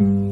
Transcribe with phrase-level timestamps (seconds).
[0.00, 0.27] Mm-hmm.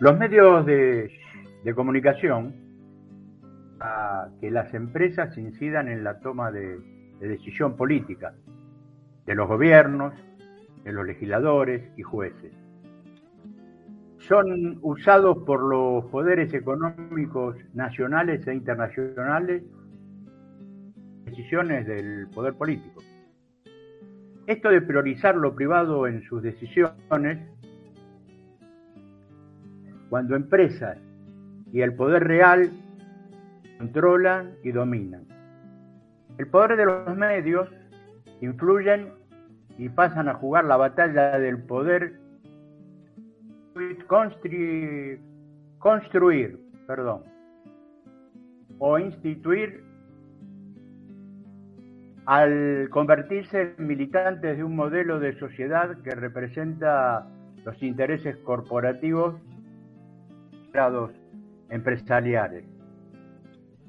[0.00, 1.10] Los medios de,
[1.74, 2.54] comunicación
[3.80, 6.78] a que las empresas incidan en la toma de,
[7.20, 8.32] de decisión política
[9.26, 10.14] de los gobiernos,
[10.84, 12.52] de los legisladores y jueces.
[14.18, 19.62] Son usados por los poderes económicos nacionales e internacionales
[21.24, 23.02] decisiones del poder político.
[24.46, 27.57] Esto de priorizar lo privado en sus decisiones
[30.08, 30.98] cuando empresas
[31.72, 32.70] y el poder real
[33.78, 35.26] controlan y dominan.
[36.38, 37.68] El poder de los medios
[38.40, 39.12] influyen
[39.76, 42.18] y pasan a jugar la batalla del poder
[44.06, 45.20] construir,
[48.78, 49.84] o instituir
[52.26, 57.26] al convertirse en militantes de un modelo de sociedad que representa
[57.64, 59.36] los intereses corporativos
[61.70, 62.64] empresariales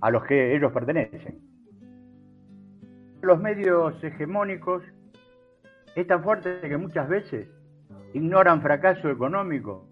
[0.01, 1.39] a los que ellos pertenecen.
[3.21, 4.83] Los medios hegemónicos
[5.95, 7.49] es tan fuerte que muchas veces
[8.13, 9.87] ignoran fracaso económico,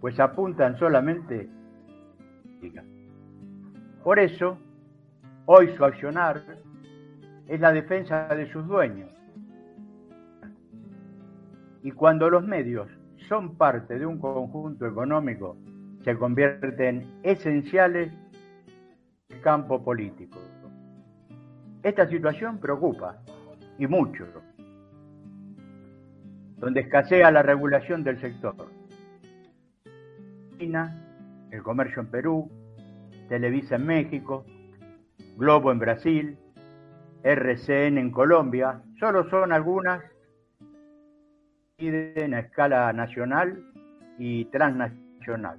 [0.00, 1.48] pues apuntan solamente.
[4.04, 4.58] Por eso,
[5.46, 6.42] hoy su accionar
[7.48, 9.10] es la defensa de sus dueños.
[11.82, 12.88] Y cuando los medios
[13.28, 15.56] son parte de un conjunto económico
[16.04, 18.12] se convierten esenciales
[19.28, 20.38] en el campo político.
[21.82, 23.18] Esta situación preocupa,
[23.78, 24.26] y mucho,
[26.56, 28.54] donde escasea la regulación del sector.
[30.58, 30.96] China,
[31.50, 32.50] el comercio en Perú,
[33.28, 34.44] Televisa en México,
[35.36, 36.38] Globo en Brasil,
[37.24, 40.02] RCN en Colombia, solo son algunas
[41.78, 43.60] a escala nacional
[44.16, 45.58] y transnacional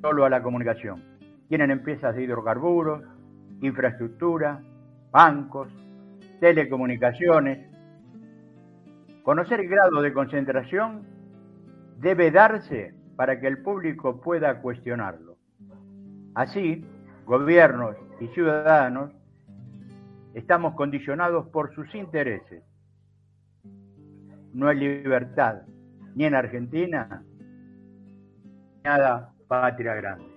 [0.00, 1.02] solo a la comunicación.
[1.48, 3.02] Tienen empresas de hidrocarburos,
[3.60, 4.62] infraestructura,
[5.10, 5.68] bancos,
[6.40, 7.66] telecomunicaciones.
[9.22, 11.02] Conocer el grado de concentración
[11.98, 15.36] debe darse para que el público pueda cuestionarlo.
[16.34, 16.84] Así,
[17.26, 19.12] gobiernos y ciudadanos
[20.34, 22.62] estamos condicionados por sus intereses.
[24.52, 25.62] No hay libertad
[26.14, 27.22] ni en Argentina,
[28.82, 30.29] nada Patria Grande.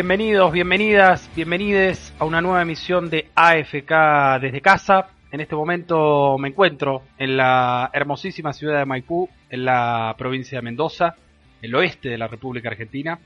[0.00, 5.08] Bienvenidos, bienvenidas, bienvenides a una nueva emisión de AFK desde casa.
[5.32, 10.62] En este momento me encuentro en la hermosísima ciudad de Maipú, en la provincia de
[10.62, 11.16] Mendoza,
[11.60, 13.18] el oeste de la República Argentina.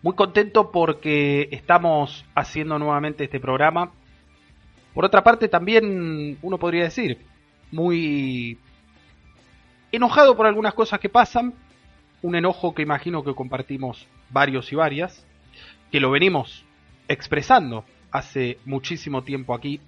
[0.00, 3.92] Muy contento porque estamos haciendo nuevamente este programa.
[4.94, 7.18] Por otra parte, también uno podría decir,
[7.70, 8.58] muy
[9.92, 11.52] enojado por algunas cosas que pasan,
[12.22, 15.26] un enojo que imagino que compartimos varios y varias,
[15.90, 16.64] que lo venimos
[17.08, 19.80] expresando hace muchísimo tiempo aquí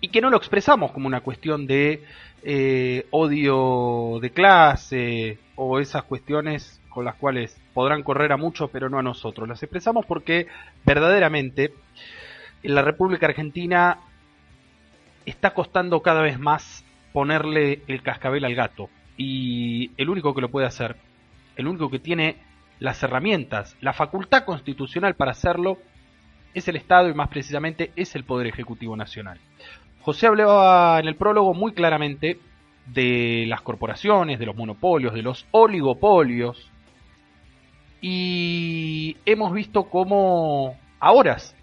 [0.00, 2.04] y que no lo expresamos como una cuestión de
[2.42, 8.88] eh, odio de clase o esas cuestiones con las cuales podrán correr a muchos pero
[8.88, 9.48] no a nosotros.
[9.48, 10.46] Las expresamos porque
[10.84, 11.72] verdaderamente
[12.62, 13.98] en la República Argentina
[15.24, 20.50] está costando cada vez más ponerle el cascabel al gato y el único que lo
[20.50, 20.96] puede hacer,
[21.56, 22.36] el único que tiene
[22.82, 25.78] las herramientas, la facultad constitucional para hacerlo
[26.52, 29.38] es el Estado y más precisamente es el Poder Ejecutivo Nacional.
[30.00, 32.40] José hablaba en el prólogo muy claramente
[32.86, 36.72] de las corporaciones, de los monopolios, de los oligopolios
[38.00, 41.54] y hemos visto cómo a horas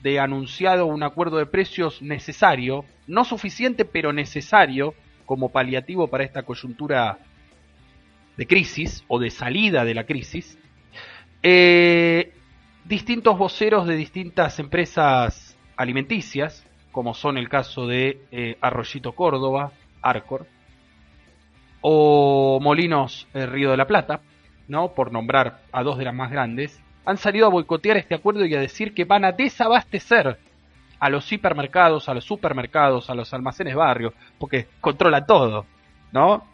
[0.00, 4.94] de anunciado un acuerdo de precios necesario, no suficiente pero necesario
[5.26, 7.18] como paliativo para esta coyuntura
[8.36, 10.56] de crisis o de salida de la crisis,
[11.42, 12.32] eh,
[12.84, 20.46] distintos voceros de distintas empresas alimenticias, como son el caso de eh, Arroyito Córdoba, Arcor,
[21.80, 24.20] o Molinos eh, Río de la Plata,
[24.66, 24.92] ¿no?
[24.92, 28.54] por nombrar a dos de las más grandes, han salido a boicotear este acuerdo y
[28.54, 30.38] a decir que van a desabastecer
[30.98, 35.64] a los hipermercados, a los supermercados, a los almacenes barrios, porque controla todo,
[36.12, 36.44] ¿no?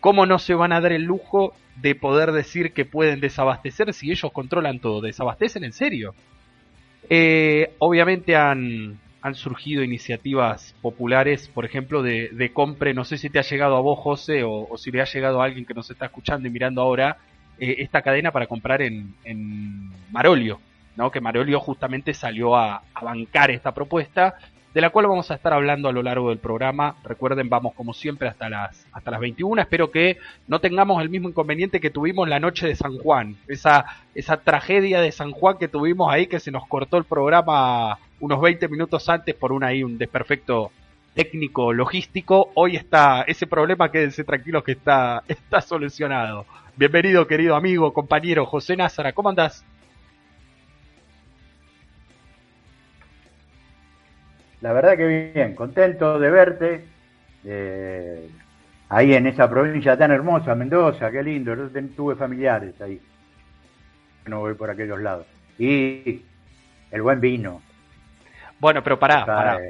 [0.00, 4.10] ¿Cómo no se van a dar el lujo de poder decir que pueden desabastecer si
[4.10, 5.00] ellos controlan todo?
[5.00, 6.14] ¿Desabastecen en serio?
[7.10, 13.30] Eh, obviamente han, han surgido iniciativas populares, por ejemplo, de, de, compre, no sé si
[13.30, 15.90] te ha llegado a vos, José, o, si le ha llegado a alguien que nos
[15.90, 17.18] está escuchando y mirando ahora,
[17.58, 20.60] eh, esta cadena para comprar en, en Marolio,
[20.96, 21.10] ¿no?
[21.10, 24.36] que Marolio justamente salió a bancar esta propuesta
[24.74, 26.96] de la cual vamos a estar hablando a lo largo del programa.
[27.04, 29.62] Recuerden, vamos como siempre hasta las, hasta las 21.
[29.62, 30.18] Espero que
[30.48, 33.36] no tengamos el mismo inconveniente que tuvimos la noche de San Juan.
[33.46, 33.84] Esa,
[34.16, 38.40] esa tragedia de San Juan que tuvimos ahí, que se nos cortó el programa unos
[38.40, 40.72] 20 minutos antes por un, ahí, un desperfecto
[41.14, 42.50] técnico logístico.
[42.54, 46.46] Hoy está ese problema, quédense tranquilos que está, está solucionado.
[46.76, 49.12] Bienvenido, querido amigo, compañero José Názara.
[49.12, 49.64] ¿Cómo andás?
[54.64, 56.84] La verdad que bien, contento de verte.
[58.88, 61.54] ahí en esa provincia tan hermosa, Mendoza, qué lindo.
[61.54, 62.98] Yo tuve familiares ahí.
[64.24, 65.26] No voy por aquellos lados.
[65.58, 66.22] Y
[66.90, 67.60] el buen vino.
[68.58, 69.60] Bueno, pero pará, pará.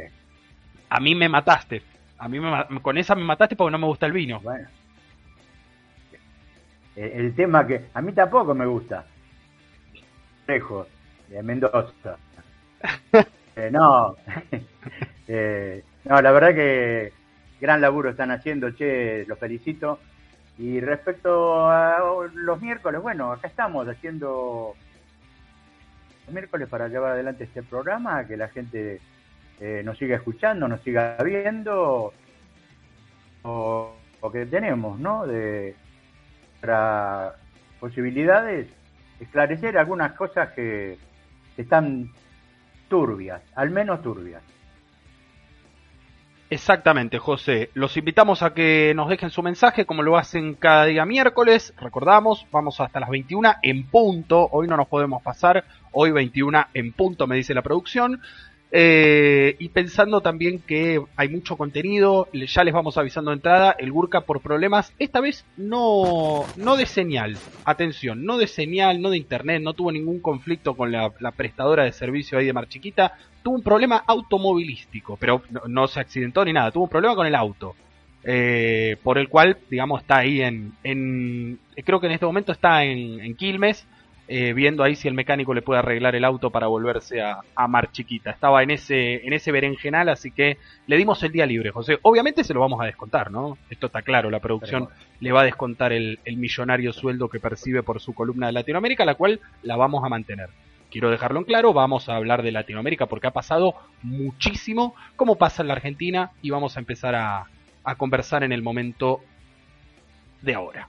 [0.89, 1.83] A mí me mataste.
[2.17, 4.39] A mí me, con esa me mataste porque no me gusta el vino.
[4.43, 4.69] Bueno.
[6.95, 9.05] El, tema que a mí tampoco me gusta.
[10.47, 10.87] Lejos,
[11.31, 12.17] de Mendoza.
[13.57, 14.17] Eh, no,
[15.29, 17.13] eh, no, la verdad que
[17.61, 19.99] gran laburo están haciendo, che, los felicito.
[20.59, 21.99] Y respecto a
[22.33, 24.75] los miércoles, bueno, acá estamos haciendo
[26.27, 29.01] los miércoles para llevar adelante este programa, que la gente
[29.61, 32.13] eh, nos siga escuchando, nos siga viendo,
[33.43, 33.95] o,
[34.33, 35.27] que tenemos, ¿no?
[35.27, 35.75] De
[36.61, 37.35] para
[37.79, 38.69] posibilidades,
[39.21, 40.97] esclarecer algunas cosas que
[41.59, 42.11] están
[42.89, 44.43] turbias, al menos turbias.
[46.51, 47.71] Exactamente, José.
[47.75, 51.75] Los invitamos a que nos dejen su mensaje como lo hacen cada día miércoles.
[51.81, 54.49] Recordamos, vamos hasta las 21 en punto.
[54.53, 55.65] Hoy no nos podemos pasar.
[55.91, 58.21] Hoy 21 en punto, me dice la producción.
[58.77, 63.93] Eh, y pensando también que hay mucho contenido, ya les vamos avisando de entrada, el
[63.93, 69.19] Gurka por problemas, esta vez no, no de señal, atención, no de señal, no de
[69.19, 73.13] internet, no tuvo ningún conflicto con la, prestadora de servicio ahí de Marchiquita,
[73.45, 77.37] tuvo un problema automovilístico, pero no, se accidentó ni nada, tuvo un problema con el
[77.37, 77.77] auto.
[78.25, 82.83] Eh, por el cual, digamos, está ahí en, en, creo que en este momento está
[82.83, 83.87] en, en Quilmes,
[84.27, 87.69] eh, viendo ahí si el mecánico le puede arreglar el auto para volverse a, a
[87.69, 88.31] Mar Chiquita.
[88.31, 91.99] Estaba en ese, en ese berenjenal, así que le dimos el día libre, José.
[92.03, 93.59] Obviamente se lo vamos a descontar, ¿no?
[93.71, 94.89] Esto está claro, la producción
[95.21, 99.05] le va a descontar el, el millonario sueldo que percibe por su columna de Latinoamérica,
[99.05, 100.49] la cual la vamos a mantener
[100.91, 105.63] quiero dejarlo en claro, vamos a hablar de Latinoamérica porque ha pasado muchísimo, como pasa
[105.63, 107.47] en la Argentina, y vamos a empezar a,
[107.83, 109.21] a conversar en el momento
[110.41, 110.89] de ahora.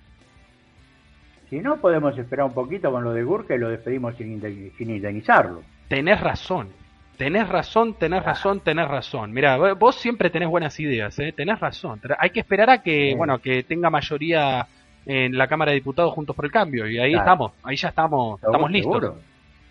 [1.49, 4.41] Si no, podemos esperar un poquito con lo de Gurka y lo despedimos sin,
[4.79, 5.61] indemnizarlo.
[5.87, 6.69] Tenés razón,
[7.17, 8.25] tenés razón, tenés ah.
[8.25, 9.31] razón, tenés razón.
[9.31, 11.33] Mira, vos siempre tenés buenas ideas, ¿eh?
[11.35, 12.01] tenés razón.
[12.17, 14.67] Hay que esperar a que, bueno, que tenga mayoría
[15.05, 18.41] en la Cámara de Diputados juntos por el cambio y ahí estamos, ahí ya estamos,
[18.41, 19.13] estamos listos.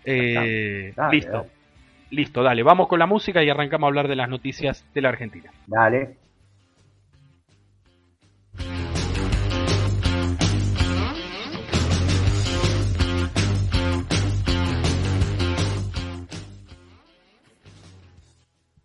[0.05, 1.47] Eh, listo,
[2.11, 5.09] listo, dale, vamos con la música y arrancamos a hablar de las noticias de la
[5.09, 5.51] Argentina.
[5.67, 6.24] Dale.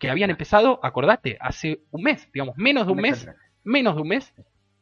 [0.00, 3.28] que habían empezado, acordate, hace un mes, digamos, menos de un mes,
[3.62, 4.34] menos de un mes,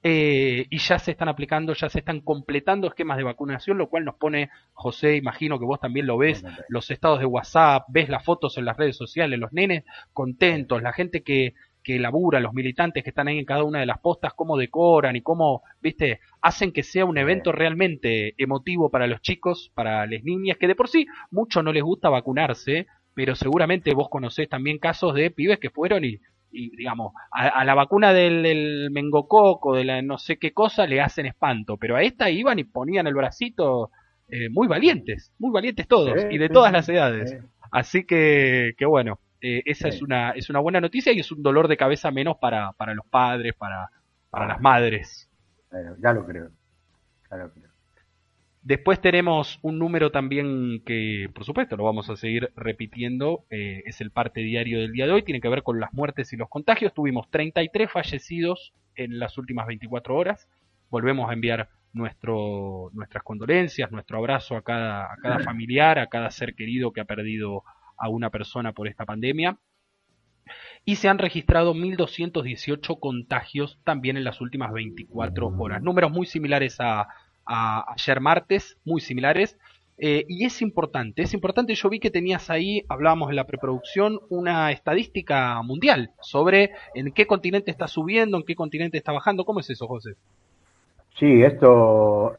[0.05, 4.05] eh, y ya se están aplicando, ya se están completando esquemas de vacunación, lo cual
[4.05, 8.25] nos pone, José, imagino que vos también lo ves, los estados de WhatsApp, ves las
[8.25, 13.03] fotos en las redes sociales, los nenes contentos, la gente que, que labura, los militantes
[13.03, 16.71] que están ahí en cada una de las postas, cómo decoran y cómo, viste, hacen
[16.71, 20.89] que sea un evento realmente emotivo para los chicos, para las niñas, que de por
[20.89, 22.87] sí mucho no les gusta vacunarse,
[23.19, 26.21] pero seguramente vos conocés también casos de pibes que fueron y
[26.51, 31.03] y digamos, a, la vacuna del, del, mengococo, de la no sé qué cosa, le
[31.03, 33.91] hacen espanto, pero a esta iban y ponían el bracito
[34.29, 37.37] eh, muy valientes, muy valientes todos, y de todas las edades.
[37.71, 41.43] Así que, que bueno, eh, esa es, una, es una buena noticia y es un
[41.43, 43.91] dolor de cabeza menos para, para los padres, para,
[44.31, 45.29] para las madres.
[46.01, 46.49] ya lo creo,
[47.31, 47.68] ya lo creo.
[48.69, 54.03] Después tenemos un número también que, por supuesto, lo vamos a seguir repitiendo, eh, es
[54.03, 56.51] el parte diario del día de hoy, tiene que ver con las muertes y los
[56.51, 56.93] contagios.
[56.93, 60.51] Tuvimos 33 fallecidos en las últimas 24 horas.
[60.91, 66.31] Volvemos a enviar nuestro, nuestras condolencias, nuestro abrazo a cada, a cada familiar, a cada
[66.31, 67.65] ser querido que ha perdido
[67.97, 69.57] a una persona por esta pandemia.
[70.85, 75.83] Y se han registrado 1.218 contagios también en las últimas 24 horas.
[75.83, 77.09] Números muy similares a
[77.49, 79.57] a ayer martes, muy similares.
[80.01, 84.21] Eh, y es importante, es importante, yo vi que tenías ahí, hablábamos en la preproducción,
[84.29, 89.45] una estadística mundial sobre en qué continente está subiendo, en qué continente está bajando.
[89.45, 90.15] ¿Cómo es eso, José?
[91.19, 92.37] Sí, esto,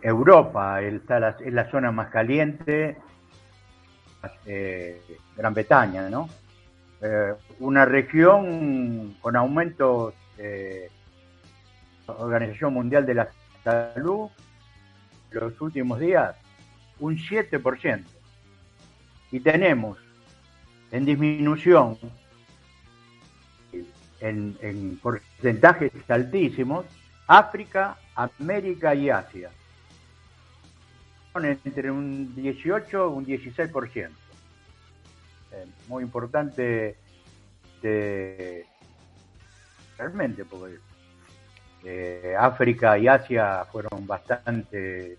[0.00, 2.96] Europa está es la zona más caliente,
[4.46, 5.02] eh,
[5.36, 6.30] Gran Bretaña, ¿no?
[7.02, 10.14] Eh, una región con aumentos,
[12.06, 13.28] Organización Mundial de la
[13.62, 14.30] Salud,
[15.40, 16.36] los últimos días
[16.98, 18.04] un 7%.
[19.30, 19.98] Y tenemos
[20.90, 21.98] en disminución
[24.20, 26.84] en, en porcentajes altísimos
[27.26, 29.50] África, América y Asia.
[31.34, 34.10] Entre un 18 y un 16%.
[35.52, 36.96] Eh, muy importante
[37.82, 38.66] de,
[39.98, 40.78] realmente, porque
[41.84, 45.18] eh, África y Asia fueron bastante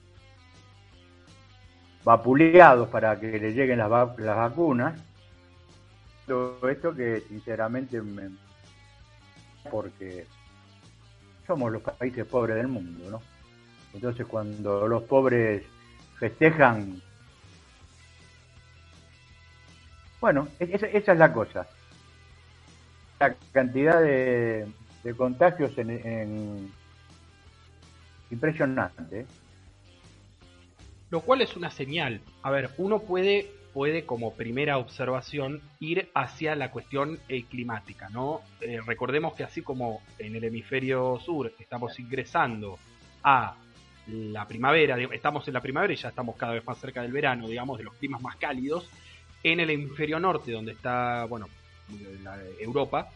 [2.03, 4.99] vapuleados para que le lleguen las, las vacunas.
[6.25, 8.29] Todo esto que sinceramente me,
[9.69, 10.25] porque
[11.45, 13.21] somos los países pobres del mundo, ¿no?
[13.93, 15.63] Entonces cuando los pobres
[16.17, 17.01] festejan,
[20.21, 21.67] bueno, esa, esa es la cosa.
[23.19, 24.65] La cantidad de,
[25.03, 26.71] de contagios en,
[28.31, 29.21] impresionante.
[29.21, 29.25] ¿eh?
[31.09, 32.21] Lo cual es una señal.
[32.41, 38.41] A ver, uno puede, puede como primera observación ir hacia la cuestión eh, climática, ¿no?
[38.61, 42.79] Eh, recordemos que así como en el hemisferio sur estamos ingresando
[43.23, 43.55] a
[44.07, 47.47] la primavera, estamos en la primavera y ya estamos cada vez más cerca del verano,
[47.47, 48.89] digamos, de los climas más cálidos,
[49.43, 51.47] en el hemisferio norte, donde está, bueno,
[52.59, 53.09] Europa,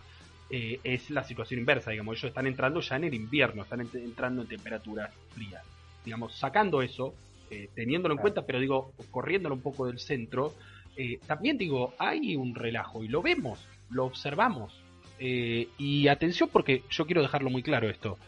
[0.49, 4.43] eh, es la situación inversa, digamos, ellos están entrando ya en el invierno, están entrando
[4.43, 5.63] en temperaturas frías.
[6.05, 7.13] Digamos, sacando eso,
[7.51, 10.53] eh, teniéndolo en cuenta, pero digo, corriéndolo un poco del centro,
[10.95, 14.83] eh, también digo, hay un relajo y lo vemos, lo observamos.
[15.19, 18.19] y atención porque yo quiero dejarlo muy claro esto.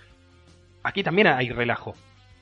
[0.81, 1.93] Aquí también hay relajo,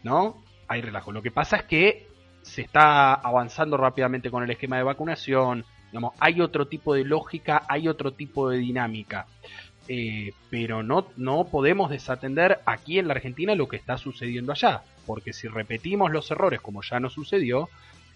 [0.03, 0.41] ¿no?
[0.69, 1.11] Hay relajo.
[1.11, 2.07] Lo que pasa es que
[2.43, 7.63] se está avanzando rápidamente con el esquema de vacunación, digamos, hay otro tipo de lógica,
[7.67, 9.27] hay otro tipo de dinámica.
[9.89, 14.81] Eh, pero no, no podemos desatender aquí en la Argentina lo que está sucediendo allá,
[15.05, 17.69] porque si repetimos los errores como ya nos sucedió,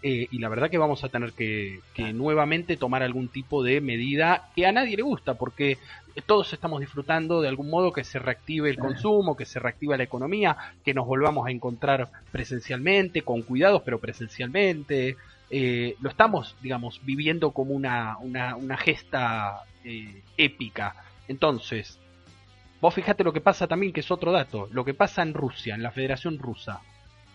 [0.04, 1.80] eh, y la verdad que vamos a tener que,
[2.14, 5.78] nuevamente tomar algún tipo de medida que a nadie le gusta, porque
[6.26, 10.04] todos estamos disfrutando de algún modo que se reactive el consumo, que se reactive la
[10.04, 15.18] economía, que nos volvamos a encontrar presencialmente, con cuidados, pero presencialmente.
[15.52, 19.64] Eh, lo estamos, digamos, viviendo como una, una, una gesta
[20.38, 20.96] épica
[21.28, 22.00] entonces,
[22.80, 25.76] vos fíjate lo que pasa también, que es otro dato, lo que pasa en Rusia,
[25.76, 26.82] en la Federación Rusa.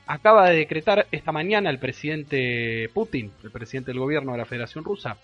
[0.06, 4.84] Acaba de decretar esta mañana el presidente Putin, el presidente del gobierno de la Federación
[4.84, 5.16] Rusa,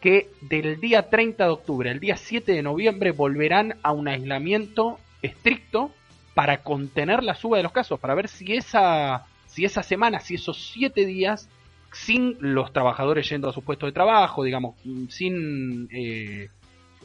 [0.00, 4.98] que del día 30 de octubre al día 7 de noviembre volverán a un aislamiento
[5.22, 5.90] estricto
[6.34, 10.34] para contener la suba de los casos, para ver si esa si esa semana, si
[10.34, 11.48] esos siete días,
[11.92, 14.76] sin los trabajadores yendo a sus puestos de trabajo, digamos,
[15.08, 16.50] sin eh,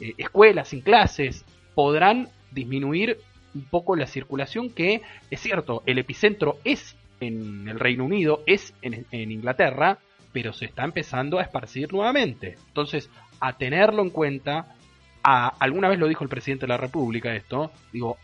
[0.00, 3.18] eh, escuelas, sin clases, podrán disminuir
[3.54, 8.74] un poco la circulación que, es cierto, el epicentro es en el Reino Unido, es
[8.82, 9.98] en, en Inglaterra,
[10.32, 12.56] pero se está empezando a esparcir nuevamente.
[12.68, 13.08] Entonces,
[13.40, 14.74] a tenerlo en cuenta,
[15.22, 18.18] a, alguna vez lo dijo el presidente de la República esto, digo,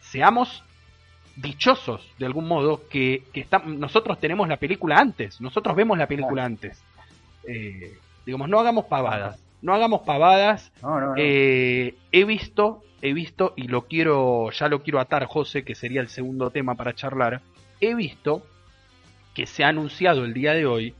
[0.00, 0.64] seamos
[1.36, 6.44] dichosos de algún modo que, que nosotros tenemos la película antes, nosotros vemos la película
[6.44, 6.82] antes.
[7.48, 10.72] Eh, digamos, no hagamos pavadas, no hagamos pavadas.
[11.16, 16.00] Eh, he visto, he visto, y lo quiero, ya lo quiero atar, José, que sería
[16.00, 17.40] el segundo tema para charlar.
[17.80, 18.46] He visto
[19.34, 20.94] que se ha anunciado el día de hoy.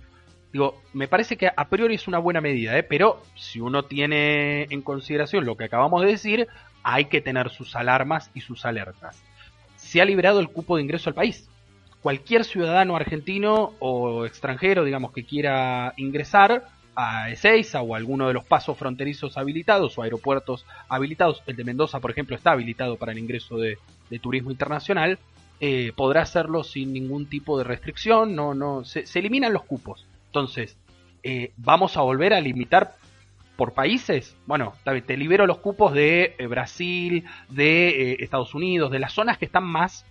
[0.52, 2.82] Digo, me parece que a priori es una buena medida, ¿eh?
[2.82, 6.48] pero si uno tiene en consideración lo que acabamos de decir,
[6.82, 9.22] hay que tener sus alarmas y sus alertas
[9.82, 11.50] se ha liberado el cupo de ingreso al país.
[12.00, 18.34] Cualquier ciudadano argentino o extranjero, digamos, que quiera ingresar a Ezeiza o a alguno de
[18.34, 23.12] los pasos fronterizos habilitados o aeropuertos habilitados, el de Mendoza, por ejemplo, está habilitado para
[23.12, 23.78] el ingreso de,
[24.20, 25.18] turismo internacional,
[25.58, 30.06] eh, podrá hacerlo sin ningún tipo de restricción, no, no, se, eliminan los cupos.
[30.26, 30.76] Entonces,
[31.22, 32.94] eh, vamos a volver a limitar
[33.56, 39.12] por países, bueno, te libero los cupos de eh, Brasil, de Estados Unidos, de las
[39.12, 40.04] zonas que están más,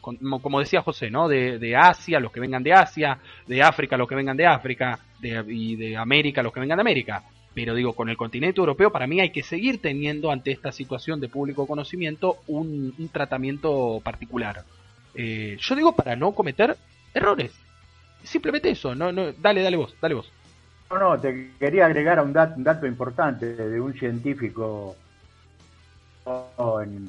[0.00, 1.28] como, decía José, ¿no?
[1.28, 5.76] De, Asia, los que vengan de Asia, de África, los que vengan de África, y
[5.76, 7.22] de América, los que vengan de América.
[7.54, 11.20] Pero digo, con el continente europeo, para mí hay que seguir teniendo ante esta situación
[11.20, 14.64] de público conocimiento un, tratamiento particular.
[15.14, 16.76] Eh, yo digo para no cometer
[17.14, 17.52] errores.
[18.22, 20.30] Simplemente eso, no, no, dale, dale vos, dale vos.
[20.90, 24.96] No, no, te quería agregar un un dato importante de un científico
[26.82, 27.08] en,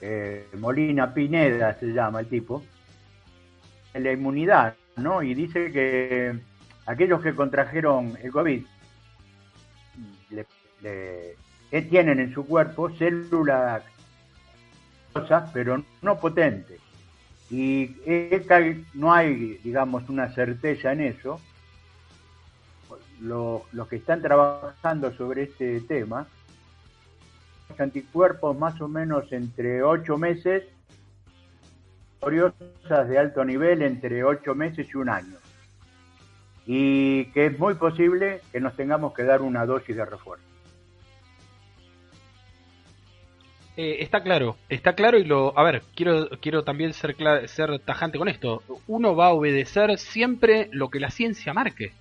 [0.00, 2.64] eh, Molina Pineda se llama el tipo,
[3.94, 5.22] la inmunidad, ¿no?
[5.22, 6.38] Y dice que
[6.86, 8.64] aquellos que contrajeron el COVID
[11.90, 13.82] tienen en su cuerpo células
[15.12, 16.80] cosas, pero no potentes.
[17.50, 17.96] Y
[18.94, 21.40] no hay, digamos, una certeza en eso,
[23.20, 26.26] los, que están trabajando sobre este tema,
[27.80, 30.64] anticuerpos más o menos entre 8 meses,
[32.20, 35.36] curiosas de alto nivel entre 8 meses y un año.
[36.66, 40.44] Y que es muy posible que nos tengamos que dar una dosis de refuerzo.
[43.76, 47.16] Eh, está claro, está claro y lo, a ver, quiero, quiero también ser,
[47.46, 48.62] ser tajante con esto.
[48.86, 51.92] Uno va a obedecer siempre lo que la ciencia marque.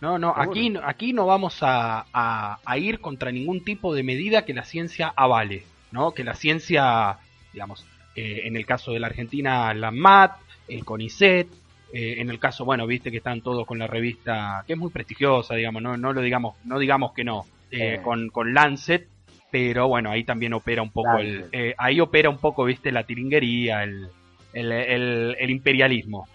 [0.00, 4.54] No, no, aquí, aquí no vamos a, a, ir contra ningún tipo de medida que
[4.54, 6.12] la ciencia avale, ¿no?
[6.12, 7.18] Que la ciencia,
[7.52, 10.32] digamos, eh, en el caso de la Argentina, la MAT,
[10.68, 11.48] el CONICET,
[11.92, 14.90] eh, en el caso, bueno, viste que están todos con la revista, que es muy
[14.90, 19.08] prestigiosa, digamos, no, no lo digamos, no digamos que no, eh, con, con Lancet,
[19.50, 21.46] pero bueno, ahí también opera un poco el,
[21.78, 24.08] ahí opera un poco, viste, la tiringuería, el,
[24.52, 26.28] el, el, el imperialismo.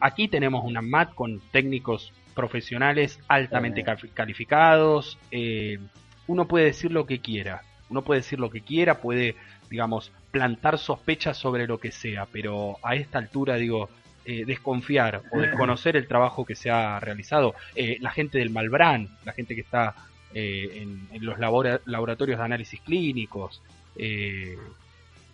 [0.00, 3.82] aquí tenemos una MAT con técnicos profesionales altamente
[4.14, 5.18] calificados.
[5.32, 5.80] Eh,
[6.28, 9.34] uno puede decir lo que quiera, uno puede decir lo que quiera, puede,
[9.68, 13.88] digamos, plantar sospechas sobre lo que sea, pero a esta altura, digo,
[14.24, 19.08] eh, desconfiar o desconocer el trabajo que se ha realizado, eh, la gente del Malbrán,
[19.24, 19.96] la gente que está
[20.32, 23.60] en, los laboratorios de análisis clínicos,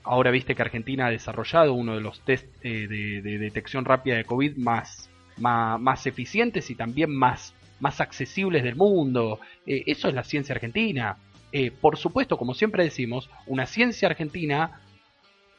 [0.04, 4.56] ahora viste que Argentina ha desarrollado uno de los test de, detección rápida de COVID
[4.56, 9.40] más más, eficientes y también más, más accesibles del mundo.
[9.66, 11.16] Eh, eso es la ciencia argentina.
[11.52, 14.80] Eh, por supuesto, como siempre decimos, una ciencia argentina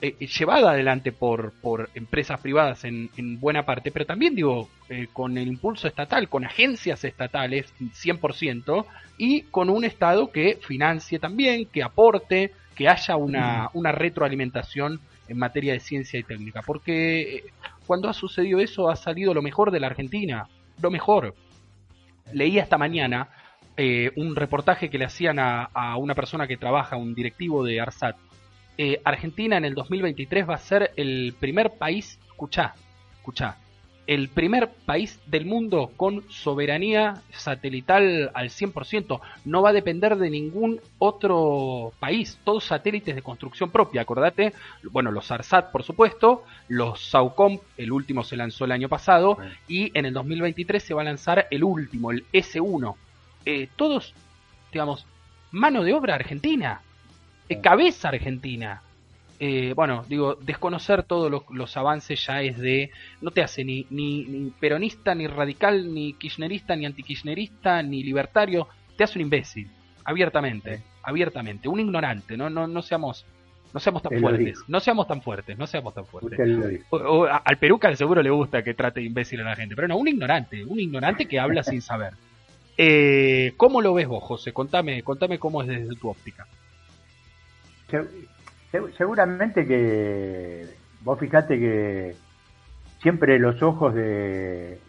[0.01, 4.69] eh, llevada adelante por, por empresas privadas en, en, buena parte, pero también digo,
[5.13, 8.85] con el impulso estatal, con agencias estatales 100%
[9.17, 15.37] y con un Estado que financie también, que aporte, que haya una, una retroalimentación en
[15.37, 17.45] materia de ciencia y técnica, porque
[17.85, 20.47] cuando ha sucedido eso ha salido lo mejor de la Argentina,
[20.81, 21.35] lo mejor.
[22.33, 23.29] Leí esta mañana
[23.77, 28.15] eh, un reportaje que le hacían a, una persona que trabaja, un directivo de ARSAT.
[28.77, 32.73] Eh, Argentina en el 2023 va a ser el primer país, escuchá,
[33.17, 33.57] escuchá,
[34.07, 39.19] el primer país del mundo con soberanía satelital al 100%.
[39.45, 42.39] No va a depender de ningún otro país.
[42.43, 44.01] Todos satélites de construcción propia.
[44.01, 44.53] Acordate,
[44.91, 49.37] bueno, los ARSAT, por supuesto, los SAUCOM, el último se lanzó el año pasado,
[49.67, 52.95] y en el 2023 se va a lanzar el último, el S1.
[53.45, 54.13] Eh, todos,
[54.71, 55.05] digamos,
[55.51, 56.81] mano de obra argentina,
[57.49, 58.81] eh, cabeza argentina.
[59.39, 64.51] Eh, bueno, digo, desconocer todos los, avances ya es de, no te hace ni, ni,
[64.59, 69.69] peronista, ni radical, ni kirchnerista, ni antikirchnerista, ni libertario, te hace un imbécil,
[70.05, 73.25] abiertamente, abiertamente, un ignorante, no, no, no seamos
[73.73, 76.39] no seamos tan fuertes, no seamos tan fuertes, no seamos tan fuertes.
[77.43, 80.07] al peruca seguro le gusta que trate de imbécil a la gente, pero no, un
[80.07, 82.13] ignorante, un ignorante que habla sin saber.
[82.77, 84.51] Eh, ¿Cómo lo ves vos, José?
[84.51, 86.45] Contame, contame cómo es desde tu óptica.
[88.97, 90.67] Seguramente que
[91.01, 92.15] vos fijate que
[93.01, 94.79] siempre los ojos de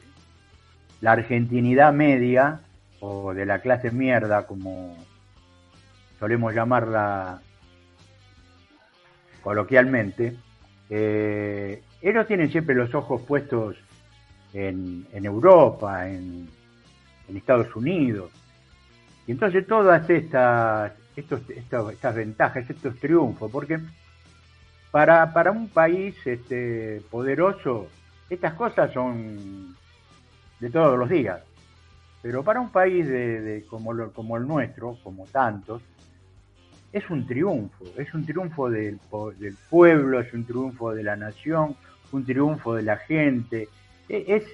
[1.00, 2.60] la argentinidad media
[3.00, 4.96] o de la clase mierda, como
[6.18, 7.40] solemos llamarla
[9.42, 10.36] coloquialmente,
[10.90, 13.76] eh, ellos tienen siempre los ojos puestos
[14.52, 16.48] en, Europa, en,
[17.34, 18.30] Estados Unidos.
[19.26, 23.80] Y entonces todas estas, estos, estas ventajas, estos triunfos, porque
[24.90, 27.88] para, para un país este, poderoso,
[28.30, 29.74] estas cosas son
[30.60, 31.40] de todos los días.
[32.22, 35.82] Pero para un país de, como, como el nuestro, como tantos,
[36.92, 38.98] es un triunfo, es un triunfo del,
[39.68, 41.76] pueblo, es un triunfo de la nación,
[42.12, 43.68] un triunfo de la gente.
[44.08, 44.44] E, es,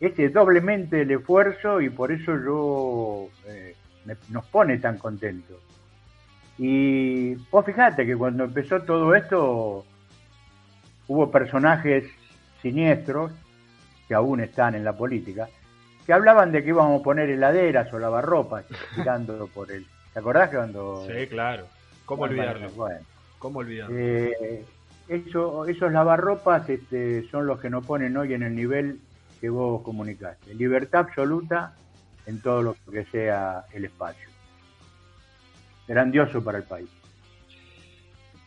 [0.00, 3.74] es doblemente el esfuerzo y por eso yo eh,
[4.30, 5.65] nos pone tan contentos.
[6.58, 9.84] Y vos fijate que cuando empezó todo esto
[11.08, 12.04] hubo personajes
[12.62, 13.32] siniestros
[14.08, 15.48] que aún están en la política
[16.06, 18.64] que hablaban de que íbamos a poner heladeras o lavarropas
[18.94, 21.06] tirando por el ¿Te acordás que cuando.?
[21.06, 21.66] Sí, claro.
[22.06, 22.70] ¿Cómo olvidarlo?
[23.38, 23.94] ¿Cómo olvidarlo?
[23.94, 24.64] Eh,
[25.08, 28.98] esos lavarropas este, son los que nos ponen hoy en el nivel
[29.42, 30.54] que vos comunicaste.
[30.54, 31.74] Libertad absoluta
[32.24, 34.26] en todo lo que sea el espacio.
[35.86, 36.88] Grandioso para el país.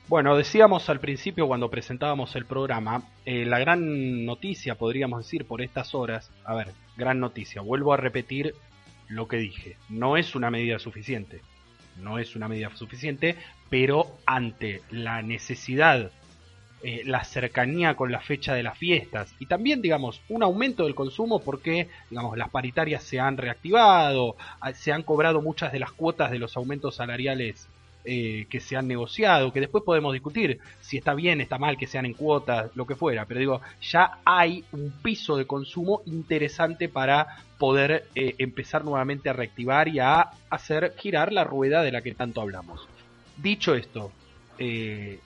[0.07, 5.61] Bueno, decíamos al principio cuando presentábamos el programa, eh, la gran noticia, podríamos decir, por
[5.61, 8.55] estas horas, a ver, gran noticia, vuelvo a repetir
[9.07, 11.41] lo que dije, no es una medida suficiente
[12.01, 13.35] no es una medida suficiente,
[13.69, 16.11] pero ante la necesidad,
[16.83, 20.95] eh, la cercanía con la fecha de las fiestas y también, digamos, un aumento del
[20.95, 24.35] consumo porque, digamos, las paritarias se han reactivado,
[24.73, 27.67] se han cobrado muchas de las cuotas de los aumentos salariales
[28.05, 31.85] eh, que se han negociado, que después podemos discutir si está bien, está mal, que
[31.85, 36.87] sean en cuotas, lo que fuera, pero digo, ya hay un piso de consumo interesante
[36.87, 42.01] para poder eh, empezar nuevamente a reactivar y a hacer girar la rueda de la
[42.01, 42.87] que tanto hablamos.
[43.35, 44.13] Dicho esto,
[44.57, 45.19] eh,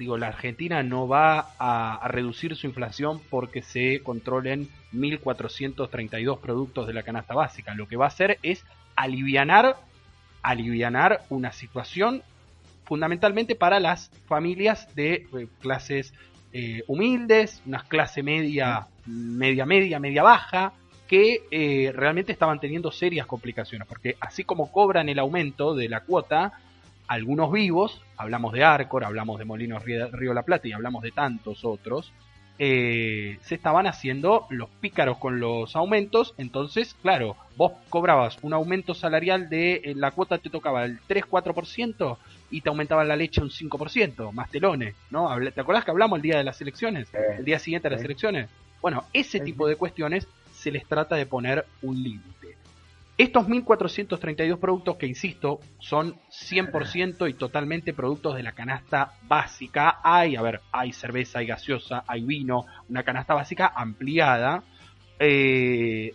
[0.00, 6.94] digo, la Argentina no va a, reducir su inflación porque se controlen 1.432 productos de
[6.94, 7.74] la canasta básica.
[7.74, 8.64] Lo que va a hacer es
[8.96, 9.76] alivianar
[10.42, 12.22] alivianar una situación
[12.84, 16.14] fundamentalmente para las familias de eh, clases
[16.54, 20.72] eh, humildes, una clase media, media media, media baja,
[21.06, 26.00] que eh, realmente estaban teniendo serias complicaciones, porque así como cobran el aumento de la
[26.00, 26.54] cuota,
[27.10, 31.64] algunos vivos, hablamos de Arcor, hablamos de Molinos Río La Plata y hablamos de tantos
[31.64, 32.12] otros,
[32.60, 36.34] eh, se estaban haciendo los pícaros con los aumentos.
[36.38, 42.16] Entonces, claro, vos cobrabas un aumento salarial de eh, la cuota te tocaba el 3-4%
[42.52, 45.36] y te aumentaba la leche un 5%, más telones, ¿no?
[45.50, 47.08] ¿Te acordás que hablamos el día de las elecciones?
[47.12, 48.48] El día siguiente de las elecciones.
[48.80, 52.59] Bueno, ese tipo de cuestiones se les trata de poner un límite.
[53.20, 59.98] Estos 1.432 productos que, insisto, son 100% y totalmente productos de la canasta básica.
[60.02, 64.62] Hay, a ver, hay cerveza, hay gaseosa, hay vino, una canasta básica ampliada.
[65.18, 66.14] Eh,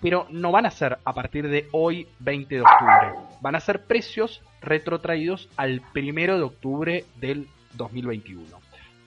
[0.00, 3.14] pero no van a ser a partir de hoy, 20 de octubre.
[3.40, 8.44] Van a ser precios retrotraídos al 1 de octubre del 2021.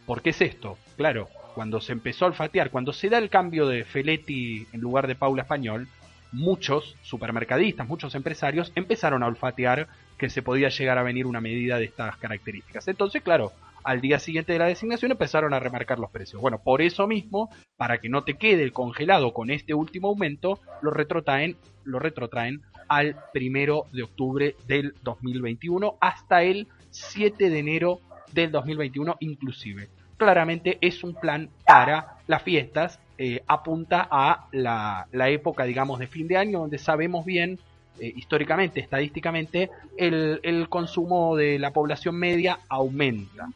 [0.06, 0.78] ¿Por qué es esto?
[0.98, 5.08] Claro, cuando se empezó a olfatear, cuando se da el cambio de Feletti en lugar
[5.08, 5.88] de Paula Español,
[6.36, 11.78] muchos supermercadistas, muchos empresarios empezaron a olfatear que se podía llegar a venir una medida
[11.78, 12.88] de estas características.
[12.88, 16.42] Entonces, claro, al día siguiente de la designación empezaron a remarcar los precios.
[16.42, 20.92] Bueno, por eso mismo, para que no te quede congelado con este último aumento, lo
[20.92, 28.00] retrotraen, lo retrotraen al primero de octubre del 2021 hasta el 7 de enero
[28.32, 29.90] del 2021 inclusive.
[30.18, 36.28] Claramente es un plan para las fiestas eh, apunta a la, época, digamos, de fin
[36.28, 37.60] de año, donde sabemos bien,
[38.00, 43.50] eh, históricamente, estadísticamente, el, consumo de la población media aumenta.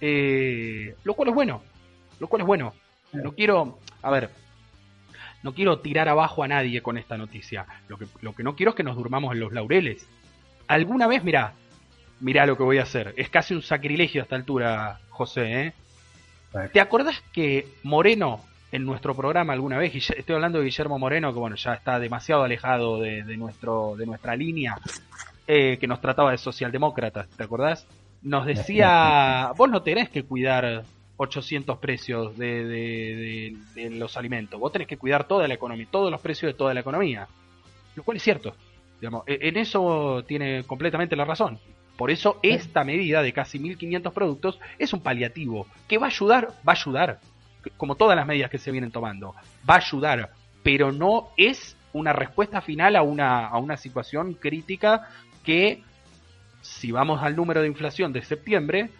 [0.00, 1.62] Eh, lo cual es bueno,
[2.20, 2.74] lo cual es bueno.
[3.12, 4.30] No quiero, a ver,
[5.42, 7.66] no quiero tirar abajo a nadie con esta noticia.
[7.88, 10.06] Lo que, lo que no quiero es que nos durmamos en los laureles.
[10.66, 11.54] Alguna vez, mira,
[12.20, 13.14] mirá lo que voy a hacer.
[13.16, 15.62] Es casi un sacrilegio a esta altura, José.
[15.62, 15.72] ¿eh?
[16.72, 18.40] ¿Te acordás que Moreno,
[18.72, 21.98] en nuestro programa alguna vez, y estoy hablando de Guillermo Moreno, que bueno, ya está
[21.98, 24.76] demasiado alejado de, nuestro, de nuestra línea,
[25.46, 27.86] eh, que nos trataba de socialdemócratas, ¿te acordás?
[28.22, 30.84] Nos decía, vos no tenés que cuidar
[31.18, 32.64] 800 precios de,
[33.74, 36.74] de, los alimentos, vos tenés que cuidar toda la economía, todos los precios de toda
[36.74, 37.28] la economía,
[37.94, 38.54] lo cual es cierto.
[39.00, 41.58] Digamos, e, en eso tiene completamente la razón.
[41.98, 46.50] Por eso esta medida de casi 1.500 productos es un paliativo que va a ayudar,
[46.66, 47.18] va a ayudar,
[47.76, 49.34] como todas las medidas que se vienen tomando,
[49.68, 50.30] va a ayudar,
[50.62, 55.08] pero no es una respuesta final a una, a una situación crítica
[55.42, 55.82] que,
[56.62, 58.90] si vamos al número de inflación de septiembre,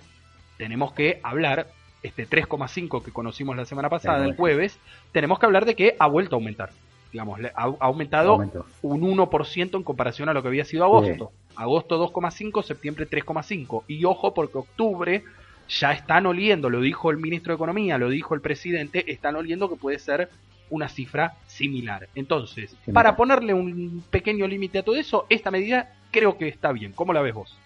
[0.56, 1.68] tenemos que hablar,
[2.02, 4.76] este 3,5 que conocimos la semana pasada, el jueves,
[5.12, 6.70] tenemos que hablar de que ha vuelto a aumentar.
[7.12, 8.36] Digamos, ha, aumentado
[8.82, 11.32] un 1% en comparación a lo que había sido agosto.
[11.56, 13.84] Agosto 2,5, septiembre 3,5.
[13.88, 15.24] Y ojo porque octubre
[15.68, 19.68] ya están oliendo, lo dijo el ministro de Economía, lo dijo el presidente, están oliendo
[19.68, 20.30] que puede ser
[20.70, 22.08] una cifra similar.
[22.14, 26.92] Entonces, para ponerle un pequeño límite a todo eso, esta medida creo que está bien.
[26.92, 27.58] ¿Cómo la ves vos?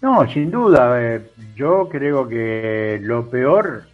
[0.00, 1.00] No, sin duda.
[1.02, 3.84] Eh, yo creo que lo peor,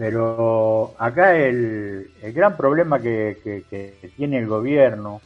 [0.00, 5.20] pero acá el, el gran problema que, que tiene el gobierno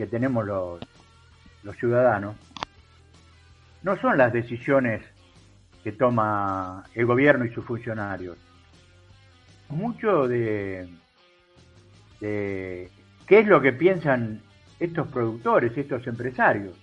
[0.00, 0.80] que tenemos los,
[1.62, 2.34] los ciudadanos
[3.82, 5.02] no son las decisiones
[5.84, 8.38] que toma el gobierno y sus funcionarios.
[9.68, 10.88] Mucho de,
[12.18, 12.90] de
[13.26, 14.40] qué es lo que piensan
[14.78, 16.74] estos productores, estos empresarios.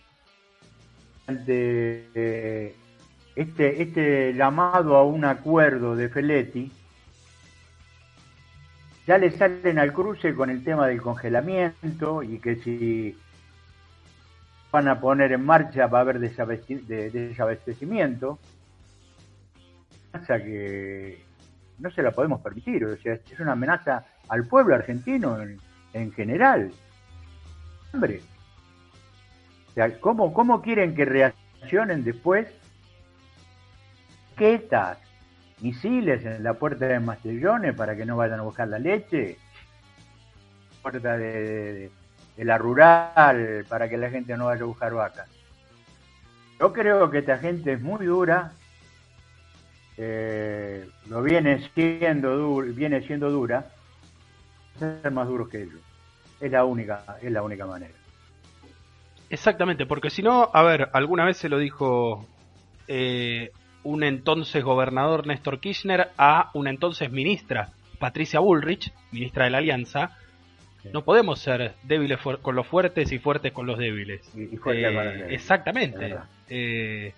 [1.25, 2.75] Ante eh,
[3.37, 6.71] este, este llamado a un acuerdo de Feletti,
[9.05, 13.15] ya le salen al cruce con el tema del congelamiento y que si
[14.71, 18.39] van a poner en marcha va a haber desabastecimiento.
[20.11, 21.23] Amenaza que
[21.77, 25.37] no se la podemos permitir, o sea, es una amenaza al pueblo argentino
[25.93, 26.71] en, general.
[27.93, 28.19] Hombre,
[29.69, 32.47] o sea, ¿cómo, ¿cómo quieren que reaccionen después?
[34.37, 34.99] ¿Qué estas
[35.61, 39.37] misiles en la puerta de Mastellones para que no vayan a buscar la leche,
[40.81, 41.89] puerta de,
[42.37, 45.27] la rural para que la gente no vaya a buscar vacas.
[46.59, 48.51] Yo creo que esta gente es muy dura,
[49.97, 53.69] eh, lo viene siendo viene siendo dura,
[54.77, 55.81] ser más duros que ellos.
[56.39, 57.93] Es la única, es la única manera.
[59.29, 62.25] Exactamente, porque si no, a ver, alguna vez se lo dijo
[62.87, 63.51] eh,
[63.87, 67.69] un entonces gobernador Néstor Kirchner a una entonces ministra
[67.99, 70.17] Patricia Bullrich, ministra de la Alianza.
[70.93, 74.21] No podemos ser débiles con los fuertes y fuertes con los débiles.
[74.35, 76.15] Eh, exactamente.
[76.49, 77.13] Eh,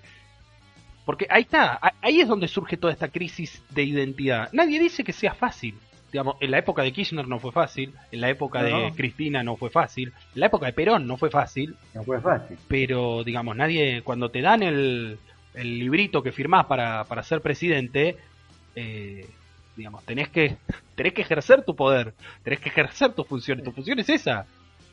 [1.06, 4.50] porque ahí está, ahí es donde surge toda esta crisis de identidad.
[4.54, 5.76] Nadie dice que sea fácil.
[6.12, 9.58] Digamos, en la época de Kirchner no fue fácil, en la época de Cristina no
[9.58, 11.76] fue fácil, en la época de Perón no fue fácil.
[11.94, 12.58] No fue fácil.
[12.68, 15.20] Pero, digamos, nadie, cuando te dan el,
[15.60, 18.16] el librito que firmás para, para ser presidente,
[18.76, 19.28] eh,
[19.76, 20.56] digamos, tenés que,
[20.96, 23.62] tenés que ejercer tu poder, tenés que ejercer tu función.
[23.64, 24.46] Tu función es esa.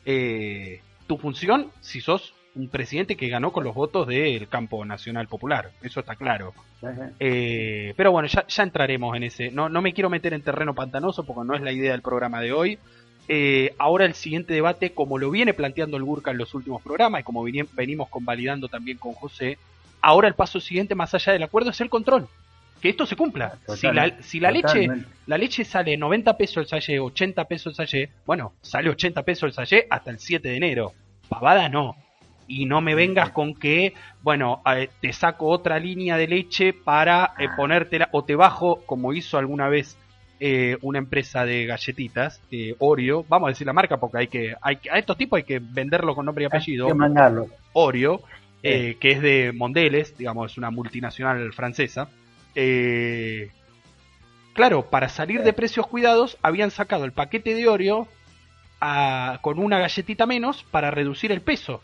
[0.05, 5.27] Eh, tu función, si sos un presidente que ganó con los votos del campo nacional
[5.27, 6.53] popular, eso está claro.
[7.19, 9.51] Eh, pero bueno, ya, ya, entraremos en ese.
[9.51, 12.41] No, no me quiero meter en terreno pantanoso porque no es la idea del programa
[12.41, 12.79] de hoy.
[13.77, 17.23] ahora el siguiente debate, como lo viene planteando el Burka en los últimos programas y
[17.23, 19.59] como venimos convalidando también con José,
[20.07, 22.29] Ahora el paso siguiente, más allá del acuerdo, es el control.
[22.81, 23.57] Que esto se cumpla.
[23.75, 24.87] si la, si la leche
[25.25, 29.43] la leche sale 90 pesos el sallé, 80 pesos el sallé, bueno, sale 80 pesos
[29.49, 30.93] el sallé hasta el 7 de enero.
[31.27, 31.97] Pavada no.
[32.47, 37.33] Y no me vengas con que, bueno, eh, te saco otra línea de leche para
[37.37, 39.97] eh, ponértela, o te bajo, como hizo alguna vez
[40.39, 42.39] eh, una empresa de galletitas,
[42.79, 45.59] Oreo, vamos a decir la marca porque hay que, hay, a estos tipos hay que
[45.59, 46.85] venderlo con nombre y apellido.
[46.85, 47.47] Hay que mandarlo.
[47.73, 48.21] Oreo,
[48.63, 52.09] eh, que es de Mondeles, digamos, es una multinacional francesa.
[52.55, 53.51] Eh,
[54.53, 58.07] claro, para salir de precios cuidados, habían sacado el paquete de Oreo
[59.41, 61.81] con una galletita menos para reducir el peso,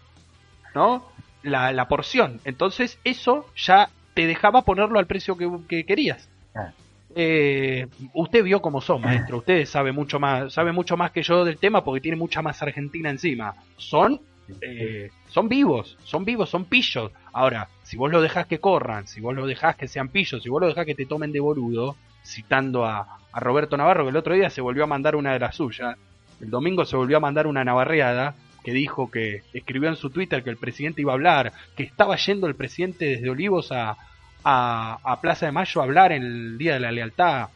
[0.75, 1.11] ¿no?
[1.41, 2.39] La, porción.
[2.45, 5.35] Entonces, eso ya te dejaba ponerlo al precio
[5.67, 6.29] que, querías.
[6.55, 6.71] Ah.
[7.15, 9.37] Eh, usted vio cómo son, maestro.
[9.39, 12.61] Usted sabe mucho más, sabe mucho más que yo del tema porque tiene mucha más
[12.61, 13.55] Argentina encima.
[13.77, 14.19] Son
[14.61, 17.11] eh, son vivos, son vivos, son pillos.
[17.31, 20.49] Ahora, si vos lo dejás que corran, si vos lo dejás que sean pillos, si
[20.49, 24.35] vos lo dejás que te tomen de boludo, citando a, Roberto Navarro, que el otro
[24.35, 25.97] día se volvió a mandar una de las suyas,
[26.39, 30.43] el domingo se volvió a mandar una navarreada, que dijo que escribió en su Twitter
[30.43, 33.97] que el presidente iba a hablar, que estaba yendo el presidente desde Olivos a,
[34.43, 37.49] a, Plaza de Mayo a hablar en el Día de la Lealtad.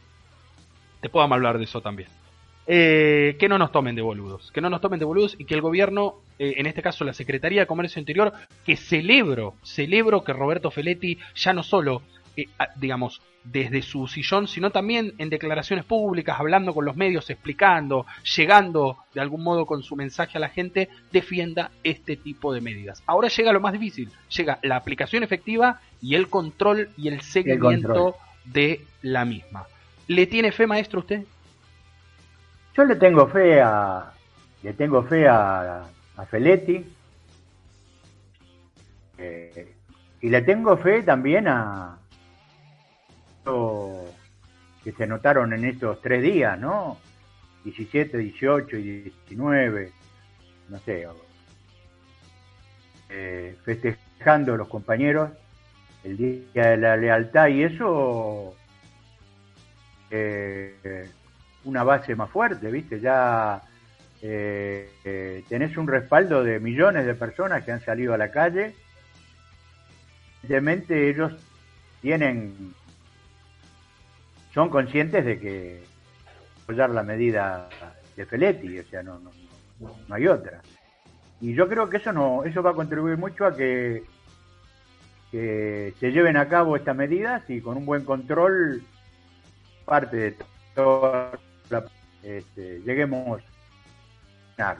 [1.00, 2.08] Te podamos hablar de eso también.
[2.70, 5.54] Eh, que no nos tomen de boludos, que no nos tomen de boludos y que
[5.54, 8.34] el gobierno, eh, en este caso la Secretaría de Comercio Interior,
[8.66, 12.02] que celebro, celebro que Roberto Feletti ya no solo,
[12.36, 12.44] eh,
[12.76, 18.04] digamos, desde su sillón, sino también en declaraciones públicas, hablando con los medios, explicando,
[18.36, 23.02] llegando de algún modo con su mensaje a la gente, defienda este tipo de medidas.
[23.06, 28.16] Ahora llega lo más difícil, llega la aplicación efectiva y el control y el seguimiento
[28.44, 29.64] de la misma.
[30.06, 31.24] ¿Le tiene fe, maestro, usted?
[32.78, 34.12] Yo le tengo fe a,
[34.62, 35.82] le tengo fe a,
[36.16, 36.86] a Feletti
[39.18, 39.74] eh,
[40.20, 41.98] y le tengo fe también a
[44.84, 46.98] que se notaron en estos tres días, ¿no?
[47.64, 48.82] 17, 18 y
[49.26, 49.92] 19,
[50.68, 51.08] no sé,
[53.08, 55.32] eh, festejando los compañeros
[56.04, 58.54] el Día de la Lealtad y eso
[60.12, 61.10] eh,
[61.64, 63.00] una base más fuerte, ¿viste?
[63.00, 63.62] Ya
[64.22, 68.74] eh, eh, tenés un respaldo de millones de personas que han salido a la calle.
[70.42, 71.32] Evidentemente ellos
[72.00, 72.74] tienen,
[74.54, 75.82] son conscientes de que
[76.62, 77.68] apoyar la medida
[78.16, 79.30] de Feletti, o sea, no, no,
[79.80, 80.60] no hay otra.
[81.40, 84.02] Y yo creo que eso no, eso va a contribuir mucho a que,
[85.30, 88.82] que se lleven a cabo estas medidas y con un buen control
[89.84, 90.36] parte de
[90.74, 91.32] todo
[92.22, 93.40] este, lleguemos
[94.58, 94.76] a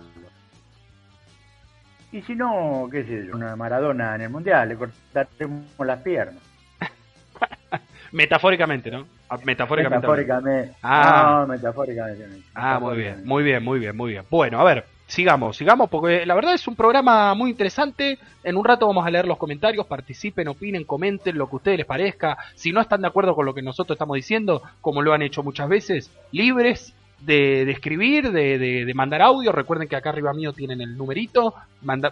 [2.12, 6.42] Y si no, qué sé yo, una Maradona en el Mundial, le cortaremos las piernas.
[8.12, 9.06] metafóricamente, ¿no?
[9.28, 10.06] Ah, metafóricamente.
[10.06, 10.74] Metafóricamente.
[10.82, 12.42] Ah, metafóricamente.
[12.54, 14.24] Ah, muy bien, muy bien, muy bien, muy bien.
[14.30, 18.18] Bueno, a ver, sigamos, sigamos, porque la verdad es un programa muy interesante.
[18.44, 21.78] En un rato vamos a leer los comentarios, participen, opinen, comenten lo que a ustedes
[21.78, 22.36] les parezca.
[22.54, 25.42] Si no están de acuerdo con lo que nosotros estamos diciendo, como lo han hecho
[25.42, 29.50] muchas veces, libres de, escribir, de, mandar audio.
[29.50, 31.54] Recuerden que acá arriba mío tienen el numerito.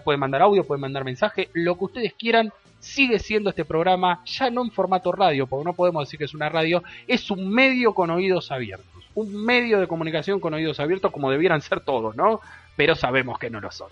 [0.02, 2.50] pueden mandar audio, pueden mandar mensaje, lo que ustedes quieran.
[2.78, 6.34] Sigue siendo este programa, ya no en formato radio, porque no podemos decir que es
[6.34, 8.86] una radio, es un medio con oídos abiertos.
[9.14, 12.40] Un medio de comunicación con oídos abiertos, como debieran ser todos, ¿no?
[12.76, 13.88] Pero sabemos que no lo son.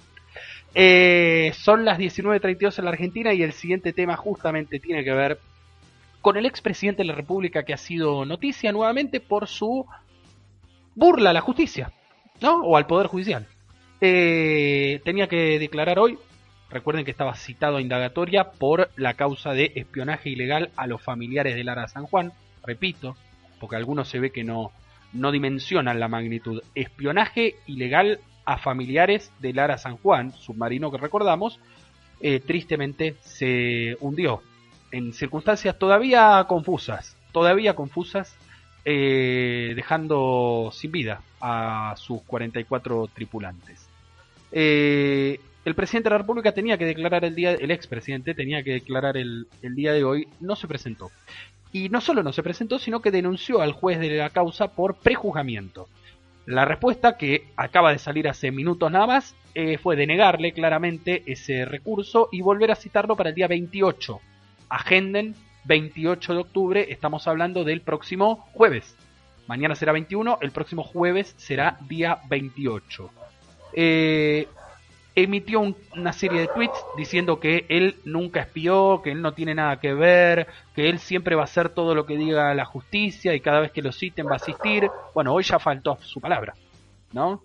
[0.75, 5.39] Eh, son las 19.32 en la Argentina y el siguiente tema justamente tiene que ver
[6.21, 9.87] con el expresidente de la República que ha sido noticia nuevamente por su
[10.95, 11.93] burla a la justicia,
[12.41, 12.63] ¿no?
[12.63, 13.47] O al Poder Judicial.
[14.01, 16.19] Eh, tenía que declarar hoy,
[16.71, 21.55] recuerden que estaba citado a indagatoria por la causa de espionaje ilegal a los familiares
[21.55, 22.33] de Lara San Juan,
[22.65, 23.17] repito,
[23.61, 24.73] porque algunos se ve que no,
[25.13, 26.63] no dimensionan la magnitud.
[26.75, 31.59] Espionaje ilegal a familiares de Lara San Juan, submarino que recordamos,
[32.21, 34.43] eh, tristemente se hundió
[34.95, 38.37] en circunstancias todavía confusas, todavía confusas,
[38.85, 43.89] eh, dejando sin vida a sus 44 tripulantes.
[44.53, 48.75] Eh, el presidente de la República tenía que declarar el día, el expresidente tenía que
[48.75, 51.11] declarar el, el día de hoy, no se presentó.
[51.73, 54.95] Y no solo no se presentó, sino que denunció al juez de la causa por
[54.95, 55.89] prejuzgamiento.
[56.47, 61.65] La respuesta, que acaba de salir hace minutos nada más, eh, fue denegarle claramente ese
[61.65, 64.21] recurso y volver a citarlo para el día 28.
[64.69, 68.97] Agenden 28 de octubre, estamos hablando del próximo jueves.
[69.47, 73.11] Mañana será 21, el próximo jueves será día 28.
[73.73, 74.49] Eh,
[75.15, 75.61] emitió
[75.95, 79.95] una serie de tweets diciendo que él nunca espió, que él no tiene nada que
[79.95, 83.61] ver, que él siempre va a hacer todo lo que diga la justicia y cada
[83.61, 84.89] vez que lo citen va a asistir.
[85.15, 86.55] Bueno, hoy ya faltó su palabra,
[87.13, 87.43] ¿no?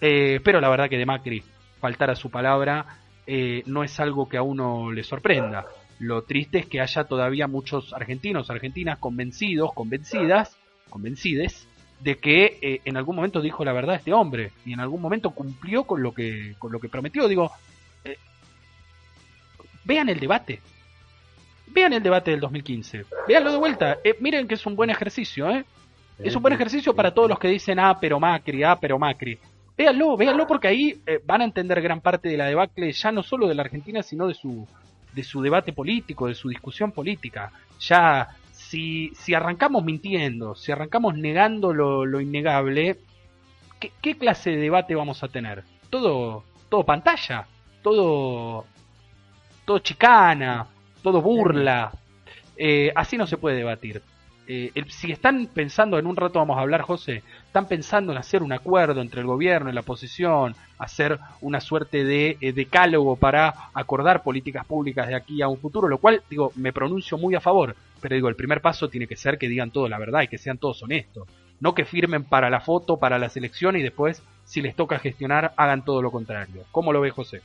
[0.00, 1.42] Eh, pero la verdad que de Macri
[1.80, 2.86] faltar a su palabra
[3.26, 5.66] eh, no es algo que a uno le sorprenda.
[5.98, 10.56] Lo triste es que haya todavía muchos argentinos, argentinas convencidos, convencidas,
[10.88, 11.68] convencides
[12.00, 15.30] de que eh, en algún momento dijo la verdad este hombre y en algún momento
[15.30, 17.26] cumplió con lo que con lo que prometió.
[17.28, 17.50] Digo,
[18.04, 18.16] eh,
[19.84, 20.60] vean el debate,
[21.66, 23.98] vean el debate del 2015, veanlo de vuelta.
[24.04, 25.64] Eh, miren que es un buen ejercicio, ¿eh?
[26.18, 29.38] Es un buen ejercicio para todos los que dicen ah pero Macri, ah pero Macri.
[29.76, 33.46] Véanlo, véanlo porque ahí van a entender gran parte de la debacle ya no solo
[33.46, 34.66] de la Argentina sino de su
[35.12, 37.52] de su debate político, de su discusión política.
[37.80, 38.28] Ya,
[38.68, 42.98] si, si arrancamos mintiendo, si arrancamos negando lo, innegable,
[43.80, 45.64] ¿qué, clase de debate vamos a tener?
[45.88, 47.46] Todo, todo pantalla,
[47.82, 48.66] todo,
[49.64, 50.66] todo chicana,
[51.02, 51.92] todo burla.
[52.58, 54.02] Eh, así no se puede debatir.
[54.46, 57.22] Eh, si están pensando, en un rato vamos a hablar, José,
[57.58, 62.04] están pensando en hacer un acuerdo entre el gobierno y la oposición, hacer una suerte
[62.04, 66.52] de eh, decálogo para acordar políticas públicas de aquí a un futuro, lo cual, digo,
[66.54, 69.72] me pronuncio muy a favor, pero digo, el primer paso tiene que ser que digan
[69.72, 71.26] todo la verdad y que sean todos honestos.
[71.58, 75.52] No que firmen para la foto, para la selección y después, si les toca gestionar,
[75.56, 76.62] hagan todo lo contrario.
[76.70, 77.42] ¿Cómo lo ve José?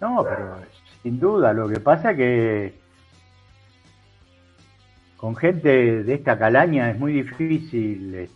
[0.00, 0.56] No, pero
[1.02, 2.72] sin duda, lo que pasa que
[5.18, 8.30] con gente de esta calaña es muy difícil eh,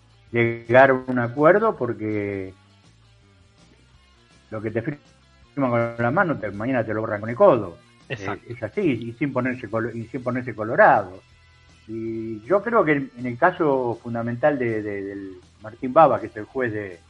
[0.45, 2.53] llegar a un acuerdo porque
[4.51, 7.79] lo que te firman con la mano, te, mañana te lo borran con el codo.
[8.09, 8.45] Exacto.
[8.49, 11.21] es así, y sin ponerse y sin ponerse colorado.
[11.89, 16.45] Y yo creo que en el caso fundamental de, del Martín Baba, que es el
[16.45, 17.01] juez de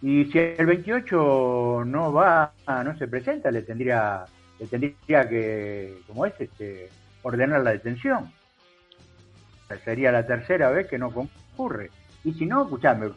[0.00, 4.24] y si el 28 no va, no se presenta, le tendría,
[4.58, 6.88] le tendría que, como es, este,
[7.22, 8.30] ordenar la detención.
[9.84, 11.90] Sería la tercera vez que no concurre.
[12.24, 13.10] Y si no, escuchame,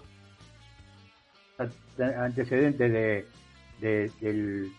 [1.98, 3.26] antecedentes de,
[3.80, 4.72] de, del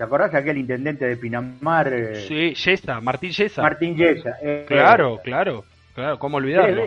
[0.00, 1.92] ¿Te acordás de aquel intendente de Pinamar?
[1.92, 2.26] Eh?
[2.26, 3.60] Sí, Yesa, Martín Yesa.
[3.60, 4.38] Martín Yesa.
[4.40, 5.64] Eh, claro, eh, claro,
[5.94, 6.86] claro, ¿cómo olvidarlo?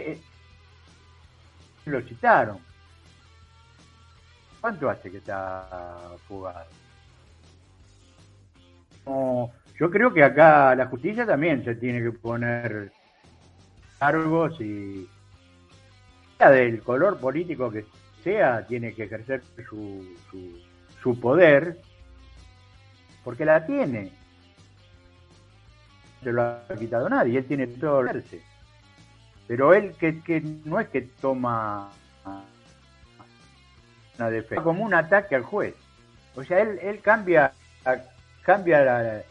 [1.86, 2.58] lo citaron.
[4.60, 5.68] ¿Cuánto hace que está
[6.28, 6.66] fugado?
[9.06, 12.92] yo creo que acá la justicia también se tiene que poner
[14.04, 15.08] cargos y
[16.38, 17.86] sea del color político que
[18.22, 20.60] sea, tiene que ejercer su, su,
[21.02, 21.78] su poder
[23.24, 24.12] porque la tiene.
[26.22, 28.42] Se lo ha quitado nadie, él tiene todo el verse.
[29.48, 31.92] Pero él que, que no es que toma
[34.18, 35.76] una defensa, como un ataque al juez.
[36.36, 37.54] O sea, él, él cambia,
[38.44, 39.22] cambia la,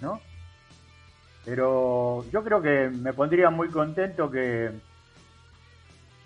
[0.00, 0.20] ¿no?
[1.44, 4.70] Pero yo creo que me pondría muy contento que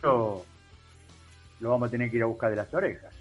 [0.03, 0.45] lo
[1.61, 3.13] vamos a tener que ir a buscar de las orejas.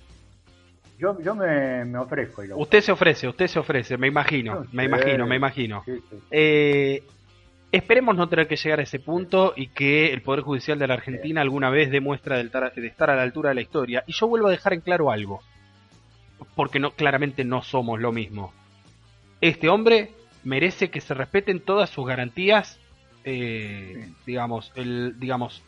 [0.99, 2.41] Yo, yo me, ofrezco.
[2.55, 5.83] usted se ofrece, usted se ofrece, me imagino, me imagino, me imagino.
[6.31, 7.03] Eh,
[7.71, 10.95] esperemos no tener que llegar a ese punto y que el Poder Judicial de la
[10.95, 14.03] Argentina alguna vez demuestre de estar a la altura de la historia.
[14.07, 15.41] Y yo vuelvo a dejar en claro algo,
[16.55, 18.51] porque no, claramente no somos lo mismo.
[19.39, 20.16] Este hombre
[20.47, 22.79] merece que se respeten todas sus garantías,
[23.25, 25.61] eh, digamos, el, digamos,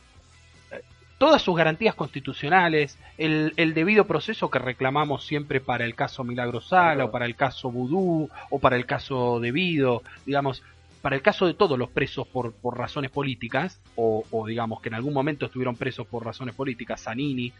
[1.17, 7.05] todas sus garantías constitucionales, el, debido proceso que reclamamos siempre para el caso Milagro Sala
[7.05, 10.63] o para el caso Vudú o para el caso Debido, digamos,
[11.01, 14.95] para el caso de todos los presos por, por razones políticas o, digamos que en
[14.95, 17.51] algún momento estuvieron presos por razones políticas, Zanini,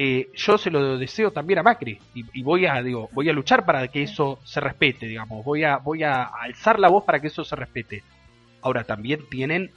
[0.00, 3.66] eh, yo se lo deseo también a Macri y, voy a digo voy a luchar
[3.66, 7.26] para que eso se respete digamos voy a voy a alzar la voz para que
[7.26, 8.04] eso se respete
[8.62, 9.70] ahora también tienen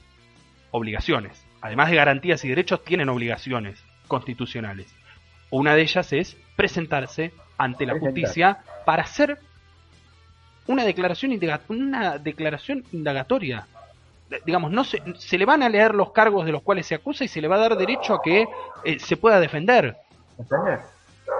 [0.70, 4.94] obligaciones además de garantías y derechos, tienen obligaciones constitucionales.
[5.50, 9.38] Una de ellas es presentarse ante la justicia para hacer
[10.66, 11.32] una declaración,
[11.68, 13.66] una declaración indagatoria.
[14.44, 17.24] Digamos, no se, se, le van a leer los cargos de los cuales se acusa
[17.24, 18.46] y se le va a dar derecho a que
[18.84, 19.96] eh, se pueda defender.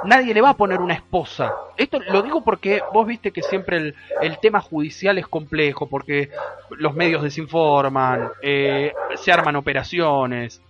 [0.05, 1.53] Nadie le va a poner una esposa.
[1.76, 6.30] Esto lo digo porque vos viste que siempre el, el tema judicial es complejo, porque
[6.70, 10.61] los medios desinforman, eh, se arman operaciones.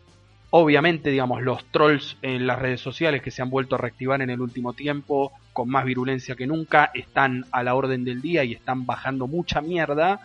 [0.51, 4.31] Obviamente, digamos, los trolls en las redes sociales que se han vuelto a reactivar en
[4.31, 8.53] el último tiempo con más virulencia que nunca están a la orden del día y
[8.53, 10.21] están bajando mucha mierda.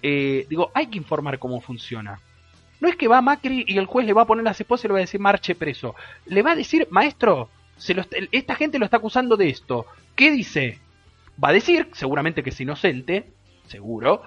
[0.00, 2.20] Eh, digo, hay que informar cómo funciona.
[2.80, 4.88] No es que va Macri y el juez le va a poner las esposas y
[4.88, 5.94] le va a decir marche preso.
[6.26, 7.48] Le va a decir, maestro,
[8.32, 9.86] esta gente lo está acusando de esto.
[10.14, 10.78] ¿Qué dice?
[11.42, 13.32] Va a decir, seguramente que es inocente,
[13.66, 14.22] seguro,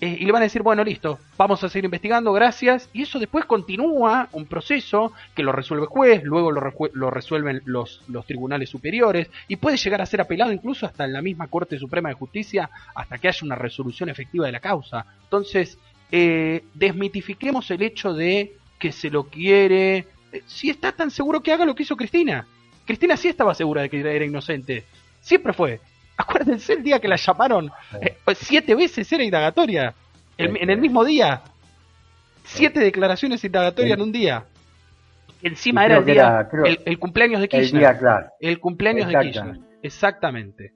[0.00, 3.18] eh, y le van a decir, bueno, listo, vamos a seguir investigando, gracias, y eso
[3.18, 8.70] después continúa un proceso que lo resuelve el juez, luego lo, resuelven los, los, tribunales
[8.70, 12.14] superiores, y puede llegar a ser apelado incluso hasta en la misma Corte Suprema de
[12.14, 15.04] Justicia, hasta que haya una resolución efectiva de la causa.
[15.24, 15.78] Entonces,
[16.12, 21.52] eh, desmitifiquemos el hecho de que se lo quiere, eh, si está tan seguro que
[21.52, 22.46] haga lo que hizo Cristina.
[22.86, 24.84] Cristina sí estaba segura de que era inocente.
[25.20, 25.80] Siempre fue.
[26.16, 27.70] Acuérdense el día que la llamaron.
[28.00, 29.94] Eh, siete veces era indagatoria.
[30.36, 31.42] en el mismo día.
[32.44, 34.44] Siete declaraciones indagatorias en un día.
[35.42, 36.48] Encima era el día.
[36.84, 37.96] el, cumpleaños de Kirchner.
[38.40, 39.58] El, cumpleaños de Kirchner.
[39.82, 40.72] Exactamente.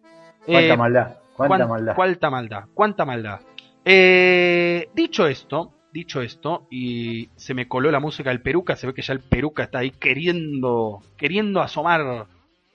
[0.47, 1.17] Cuánta eh, maldad.
[1.37, 1.95] Cuánta maldad.
[1.95, 2.65] Cuánta maldad.
[2.75, 3.41] Cuánta maldad.
[3.85, 8.95] Eh, dicho esto, dicho esto, y se me coló la música del peruca, se ve
[8.95, 12.27] que ya el peruca está ahí queriendo, queriendo asomar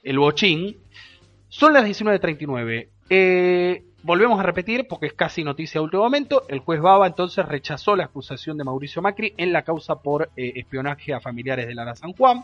[0.03, 0.78] el bochín.
[1.47, 2.89] Son las 19.39.
[3.10, 7.45] Eh, volvemos a repetir, porque es casi noticia de último momento, el juez Baba entonces
[7.45, 11.76] rechazó la acusación de Mauricio Macri en la causa por eh, espionaje a familiares de
[11.76, 12.43] Lara San Juan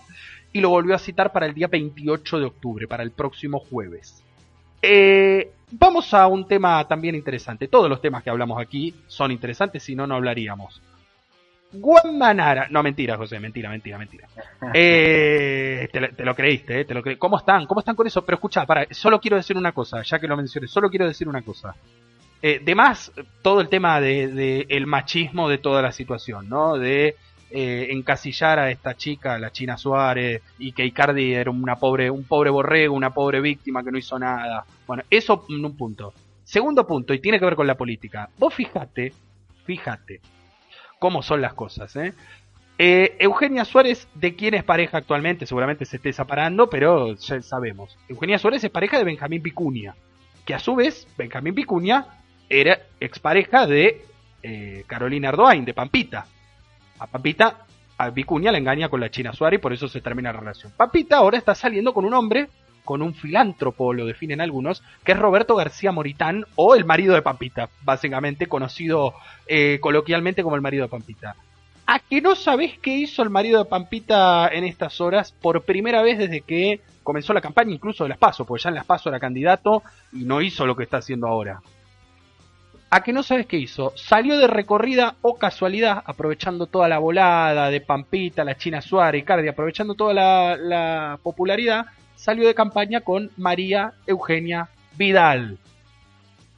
[0.52, 4.24] y lo volvió a citar para el día 28 de octubre, para el próximo jueves.
[4.82, 7.68] Eh, vamos a un tema también interesante.
[7.68, 10.82] Todos los temas que hablamos aquí son interesantes, si no, no hablaríamos.
[11.72, 12.68] Guamanara.
[12.70, 14.28] No, mentira, José, mentira, mentira, mentira.
[14.74, 17.66] Eh, te, lo, creíste, eh, te lo ¿Cómo están?
[17.66, 18.26] ¿Cómo están con eso?
[18.26, 21.28] Pero escucha, para, solo quiero decir una cosa, ya que lo mencioné, solo quiero decir
[21.28, 21.76] una cosa.
[22.42, 23.12] Eh, de más,
[23.42, 26.78] todo el tema de, el machismo de toda la situación, ¿no?
[26.78, 27.16] De
[27.52, 32.24] eh, encasillar a esta chica, la China Suárez, y que Icardi era una pobre, un
[32.24, 34.66] pobre borrego, una pobre víctima que no hizo nada.
[34.88, 36.14] Bueno, eso en un punto.
[36.44, 38.30] Segundo punto, y tiene que ver con la política.
[38.38, 39.14] Vos fíjate,
[39.66, 40.22] fíjate,
[41.00, 41.96] cómo son las cosas.
[41.96, 42.14] ¿eh?
[42.78, 43.16] ¿eh?
[43.20, 45.46] Eugenia Suárez, ¿de quién es pareja actualmente?
[45.46, 47.98] Seguramente se esté separando, pero ya sabemos.
[48.08, 49.96] Eugenia Suárez es pareja de Benjamín Picuña,
[50.46, 52.06] que a su vez, Benjamín Picuña
[52.50, 54.06] era expareja de
[54.44, 56.28] eh, Carolina Ardoain, de Pampita.
[57.00, 57.66] A Pampita,
[57.98, 60.72] a Picuña la engaña con la China Suárez y por eso se termina la relación.
[60.76, 62.50] Pampita ahora está saliendo con un hombre
[62.86, 67.24] con un filántropo, lo definen algunos, que es Roberto García Moritán o el marido de
[67.24, 69.16] Pampita, básicamente conocido
[69.48, 71.36] eh, coloquialmente como el marido de Pampita.
[71.88, 76.02] ¿A que no sabés qué hizo el marido de Pampita en estas horas por primera
[76.02, 79.10] vez desde que comenzó la campaña, incluso de Las Paso, porque ya en Las Paso
[79.10, 79.84] era candidato
[80.14, 81.62] y no hizo lo que está haciendo ahora?
[82.90, 83.94] ¿A que no sabes qué hizo?
[83.96, 89.48] Salió de recorrida o casualidad, aprovechando toda la volada de Pampita, la China Suárez, Cardi,
[89.48, 95.58] aprovechando toda la popularidad, salió de campaña con María Eugenia Vidal.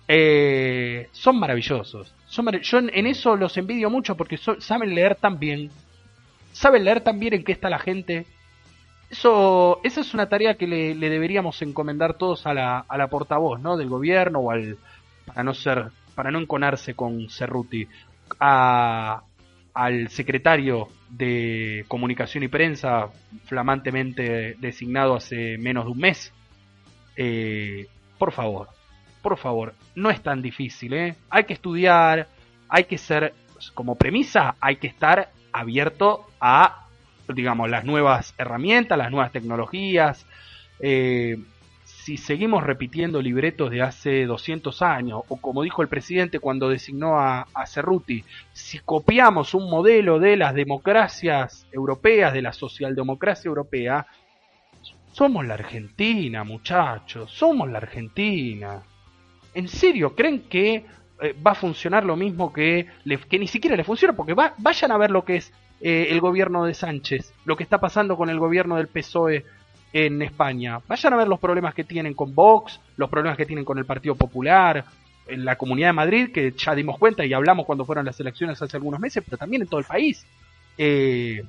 [0.08, 2.14] Eh, son maravillosos.
[2.62, 5.70] yo en, eso los envidio mucho porque saben leer tan bien.
[6.54, 8.26] Saben leer tan bien en qué está la gente.
[9.10, 13.60] Eso, esa es una tarea que le, deberíamos encomendar todos a la, a la portavoz,
[13.60, 13.78] ¿no?
[13.78, 14.78] Del gobierno o al,
[15.26, 17.88] para no ser, para no enconarse con Cerruti,
[18.40, 23.10] al secretario de Comunicación y Prensa,
[23.46, 26.34] flamantemente designado hace menos de un mes.
[27.16, 27.86] Eh,
[28.18, 28.68] por favor,
[29.22, 31.16] por favor, no es tan difícil, ¿eh?
[31.30, 32.28] Hay que estudiar,
[32.68, 33.36] hay que ser,
[33.76, 36.88] como premisa, hay que estar abierto a,
[37.32, 40.26] digamos, las nuevas herramientas, las nuevas tecnologías.
[40.80, 41.38] Eh,
[42.08, 47.20] si seguimos repitiendo libretos de hace 200 años, o como dijo el presidente cuando designó
[47.20, 54.08] a, Cerruti, si copiamos un modelo de las democracias europeas, de la socialdemocracia europea,
[55.12, 58.82] somos la Argentina, muchachos, somos la Argentina.
[59.54, 60.86] ¿En serio creen que
[61.22, 62.88] eh, va a funcionar lo mismo que,
[63.30, 64.16] que ni siquiera le funciona?
[64.16, 65.52] Porque vayan a ver lo que es
[65.82, 69.44] eh, el gobierno de Sánchez, lo que está pasando con el gobierno del PSOE
[70.06, 70.80] en España.
[70.88, 73.86] Vayan a ver los problemas que tienen con Vox, los problemas que tienen con el
[73.86, 74.86] Partido Popular,
[75.26, 78.62] en la Comunidad de Madrid, que ya dimos cuenta y hablamos cuando fueron las elecciones
[78.62, 80.24] hace algunos meses, pero también en todo el país.
[80.78, 81.44] Eh,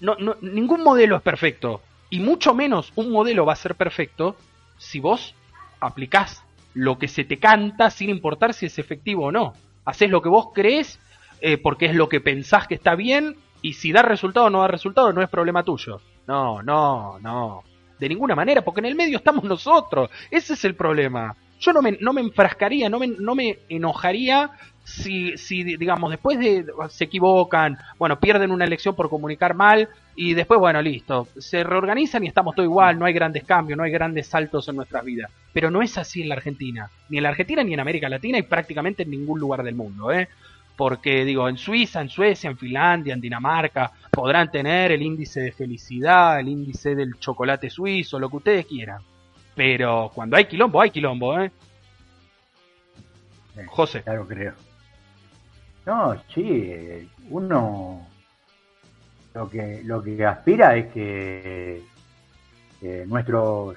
[0.00, 4.34] no, ningún modelo es perfecto, y mucho menos un modelo va a ser perfecto
[4.76, 5.36] si vos
[5.78, 6.42] aplicás
[6.74, 9.52] lo que se te canta sin importar si es efectivo o no.
[9.84, 10.98] Haces lo que vos crees
[11.40, 14.62] eh, porque es lo que pensás que está bien y si da resultado o no
[14.62, 16.00] da resultado no es problema tuyo.
[16.26, 17.62] No, no, no.
[17.98, 20.10] De ninguna manera, porque en el medio estamos nosotros.
[20.30, 21.36] Ese es el problema.
[21.60, 24.50] Yo no me, no me enfrascaría, no me, no me enojaría
[24.84, 30.34] si, si, digamos, después de se equivocan, bueno, pierden una elección por comunicar mal y
[30.34, 33.92] después, bueno, listo, se reorganizan y estamos todo igual, no hay grandes cambios, no hay
[33.92, 35.30] grandes saltos en nuestras vidas.
[35.52, 38.38] Pero no es así en la Argentina, ni en la Argentina ni en América Latina
[38.38, 40.28] y prácticamente en ningún lugar del mundo, ¿eh?
[40.76, 45.52] Porque digo, en Suiza, en Suecia, en Finlandia, en Dinamarca, podrán tener el índice de
[45.52, 49.00] felicidad, el índice del chocolate suizo, lo que ustedes quieran.
[49.54, 51.50] Pero cuando hay quilombo, hay quilombo, ¿eh?
[53.66, 54.02] José.
[54.02, 54.54] Claro, creo.
[55.84, 58.06] No, sí, uno
[59.34, 61.82] lo que lo que aspira es que,
[63.06, 63.76] nuestros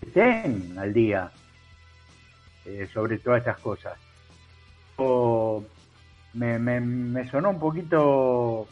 [0.00, 1.30] estén al día
[2.64, 3.96] eh, sobre todas estas cosas
[6.34, 8.66] me, me, sonó un poquito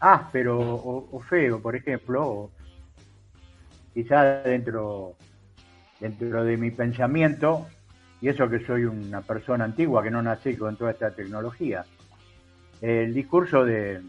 [0.00, 2.50] áspero o, feo, por ejemplo,
[3.94, 5.14] quizás dentro,
[6.00, 7.66] dentro de mi pensamiento,
[8.20, 11.84] y eso que soy una persona antigua que no nací con toda esta tecnología.
[12.80, 14.00] El discurso de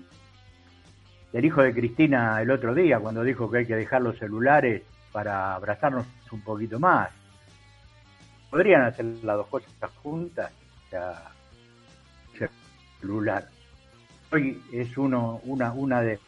[1.32, 4.84] del hijo de Cristina el otro día, cuando dijo que hay que dejar los celulares
[5.12, 7.10] para abrazarnos un poquito más
[8.54, 9.72] podrían hacer las dos cosas
[10.04, 10.52] juntas,
[10.92, 12.48] o
[13.02, 13.48] celular.
[14.32, 16.20] Hoy es uno, una, una de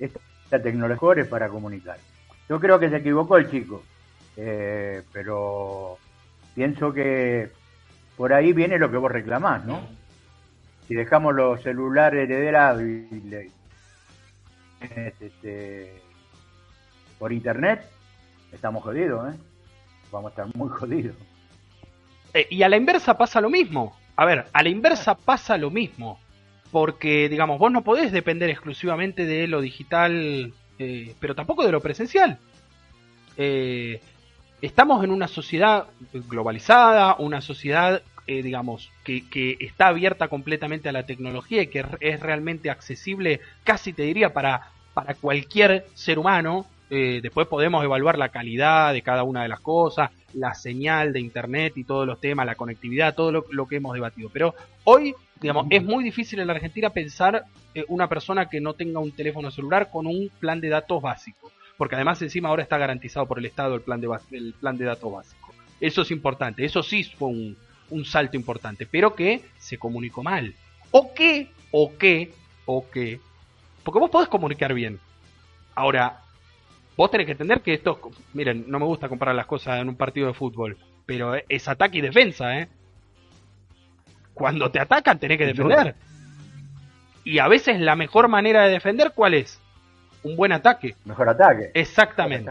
[0.00, 1.96] esta tecnología para comunicar.
[2.48, 3.84] Yo creo que se equivocó el chico.
[4.36, 5.96] eh, pero
[6.56, 7.52] pienso que
[8.16, 9.80] por ahí viene lo que vos reclamás, ¿no?
[10.88, 13.48] Si dejamos los celulares herederados y, le,
[15.20, 16.02] este,
[17.16, 17.88] por internet,
[18.50, 19.38] estamos jodidos, ¿eh?
[20.12, 21.16] Vamos a estar muy jodidos.
[22.34, 23.96] Eh, y a la inversa pasa lo mismo.
[24.14, 26.20] A ver, a la inversa pasa lo mismo.
[26.70, 31.80] Porque, digamos, vos no podés depender exclusivamente de lo digital, eh, pero tampoco de lo
[31.80, 32.38] presencial.
[33.36, 34.00] Eh,
[34.60, 40.92] estamos en una sociedad globalizada, una sociedad, eh, digamos, que, que, está abierta completamente a
[40.92, 46.66] la tecnología y que es realmente accesible, casi te diría, para, para cualquier ser humano.
[46.94, 51.20] Eh, después podemos evaluar la calidad de cada una de las cosas, la señal de
[51.20, 54.28] internet y todos los temas, la conectividad, todo lo, que hemos debatido.
[54.30, 58.74] Pero hoy, digamos, es muy difícil en la Argentina pensar eh, una persona que no
[58.74, 62.76] tenga un teléfono celular con un plan de datos básico porque además encima ahora está
[62.76, 65.54] garantizado por el Estado el plan de, el plan de datos básico.
[65.80, 67.56] Eso es importante, eso sí fue un,
[67.88, 70.54] un salto importante, pero que se comunicó mal.
[70.90, 72.34] O que, o que,
[72.66, 73.18] o que,
[73.82, 75.00] porque vos podés comunicar bien.
[75.74, 76.20] Ahora,
[76.96, 78.00] vos tenés que entender que esto,
[78.34, 80.76] miren, no me gusta comparar las cosas en un partido de fútbol,
[81.06, 82.68] pero es ataque y defensa, ¿eh?
[84.34, 85.94] Cuando te atacan tenés que defender.
[87.24, 89.62] Y a veces la mejor manera de defender, ¿cuál es?
[90.22, 90.94] un buen ataque.
[91.04, 91.70] Mejor ataque.
[91.74, 92.50] Exactamente.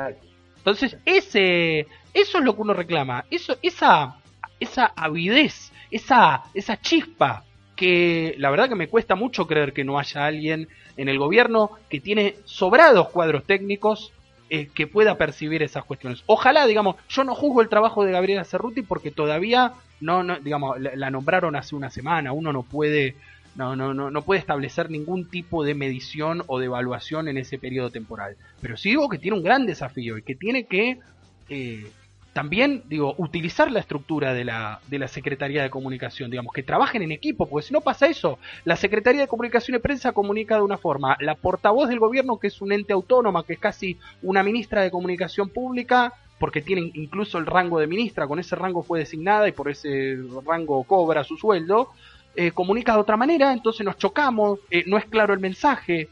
[0.58, 3.26] Entonces, ese, eso es lo que uno reclama.
[3.30, 4.18] Eso, esa,
[4.60, 7.44] esa avidez, esa, esa chispa
[7.76, 10.68] que la verdad que me cuesta mucho creer que no haya alguien
[10.98, 14.14] en el gobierno que tiene sobrados cuadros técnicos
[14.54, 16.24] eh, que pueda percibir esas cuestiones.
[16.26, 19.72] Ojalá, digamos, yo no juzgo el trabajo de Gabriela Cerruti porque todavía
[20.02, 23.16] no, no digamos, la nombraron hace una semana, uno no puede
[23.56, 27.60] no, no, no, no puede establecer ningún tipo de medición o de evaluación en ese
[27.60, 28.36] periodo temporal.
[28.60, 30.99] Pero sí digo que tiene un gran desafío y que tiene que
[31.47, 31.89] eh,
[32.34, 37.02] también, digo, utilizar la estructura de la, de la Secretaría de Comunicación, digamos, que trabajen
[37.02, 40.62] en equipo, porque si no pasa eso, la Secretaría de Comunicación y Prensa comunica de
[40.62, 44.44] una forma, la portavoz del gobierno, que es un ente autónoma, que es casi una
[44.44, 49.00] ministra de Comunicación Pública, porque tiene incluso el rango de ministra, con ese rango fue
[49.00, 51.90] designada y por ese rango cobra su sueldo,
[52.34, 56.08] eh, comunica de otra manera, entonces nos chocamos, eh, no es claro el mensaje.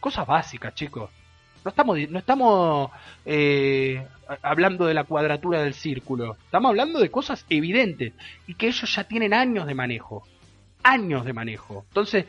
[0.00, 1.10] Cosas básicas, chicos.
[1.64, 2.90] No estamos, no estamos
[3.24, 4.06] eh,
[4.42, 8.12] hablando de la cuadratura del círculo, estamos hablando de cosas evidentes
[8.46, 10.24] y que ellos ya tienen años de manejo.
[10.82, 11.86] Años de manejo.
[11.88, 12.26] Entonces,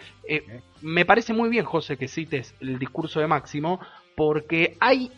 [0.81, 3.81] me parece muy bien, José, que cites el discurso de Máximo,
[4.15, 5.11] porque hay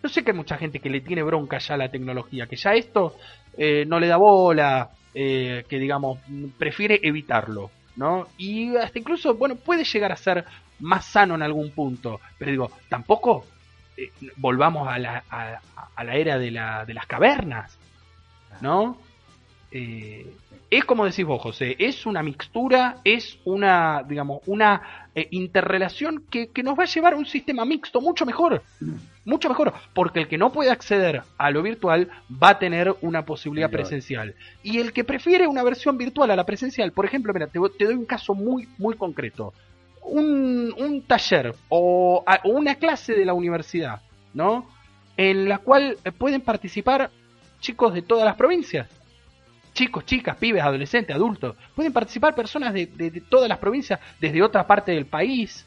[0.00, 2.54] yo sé que hay mucha gente que le tiene bronca ya a la tecnología, que
[2.54, 3.16] ya esto
[3.58, 6.20] no le da bola, eh, que digamos
[6.56, 8.28] prefiere evitarlo, ¿no?
[8.38, 10.46] Y hasta incluso, bueno, puede llegar a ser
[10.78, 13.44] más sano en algún punto, pero digo, tampoco
[13.94, 17.76] eh, volvamos a la, a, la era de, la, de las cavernas,
[18.62, 18.96] ¿no?
[19.70, 20.34] Eh,
[20.70, 26.62] es como decís vos, José, es una mixtura, es una, digamos, una interrelación que, que,
[26.62, 28.62] nos va a llevar a un sistema mixto mucho mejor
[29.24, 33.24] mucho mejor, porque el que no puede acceder a lo virtual va a tener una
[33.24, 34.34] posibilidad presencial.
[34.62, 37.94] Y el que prefiere una versión virtual a la presencial, por ejemplo, mira, te, doy
[37.94, 39.52] un caso muy, muy concreto.
[40.02, 44.00] Un, un taller o, una clase de la universidad,
[44.32, 44.66] ¿no?
[45.16, 47.10] En la cual eh, pueden participar
[47.60, 48.88] chicos de todas las provincias.
[49.72, 51.56] Chicos, chicas, pibes, adolescentes, adultos.
[51.74, 52.86] Pueden participar personas de,
[53.28, 55.66] todas las provincias, desde otra parte del país,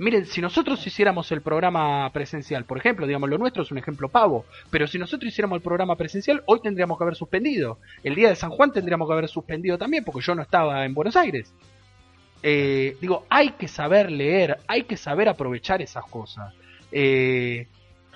[0.00, 4.08] Miren, si nosotros hiciéramos el programa presencial, por ejemplo, digamos, lo nuestro es un ejemplo
[4.08, 7.80] pavo, pero si nosotros hiciéramos el programa presencial, hoy tendríamos que haber suspendido.
[8.04, 10.94] El día de San Juan tendríamos que haber suspendido también, porque yo no estaba en
[10.94, 11.52] Buenos Aires.
[12.44, 16.54] Eh, digo, hay que saber leer, hay que saber aprovechar esas cosas.
[16.92, 17.66] Eh,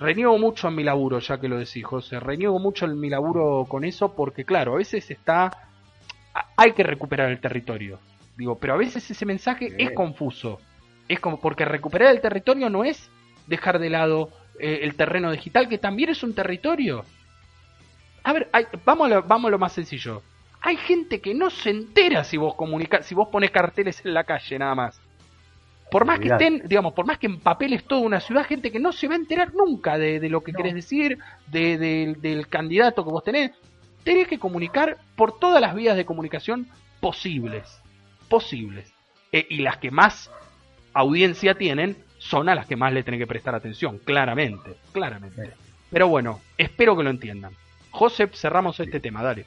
[0.03, 2.19] reniego mucho en mi laburo, ya que lo decís, José.
[2.19, 5.51] Reniego mucho en mi laburo con eso, porque claro, a veces está.
[6.57, 7.99] Hay que recuperar el territorio.
[8.37, 10.59] Digo, pero a veces ese mensaje es confuso.
[11.07, 13.09] Es como porque recuperar el territorio no es
[13.47, 14.29] dejar de lado
[14.59, 17.05] eh, el terreno digital, que también es un territorio.
[18.23, 18.49] A ver,
[18.85, 20.21] vamos, a lo, vamos a lo más sencillo.
[20.61, 24.23] Hay gente que no se entera si vos comunica, si vos pones carteles en la
[24.23, 25.01] calle nada más.
[25.89, 28.91] Por más que estén, digamos, por más que empapeles toda una ciudad, gente que no
[28.91, 33.23] se va a enterar nunca de, lo que querés decir, de, del candidato que vos
[33.23, 33.51] tenés.
[34.03, 36.67] Tenés que comunicar por todas las vías de comunicación
[36.99, 37.79] posibles.
[38.27, 38.91] Posibles.
[39.31, 40.31] Eh, y las que más
[40.93, 45.51] audiencia tienen son a las que más le tienen que prestar atención, claramente, claramente.
[45.91, 47.53] Pero bueno, espero que lo entiendan.
[47.91, 49.45] Josep, cerramos este tema, dale.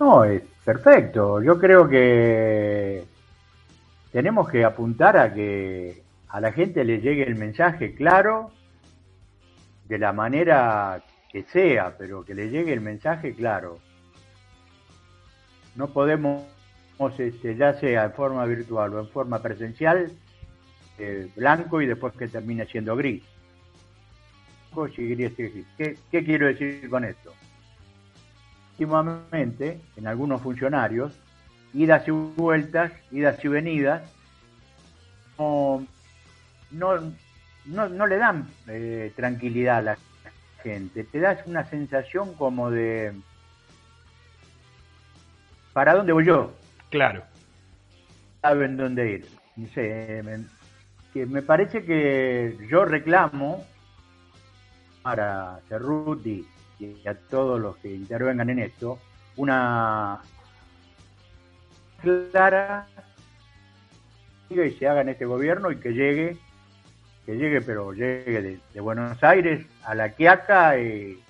[0.00, 1.42] No, es perfecto.
[1.42, 3.04] Yo creo que
[4.12, 8.50] tenemos que apuntar a que a la gente le llegue el mensaje claro,
[9.88, 13.78] de la manera que sea, pero que le llegue el mensaje claro.
[15.76, 16.44] No podemos,
[17.18, 20.10] este, ya sea en forma virtual o en forma presencial,
[20.98, 23.22] eh, blanco y después que termine siendo gris.
[25.76, 27.32] ¿Qué, ¿Qué quiero decir con esto?
[28.72, 31.18] Últimamente, en algunos funcionarios,
[31.74, 34.02] idas y vueltas, idas y venidas,
[35.38, 35.86] no,
[36.70, 39.98] no, no, le dan eh, tranquilidad a la
[40.62, 41.04] gente.
[41.04, 43.12] Te das una sensación como de...
[45.72, 46.52] ¿Para dónde voy yo?
[46.90, 47.22] Claro.
[48.42, 49.28] Saben dónde ir.
[49.56, 50.44] No sé, me,
[51.12, 53.64] que me parece que yo reclamo
[55.02, 56.46] para Cerruti
[56.78, 58.98] y a todos los que intervengan en esto
[59.36, 60.20] una
[62.02, 62.86] clara
[64.50, 66.38] y se haga en este gobierno y que llegue
[67.28, 71.22] que llegue, pero llegue de, Buenos Aires a La Quiaca, y,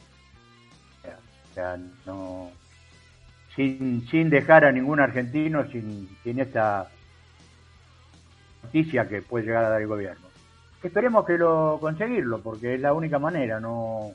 [1.02, 2.52] o sea, no,
[3.56, 6.88] sin, sin dejar a ningún argentino sin, sin esta
[8.62, 10.28] noticia que puede llegar a dar el gobierno.
[10.84, 14.12] Esperemos que lo conseguirlo, porque es la única manera, no,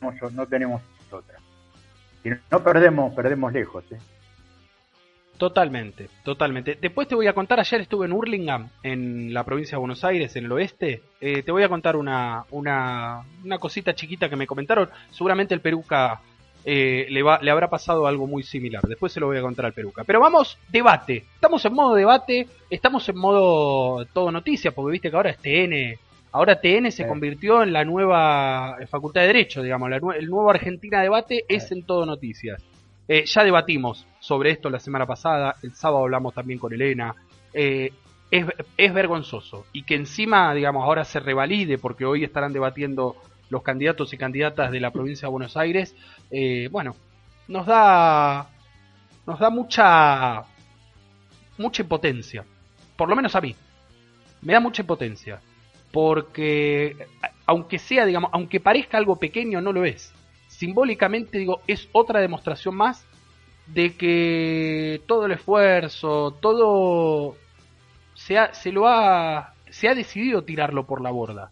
[0.00, 0.82] no, no tenemos
[1.12, 1.38] otra.
[2.24, 3.84] Si no perdemos, perdemos lejos.
[3.92, 3.98] ¿eh?
[5.38, 6.78] Totalmente, totalmente.
[6.80, 10.36] Después te voy a contar, ayer estuve en Hurlingham, en la provincia de Buenos Aires,
[10.36, 11.02] en el oeste.
[11.20, 14.88] Eh, te voy a contar una, una, una, cosita chiquita que me comentaron.
[15.10, 16.20] Seguramente el Peruca
[16.64, 18.82] eh, le, va, le habrá pasado algo muy similar.
[18.84, 20.04] Después se lo voy a contar al Peruca.
[20.04, 21.24] Pero vamos, debate.
[21.34, 25.98] Estamos en modo debate, estamos en modo todo noticia, porque viste que ahora es TN.
[26.30, 29.90] Ahora TN se convirtió en la nueva Facultad de Derecho, digamos.
[29.92, 32.62] el nuevo Argentina Debate es en todo noticias.
[33.06, 37.14] Eh, ya debatimos sobre esto la semana pasada, el sábado hablamos también con Elena.
[37.52, 37.92] Eh,
[38.30, 43.16] es, vergonzoso y que encima, digamos, ahora se revalide porque hoy estarán debatiendo
[43.48, 45.94] los candidatos y candidatas de la provincia de Buenos Aires.
[46.30, 46.96] Eh, bueno,
[47.46, 48.48] nos da
[49.26, 50.42] nos da mucha
[51.58, 52.44] mucha impotencia,
[52.96, 53.54] por lo menos a mí.
[54.42, 55.40] Me da mucha impotencia
[55.92, 57.06] porque
[57.46, 60.12] aunque sea, digamos, aunque parezca algo pequeño, no lo es
[60.56, 63.04] simbólicamente digo, es otra demostración más
[63.66, 67.36] de que todo el esfuerzo, todo
[68.14, 71.50] se, ha, se lo ha, se ha decidido tirarlo por la borda.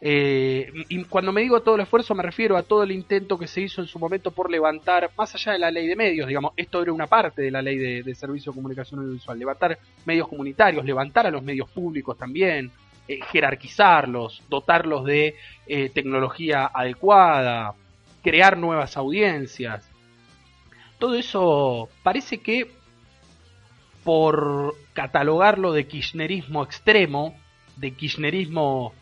[0.00, 3.46] Eh, y cuando me digo todo el esfuerzo me refiero a todo el intento que
[3.46, 6.52] se hizo en su momento por levantar, más allá de la ley de medios, digamos,
[6.56, 10.28] esto era una parte de la ley de, de servicio de comunicación audiovisual, levantar medios
[10.28, 12.70] comunitarios, levantar a los medios públicos también,
[13.08, 15.36] eh, jerarquizarlos, dotarlos de
[15.66, 17.74] eh, tecnología adecuada,
[18.22, 19.88] crear nuevas audiencias.
[20.98, 22.70] Todo eso parece que
[24.02, 27.34] por catalogarlo de kirchnerismo extremo,
[27.76, 28.92] de kirchnerismo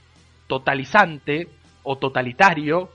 [0.46, 1.48] totalizante
[1.82, 2.90] o totalitario,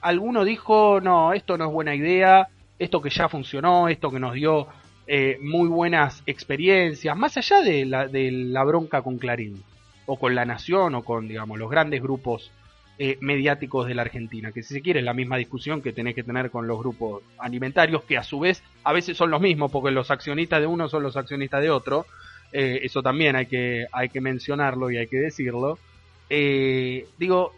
[0.00, 2.48] alguno dijo, no, esto no es buena idea,
[2.78, 4.66] esto que ya funcionó, esto que nos dio
[5.12, 9.60] eh, muy buenas experiencias, más allá de la, de la bronca con Clarín,
[10.06, 12.52] o con La Nación, o con, digamos, los grandes grupos
[12.96, 16.14] eh, mediáticos de la Argentina, que si se quiere es la misma discusión que tenés
[16.14, 19.72] que tener con los grupos alimentarios, que a su vez a veces son los mismos,
[19.72, 22.06] porque los accionistas de uno son los accionistas de otro,
[22.52, 25.80] eh, eso también hay que, hay que mencionarlo y hay que decirlo.
[26.28, 27.52] digo,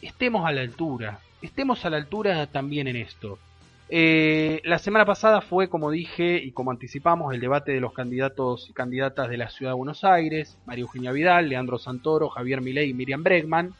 [0.00, 3.38] estemos a la altura, estemos a la altura también en esto.
[3.88, 8.68] Eh, la semana pasada fue, como dije y como anticipamos, el debate de los candidatos
[8.68, 12.90] y candidatas de la Ciudad de Buenos Aires, María Eugenia Vidal, Leandro Santoro, Javier Milei
[12.90, 13.74] y Miriam Bregman.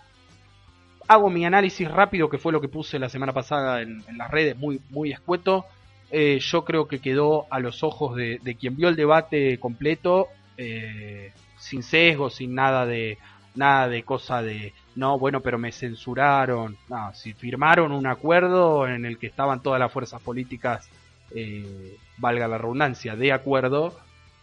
[1.09, 4.57] Hago mi análisis rápido, que fue lo que puse la semana pasada en, las redes,
[4.57, 5.66] muy, muy escueto.
[6.11, 11.32] Eh, yo creo que quedó a los ojos de, quien vio el debate completo, eh,
[11.59, 13.18] sin sesgo, sin nada de,
[13.57, 16.76] nada de cosa de no, bueno, pero me censuraron.
[16.88, 20.88] No, si firmaron un acuerdo en el que estaban todas las fuerzas políticas,
[21.32, 23.94] eh, valga la redundancia, de acuerdo,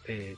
[0.08, 0.38] eh,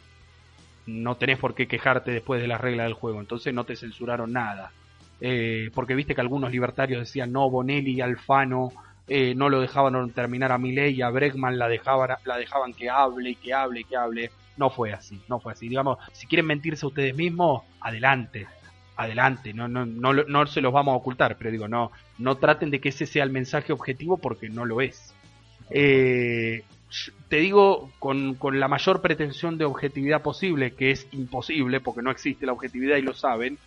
[0.87, 3.19] no tenés por qué quejarte después de las reglas del juego.
[3.19, 4.71] Entonces no te censuraron nada.
[5.19, 8.71] Eh, porque viste que algunos libertarios decían, no, Bonelli Alfano
[9.35, 13.35] no lo dejaban terminar a Milei a Bregman la dejaban, la dejaban que hable y
[13.35, 14.31] que hable y que hable.
[14.57, 15.67] No fue así, no fue así.
[15.67, 18.47] Digamos, si quieren mentirse ustedes mismos, adelante
[18.95, 22.71] adelante, no, no, no, no se los vamos a ocultar, pero digo, no, no traten
[22.71, 25.13] de que ese sea el mensaje objetivo porque no lo es.
[25.69, 26.63] Eh,
[27.29, 32.11] te digo con, con, la mayor pretensión de objetividad posible, que es imposible porque no
[32.11, 33.57] existe la objetividad y lo saben,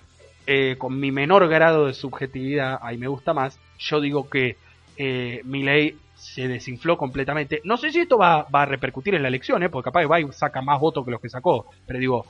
[0.47, 4.57] eh, con mi menor grado de subjetividad, ahí me gusta más, yo digo que
[4.97, 7.61] eh, mi ley se desinfló completamente.
[7.65, 9.69] No sé si esto va, va a repercutir en la elección, ¿eh?
[9.69, 12.27] porque capaz va y saca más votos que los que sacó, pero digo,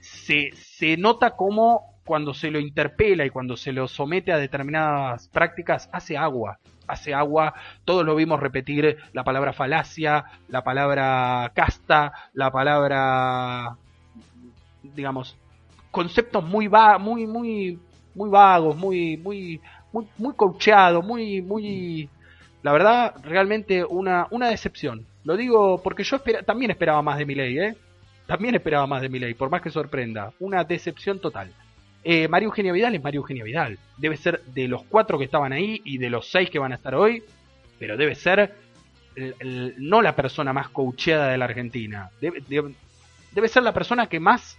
[0.00, 5.28] se, se nota como cuando se lo interpela y cuando se lo somete a determinadas
[5.28, 6.58] prácticas, hace agua.
[6.86, 13.76] Hace agua, todos lo vimos repetir la palabra falacia, la palabra casta, la palabra,
[14.82, 15.36] digamos,
[15.90, 17.78] conceptos muy va, muy, muy,
[18.14, 19.60] muy vagos, muy, muy,
[19.92, 22.08] muy, muy coacheados, muy, muy,
[22.62, 25.06] la verdad, realmente una, una decepción.
[25.24, 27.76] Lo digo porque yo también esperaba más de mi ley, ¿eh?
[28.26, 30.32] También esperaba más de mi ley, por más que sorprenda.
[30.40, 31.52] Una decepción total.
[32.04, 33.78] Eh, María Eugenia Vidal es María Eugenia Vidal.
[33.96, 36.76] Debe ser de los cuatro que estaban ahí y de los seis que van a
[36.76, 37.22] estar hoy,
[37.78, 38.54] pero debe ser
[39.78, 42.10] no la persona más coacheada de la Argentina.
[42.20, 44.56] Debe, ser la persona que más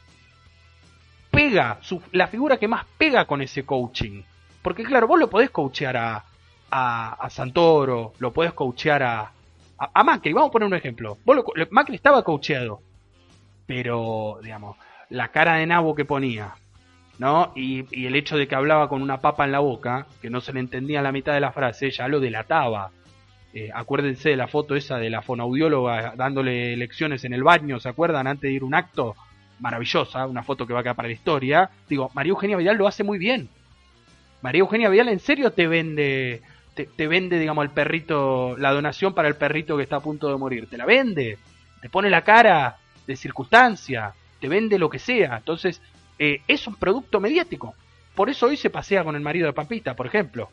[1.32, 1.80] pega,
[2.12, 4.22] la figura que más pega con ese coaching.
[4.62, 6.24] Porque claro, vos lo podés coachear a,
[6.70, 9.32] a, Santoro, lo podés coachear a,
[9.78, 10.34] a, Macri.
[10.34, 11.18] Vamos a poner un ejemplo.
[11.72, 12.82] Macri estaba coacheado,
[13.66, 14.78] pero, digamos,
[15.10, 16.54] la cara de nabo que ponía,
[17.20, 17.52] ¿no?
[17.56, 20.54] Y, el hecho de que hablaba con una papa en la boca, que no se
[20.54, 22.92] le entendía la mitad de la frase, ya lo delataba.
[23.54, 27.90] Eh, acuérdense de la foto esa de la fonaudióloga dándole lecciones en el baño, ¿se
[27.90, 28.26] acuerdan?
[28.26, 29.16] Antes de ir a un acto,
[29.60, 31.70] maravillosa, una foto que va a quedar para la historia.
[31.88, 33.50] Digo, María Eugenia Vidal lo hace muy bien.
[34.42, 36.42] María Eugenia Vidal en serio te vende,
[36.74, 40.38] te, vende, digamos, el perrito, la donación para el perrito que está a punto de
[40.38, 40.68] morir.
[40.68, 41.38] Te la vende,
[41.82, 45.38] te pone la cara de circunstancia, te vende lo que sea.
[45.38, 45.82] Entonces,
[46.26, 47.76] eh, es un producto mediático.
[48.16, 50.50] Por eso hoy se pasea con el marido de Pampita, por ejemplo.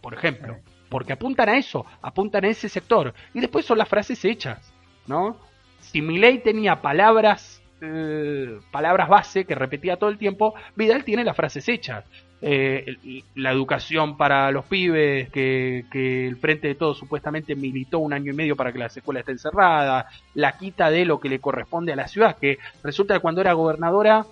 [0.00, 0.58] Por ejemplo.
[0.88, 3.12] Porque apuntan a eso, apuntan a ese sector.
[3.34, 4.72] Y después son las frases hechas,
[5.08, 5.36] ¿no?
[5.80, 11.34] Si Milei tenía palabras, eh, palabras base que repetía todo el tiempo, Vidal tiene las
[11.34, 12.04] frases hechas.
[12.40, 15.84] Eh, la educación para los pibes, que,
[16.28, 19.40] el Frente de Todos supuestamente militó un año y medio para que las escuelas estén
[19.40, 23.40] cerradas, la quita de lo que le corresponde a la ciudad, que resulta que cuando
[23.40, 24.26] era gobernadora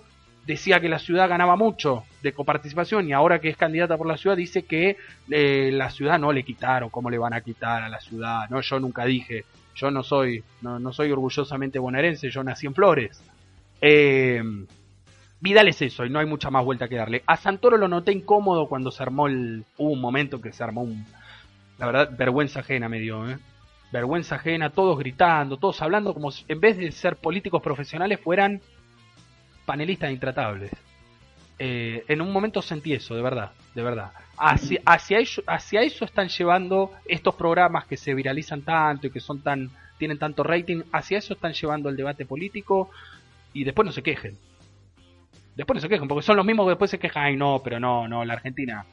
[0.49, 4.17] decía que la ciudad ganaba mucho de coparticipación y ahora que es candidata por la
[4.17, 4.97] ciudad dice que
[5.29, 8.49] eh, la ciudad no le quitaron, ¿cómo le van a quitar a la ciudad?
[8.49, 9.45] No, yo nunca dije,
[9.75, 13.21] yo no soy, no, no soy orgullosamente bonaerense, yo nací en Flores.
[13.79, 14.41] Eh,
[15.39, 17.21] Vidal es eso y no hay mucha más vuelta que darle.
[17.27, 19.63] A Santoro lo noté incómodo cuando se armó el...
[19.77, 21.05] Hubo un momento que se armó un...
[21.77, 23.37] La verdad, vergüenza ajena me dio, ¿eh?
[23.91, 28.61] Vergüenza ajena, todos gritando, todos hablando como si en vez de ser políticos profesionales fueran
[29.69, 30.71] panelistas intratables.
[31.59, 34.11] Eh, en un momento sentí eso, de verdad, de verdad.
[34.35, 39.43] Hacia, eso, hacia eso están llevando estos programas que se viralizan tanto y que son
[39.43, 42.89] tan tienen tanto rating, hacia eso están llevando el debate político
[43.53, 44.37] y después no se quejen
[45.55, 47.79] Después no se quejan, porque son los mismos que después se quejan, ay no, pero
[47.79, 48.85] no, no, la Argentina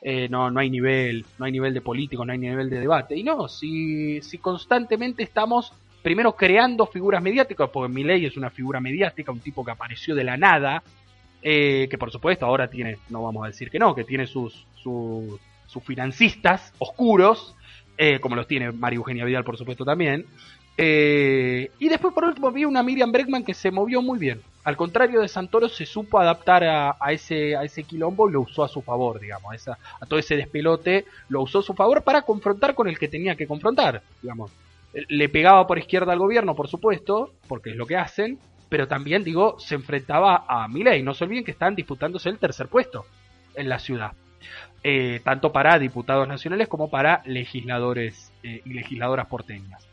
[0.00, 3.16] eh, no, no hay nivel, no hay nivel de político, no hay nivel de debate.
[3.16, 5.72] Y no, si, si constantemente estamos
[6.02, 10.24] primero creando figuras mediáticas, porque Milei es una figura mediática, un tipo que apareció de
[10.24, 10.82] la nada,
[11.42, 14.66] eh, que por supuesto ahora tiene, no vamos a decir que no, que tiene sus,
[14.74, 17.54] sus, sus financistas oscuros,
[17.96, 20.26] eh, como los tiene María Eugenia Vidal por supuesto también.
[20.78, 25.20] y después por último vi una Miriam Bregman que se movió muy bien al contrario
[25.20, 28.82] de Santoro, se supo adaptar a, ese, a ese quilombo y lo usó a su
[28.82, 32.88] favor, digamos, a, a todo ese despelote, lo usó a su favor para confrontar con
[32.88, 34.50] el que tenía que confrontar, digamos.
[34.92, 38.38] Le pegaba por izquierda al gobierno, por supuesto, porque es lo que hacen,
[38.68, 41.02] pero también, digo, se enfrentaba a Milei.
[41.02, 43.04] No se olviden que están disputándose el tercer puesto
[43.54, 44.12] en la ciudad.
[44.82, 49.86] Eh, tanto para diputados nacionales como para legisladores eh, y legisladoras porteñas.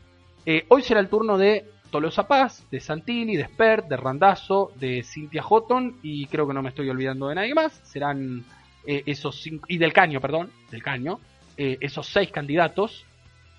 [0.46, 5.02] Eh, hoy será el turno de Tolosa Paz, de Santini, de Spert, de Randazzo, de
[5.02, 7.74] Cintia Houghton y creo que no me estoy olvidando de nadie más.
[7.84, 8.44] Serán
[8.86, 11.20] esos cinco, y del Caño, perdón, del Caño,
[11.58, 13.04] esos seis candidatos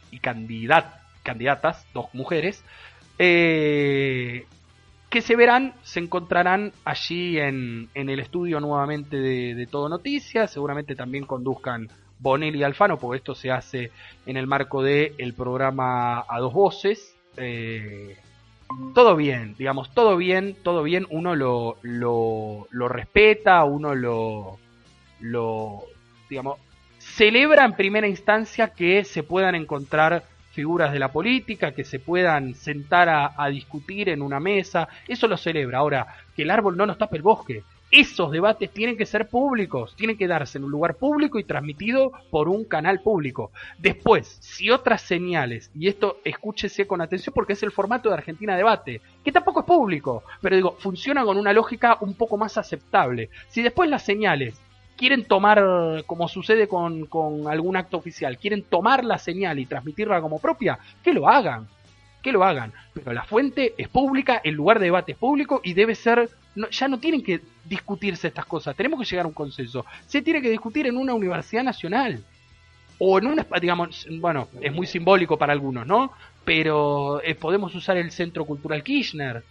[0.10, 0.99] y candidat,
[1.30, 2.64] candidatas, dos mujeres,
[3.20, 4.46] eh,
[5.12, 10.52] que se verán, se encontrarán allí en, en el estudio nuevamente de, de, Todo Noticias,
[10.52, 13.92] seguramente también conduzcan Bonelli y Alfano, porque esto se hace
[14.26, 18.18] en el marco del el programa A Dos Voces, eh,
[18.96, 24.58] todo bien, digamos, todo bien, todo bien, uno lo, lo, lo respeta, uno lo,
[25.20, 25.84] lo,
[26.28, 26.58] digamos,
[26.98, 32.56] celebra en primera instancia que se puedan encontrar figuras de la política, que se puedan
[32.56, 35.80] sentar a, discutir en una mesa, eso lo celebra.
[35.80, 39.96] Ahora, que el árbol no nos tape el bosque, esos debates tienen que ser públicos,
[39.96, 43.52] tienen que darse en un lugar público y transmitido por un canal público.
[43.80, 48.56] Después, si otras señales, y esto escúchese con atención porque es el formato de Argentina
[48.56, 53.30] Debate, que tampoco es público, pero digo, funciona con una lógica un poco más aceptable.
[53.48, 54.62] Si después las señales
[55.00, 60.20] quieren tomar, como sucede con, con algún acto oficial, quieren tomar la señal y transmitirla
[60.20, 61.68] como propia, que lo hagan
[62.22, 62.74] que lo hagan.
[62.94, 66.30] Pero la fuente es pública, el lugar de debate es público y debe ser
[66.70, 69.86] ya no tienen que discutirse estas cosas, tenemos que llegar a un consenso.
[70.06, 72.22] Se tiene que discutir en una universidad nacional.
[72.98, 76.12] O en una, digamos, bueno, es muy simbólico para algunos, ¿no?
[76.44, 79.42] Pero eh, podemos usar el Centro Cultural Kirchner.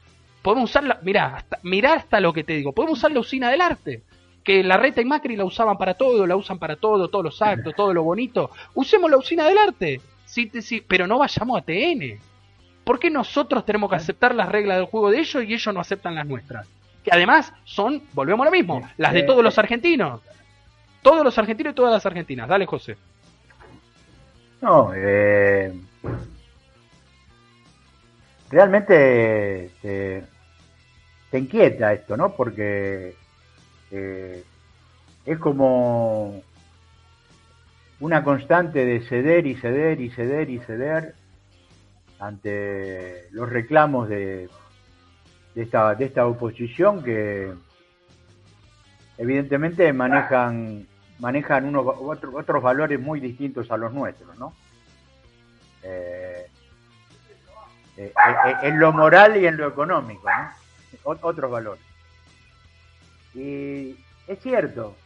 [0.42, 3.50] Podemos usar, la, mirá, hasta, mirá hasta lo que te digo, podemos usar la usina
[3.50, 4.02] del arte
[4.44, 7.42] que la Reta y Macri la usaban para todo, la usan para todo, todos los
[7.42, 8.50] actos, todo lo bonito.
[8.74, 12.18] Usemos la usina del arte, sí, sí, pero no vayamos a TN.
[12.84, 15.80] ¿Por qué nosotros tenemos que aceptar las reglas del juego de ellos y ellos no
[15.80, 16.66] aceptan las nuestras?
[17.04, 20.22] Que además son, volvemos a lo mismo, las de todos los argentinos.
[21.02, 22.48] Todos los argentinos y todas las argentinas.
[22.48, 22.96] Dale, José.
[24.60, 25.72] No, eh,
[28.50, 30.24] realmente te,
[31.30, 32.32] te inquieta esto, ¿no?
[32.32, 33.14] Porque
[33.90, 34.44] eh,
[35.24, 36.42] es como
[38.00, 41.14] una constante de ceder y ceder y ceder y ceder
[42.18, 44.48] ante los reclamos de,
[45.54, 47.52] de, esta, de esta oposición que
[49.18, 50.86] evidentemente manejan
[51.18, 54.54] manejan unos otros valores muy distintos a los nuestros, ¿no?
[55.82, 56.46] Eh,
[57.96, 58.12] eh,
[58.62, 60.50] en lo moral y en lo económico, ¿no?
[61.02, 61.82] otros valores.
[63.38, 64.96] Y es cierto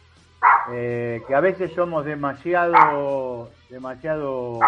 [0.73, 4.59] eh, que a veces somos demasiado, demasiado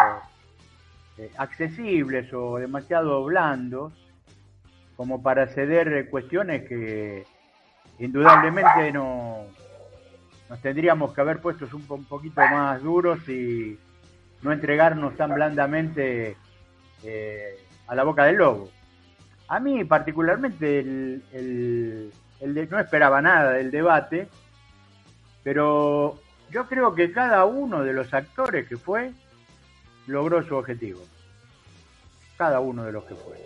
[1.16, 3.94] eh, accesibles o demasiado blandos
[4.96, 7.24] como para ceder cuestiones que
[7.98, 9.46] indudablemente no
[10.50, 13.78] nos tendríamos que haber puestos un, poquito más duros y
[14.42, 16.36] no entregarnos tan blandamente
[17.02, 17.56] eh,
[17.86, 18.68] a la boca del lobo.
[19.48, 22.12] A mí particularmente el
[22.52, 24.28] no esperaba nada del debate,
[25.42, 26.20] pero
[26.50, 29.12] yo creo que cada uno de los actores que fue
[30.06, 31.00] logró su objetivo.
[32.36, 33.36] Cada uno de los que fue.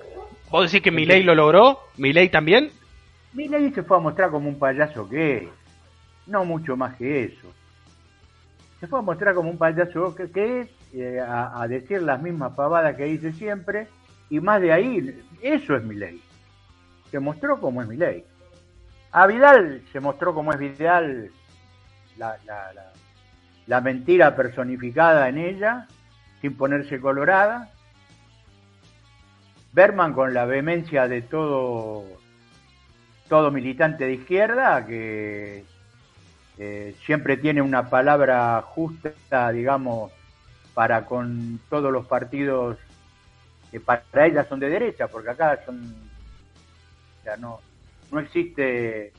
[0.50, 1.80] ¿Vos decís que Milei lo logró?
[1.96, 2.70] ¿Milei también?
[3.34, 5.48] Milei se fue a mostrar como un payaso que es.
[6.26, 7.52] No mucho más que eso.
[8.80, 12.54] Se fue a mostrar como un payaso que, es, eh, a, a, decir las mismas
[12.54, 13.88] pavadas que dice siempre,
[14.30, 16.20] y más de ahí, eso es Milei.
[17.10, 18.24] Se mostró como es Milei.
[19.10, 21.30] A Vidal se mostró como es Vidal
[22.16, 22.36] la,
[23.66, 25.86] la, mentira personificada en ella,
[26.40, 27.70] sin ponerse colorada.
[29.72, 32.04] Berman con la vehemencia de todo,
[33.28, 35.64] todo militante de izquierda, que
[37.06, 40.10] siempre tiene una palabra justa, digamos,
[40.74, 42.76] para con todos los partidos
[43.70, 45.94] que para ella son de derecha, porque acá son,
[47.24, 47.60] ya no,
[48.10, 49.12] no existe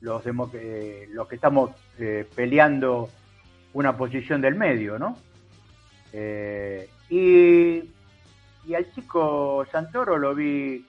[0.00, 0.22] los,
[0.54, 3.08] eh, los que estamos eh, peleando
[3.72, 5.18] una posición del medio, ¿no?
[6.12, 7.90] Eh, y,
[8.66, 10.86] y al chico Santoro lo vi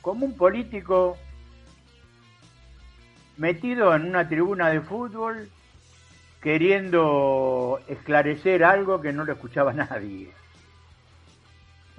[0.00, 1.16] como un político
[3.36, 5.48] metido en una tribuna de fútbol
[6.40, 10.30] queriendo esclarecer algo que no lo escuchaba nadie.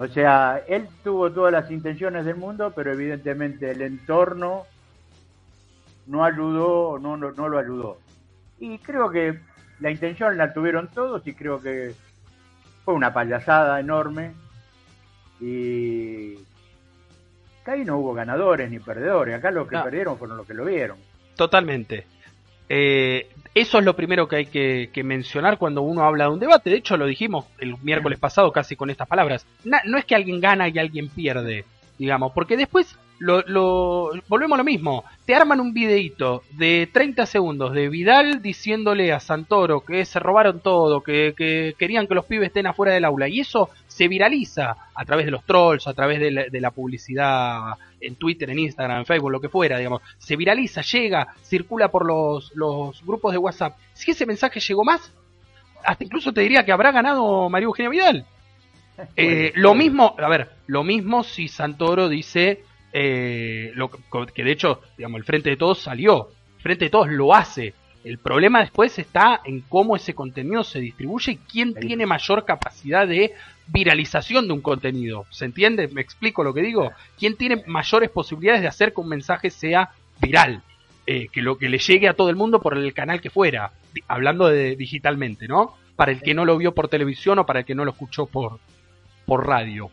[0.02, 4.64] O sea, él tuvo todas las intenciones del mundo, pero evidentemente el entorno
[6.08, 8.00] no ayudó, no, no, no lo ayudó.
[8.60, 9.38] Y creo que
[9.80, 11.94] la intención la tuvieron todos y creo que
[12.84, 14.34] fue una payasada enorme
[15.40, 16.34] y
[17.64, 20.66] que ahí no hubo ganadores ni perdedores, acá los que perdieron fueron los que lo
[20.66, 20.98] vieron.
[21.36, 22.08] Totalmente.
[22.68, 26.70] Eh, eso es lo primero que hay que, mencionar cuando uno habla de un debate.
[26.70, 29.46] De hecho, lo dijimos el miércoles pasado casi con estas palabras.
[29.64, 31.66] no es que alguien gana y alguien pierde,
[31.98, 35.04] digamos, porque después lo, lo, volvemos a lo mismo.
[35.26, 40.60] Te arman un videito de 30 segundos de Vidal diciéndole a Santoro que se robaron
[40.60, 43.28] todo, que, que, querían que los pibes estén afuera del aula.
[43.28, 43.70] Y eso
[44.02, 48.16] se viraliza a través de los trolls, a través de la, de la publicidad en
[48.16, 52.52] Twitter, en Instagram, en Facebook, lo que fuera, digamos, se viraliza, llega, circula por los,
[52.56, 53.78] los grupos de WhatsApp.
[53.94, 55.14] Si ese mensaje llegó más,
[55.84, 58.26] hasta incluso te diría que habrá ganado María Eugenia Vidal.
[59.16, 64.82] Eh, lo mismo, a ver, lo mismo si Santoro dice eh, lo, que de hecho,
[64.96, 67.74] digamos, el Frente de Todos salió, el Frente de Todos lo hace.
[68.04, 73.08] El problema después está en cómo ese contenido se distribuye y quién tiene mayor capacidad
[73.08, 73.34] de
[73.72, 75.26] viralización de un contenido.
[75.30, 75.88] ¿Se entiende?
[75.88, 76.92] ¿Me explico lo que digo?
[77.18, 80.62] ¿Quién tiene mayores posibilidades de hacer que un mensaje sea viral?
[81.08, 83.72] Eh, que lo que le llegue a todo el mundo por el canal que fuera,
[84.08, 85.76] hablando de digitalmente, ¿no?
[85.96, 88.28] Para el que no lo vio por televisión o para el que no lo escuchó
[88.28, 88.60] por,
[89.26, 89.90] por radio.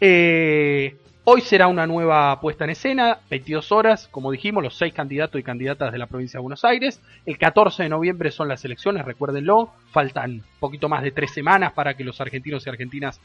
[0.00, 5.40] Eh, hoy será una nueva puesta en escena, 22 horas, como dijimos, los seis candidatos
[5.40, 7.00] y candidatas de la provincia de Buenos Aires.
[7.26, 9.70] El 14 de noviembre son las elecciones, recuérdenlo.
[9.90, 13.20] Faltan poquito más de tres semanas para que los argentinos y argentinas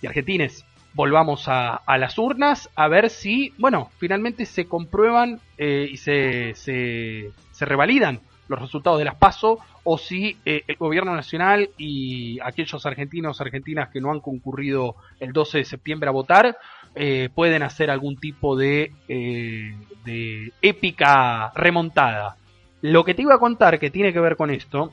[0.00, 5.96] y argentines volvamos a, las urnas a ver si, bueno, finalmente se comprueban eh, y
[5.96, 7.30] se, se,
[7.64, 13.40] revalidan los resultados de las PASO o si eh, el gobierno nacional y aquellos argentinos
[13.40, 16.58] argentinas que no han concurrido el 12 de septiembre a votar
[16.94, 22.36] eh, pueden hacer algún tipo de, de épica remontada.
[22.80, 24.92] Lo que te iba a contar que tiene que ver con esto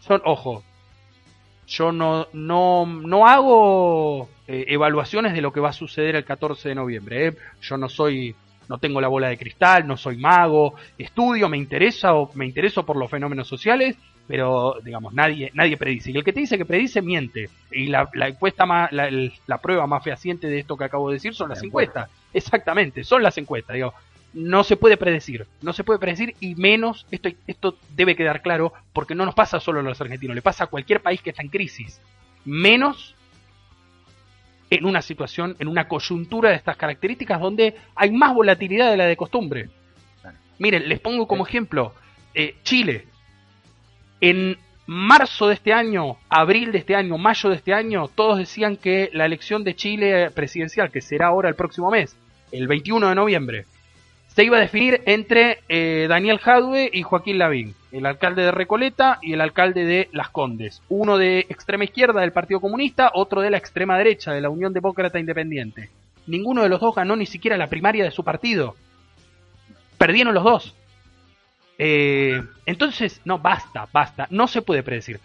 [0.00, 0.62] son, ojo,
[1.70, 6.70] yo no, no, no hago eh, evaluaciones de lo que va a suceder el 14
[6.70, 7.28] de noviembre.
[7.28, 7.36] ¿eh?
[7.62, 8.34] Yo no soy,
[8.68, 12.84] no tengo la bola de cristal, no soy mago, estudio, me interesa o me intereso
[12.84, 13.96] por los fenómenos sociales,
[14.30, 16.12] pero digamos, nadie, nadie predice.
[16.12, 17.50] Y el que te dice que predice, miente.
[17.72, 19.10] Y la, la encuesta más, la,
[19.48, 22.08] la, prueba más fehaciente de esto que acabo de decir son las encuestas.
[22.32, 23.74] Exactamente, son las encuestas.
[23.74, 23.92] Digo,
[24.32, 28.72] no se puede predecir, no se puede predecir y menos, esto, esto debe quedar claro,
[28.92, 31.42] porque no nos pasa solo a los argentinos, le pasa a cualquier país que está
[31.42, 32.00] en crisis,
[32.44, 33.16] menos
[34.70, 39.06] en una situación, en una coyuntura de estas características donde hay más volatilidad de la
[39.06, 39.70] de costumbre.
[40.60, 41.94] Miren, les pongo como ejemplo,
[42.32, 43.08] eh, Chile,
[44.20, 48.76] en marzo de este año, abril de este año, mayo de este año, todos decían
[48.76, 52.16] que la elección de Chile presidencial, que será ahora el próximo mes,
[52.50, 53.66] el 21 de noviembre,
[54.34, 59.18] se iba a definir entre eh, Daniel Jadwe y Joaquín Lavín, el alcalde de Recoleta
[59.22, 60.82] y el alcalde de Las Condes.
[60.88, 64.72] Uno de extrema izquierda del Partido Comunista, otro de la extrema derecha de la Unión
[64.72, 65.90] Demócrata Independiente.
[66.26, 68.76] Ninguno de los dos ganó ni siquiera la primaria de su partido.
[69.98, 70.74] Perdieron los dos.
[71.82, 75.18] Eh, entonces, no, basta, basta, no se puede predecir.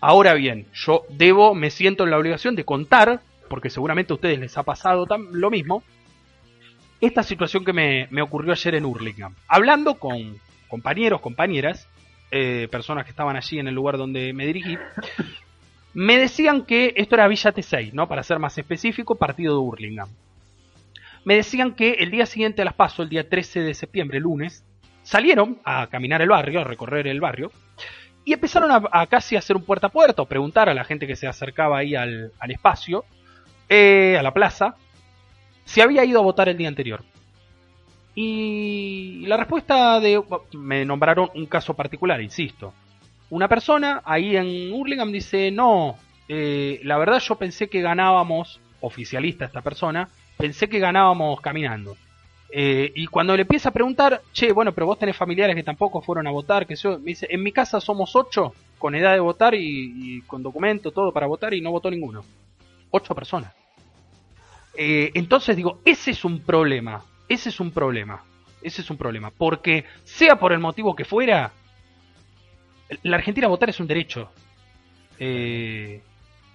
[0.00, 4.40] Ahora bien, yo debo, me siento en la obligación de contar, porque seguramente a ustedes
[4.40, 5.84] les ha pasado lo mismo,
[7.00, 9.36] esta situación que me, ocurrió ayer en Hurlingham.
[9.46, 10.36] Hablando con
[10.66, 11.88] compañeros, compañeras,
[12.32, 14.76] eh, personas que estaban allí en el lugar donde me dirigí,
[15.94, 18.08] me decían que esto era Villa T6, ¿no?
[18.08, 20.08] Para ser más específico, partido de Hurlingham.
[21.24, 24.64] Me decían que el día siguiente a las paso, el día 13 de septiembre, lunes,
[25.10, 27.50] salieron a caminar el barrio, a recorrer el barrio,
[28.24, 31.26] y empezaron a, casi hacer un puerta a puerta, preguntar a la gente que se
[31.26, 33.04] acercaba ahí al, espacio,
[33.68, 34.76] eh, a la plaza,
[35.64, 37.02] se había ido a votar el día anterior.
[38.14, 40.22] Y la respuesta de...
[40.52, 42.72] Me nombraron un caso particular, insisto.
[43.30, 45.96] Una persona ahí en Hurlingham dice, no,
[46.28, 50.08] eh, la verdad yo pensé que ganábamos, oficialista esta persona,
[50.38, 51.96] pensé que ganábamos caminando.
[52.52, 56.00] Eh, y cuando le empieza a preguntar, che, bueno, pero vos tenés familiares que tampoco
[56.00, 59.20] fueron a votar, que yo, me dice, en mi casa somos ocho con edad de
[59.20, 62.24] votar y, y con documento, todo para votar y no votó ninguno.
[62.90, 63.54] Ocho personas.
[64.74, 68.22] Eh, entonces digo, ese es un problema, ese es un problema,
[68.62, 71.52] ese es un problema, porque sea por el motivo que fuera,
[73.02, 74.30] la Argentina votar es un derecho.
[75.18, 76.00] Eh,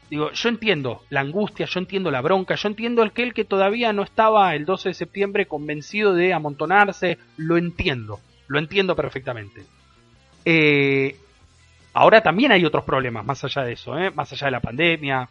[0.09, 4.03] digo, yo entiendo la angustia, yo entiendo la bronca, yo entiendo el que todavía no
[4.03, 9.63] estaba el 12 de septiembre convencido de amontonarse, lo entiendo, lo entiendo perfectamente.
[10.45, 11.17] Eh,
[11.93, 15.29] ahora también hay otros problemas, más allá de eso, más allá de la pandemia,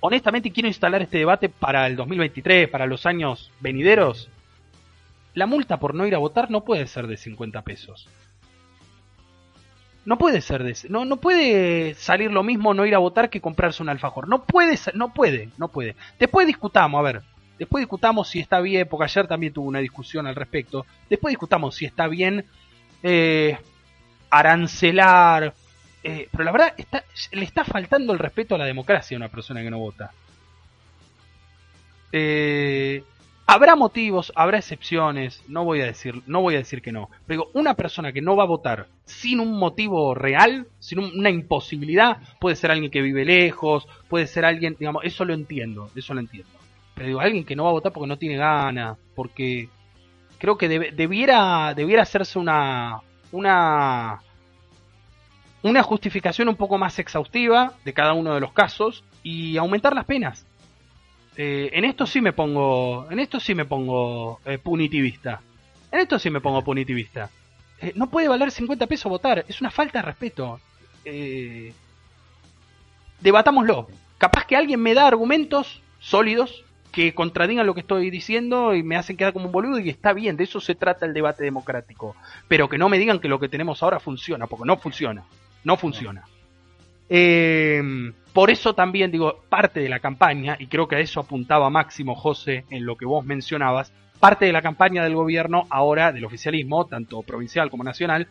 [0.00, 4.28] honestamente quiero instalar este debate para el 2023, para los años venideros.
[5.34, 8.08] La multa por no ir a votar no puede ser de 50 pesos.
[10.06, 13.42] No puede ser de no no puede salir lo mismo no ir a votar que
[13.42, 14.28] comprarse un alfajor.
[14.28, 15.96] No puede no puede, no puede.
[16.18, 17.22] Después discutamos, a ver,
[17.58, 20.86] después discutamos si está bien, porque ayer también tuvo una discusión al respecto.
[21.10, 22.46] Después discutamos si está bien
[23.02, 23.58] eh,
[24.30, 25.52] arancelar
[26.08, 26.74] eh, pero la verdad,
[27.32, 30.12] le está faltando el respeto a la democracia a una persona que no vota.
[32.12, 33.02] Eh,
[33.46, 37.10] habrá motivos, habrá excepciones, no voy a decir, no voy a decir que no.
[37.26, 42.18] Pero una persona que no va a votar sin un motivo real, sin una imposibilidad,
[42.40, 46.20] puede ser alguien que vive lejos, puede ser alguien, digamos, eso lo entiendo, eso lo
[46.20, 46.50] entiendo.
[46.94, 49.68] Pero digo, alguien que no va a votar porque no tiene ganas, porque
[50.38, 53.00] creo que debiera, debiera hacerse una,
[53.32, 54.20] una
[55.62, 60.04] una justificación un poco más exhaustiva de cada uno de los casos y aumentar las
[60.04, 60.45] penas.
[61.36, 65.40] Eh, en esto sí me pongo, en esto sí me pongo eh, punitivista.
[65.92, 67.30] En esto sí me pongo punitivista.
[67.80, 70.60] Eh, no puede valer 50 pesos votar, es una falta de respeto.
[73.20, 73.88] debatámoslo.
[74.18, 78.96] Capaz que alguien me da argumentos sólidos que contradigan lo que estoy diciendo y me
[78.96, 82.16] hacen quedar como un boludo y está bien, de eso se trata el debate democrático.
[82.48, 85.24] Pero que no me digan que lo que tenemos ahora funciona, porque no funciona
[85.66, 86.24] no funciona.
[87.08, 87.82] Eh,
[88.36, 92.14] por eso también digo, parte de la campaña, y creo que a eso apuntaba Máximo
[92.14, 96.84] José en lo que vos mencionabas, parte de la campaña del gobierno ahora, del oficialismo,
[96.84, 98.28] tanto provincial como nacional,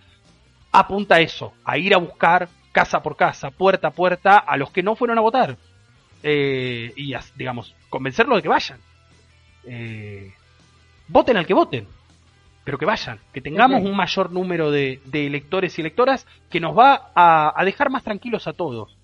[0.71, 4.69] apunta a eso, a ir a buscar casa por casa, puerta a puerta, a los
[4.69, 5.57] que no fueron a votar.
[6.21, 8.79] eh, y, digamos, convencerlos de que vayan.
[9.63, 10.31] Eh,
[11.07, 11.87] voten al que voten,
[12.63, 17.11] pero que vayan, que tengamos un mayor número de, electores y electoras que nos va
[17.15, 18.94] a, dejar más tranquilos a todos.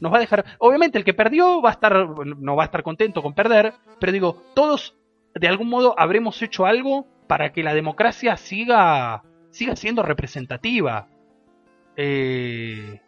[0.00, 2.82] Nos va a dejar, obviamente el que perdió va a estar, no va a estar
[2.82, 4.96] contento con perder, pero digo, todos
[5.34, 11.08] de algún modo habremos hecho algo para que la democracia siga, siga siendo representativa.
[11.96, 13.00] Eh,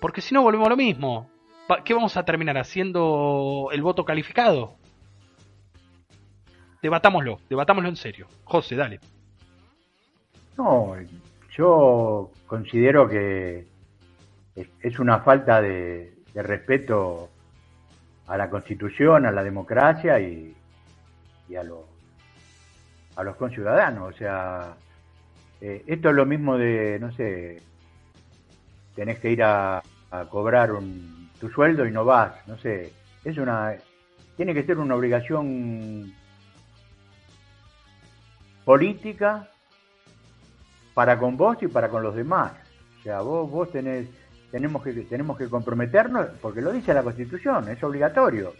[0.00, 1.28] porque si no volvemos a lo mismo.
[1.84, 4.76] ¿Qué vamos a terminar haciendo el voto calificado?
[6.82, 8.26] Debatámoslo, debatámoslo en serio.
[8.44, 9.00] José, dale.
[10.58, 10.94] No,
[11.56, 13.66] yo considero que
[14.54, 17.30] es una falta de, respeto
[18.26, 20.54] a la Constitución, a la democracia y,
[21.58, 21.80] a, los,
[23.16, 24.14] a los conciudadanos.
[24.14, 24.74] O sea,
[25.60, 27.62] eh, esto es lo mismo de, no sé,
[28.94, 29.82] tenés que ir a,
[30.28, 32.92] cobrar un, tu sueldo y no vas, no sé.
[33.24, 33.74] Es una,
[34.36, 36.12] tiene que ser una obligación
[38.64, 39.48] política
[40.92, 42.52] para con vos y para con los demás.
[43.00, 44.08] O sea, vos, vos tenés,
[44.52, 48.52] tenemos que, tenemos que comprometernos, porque lo dice la Constitución, es obligatorio.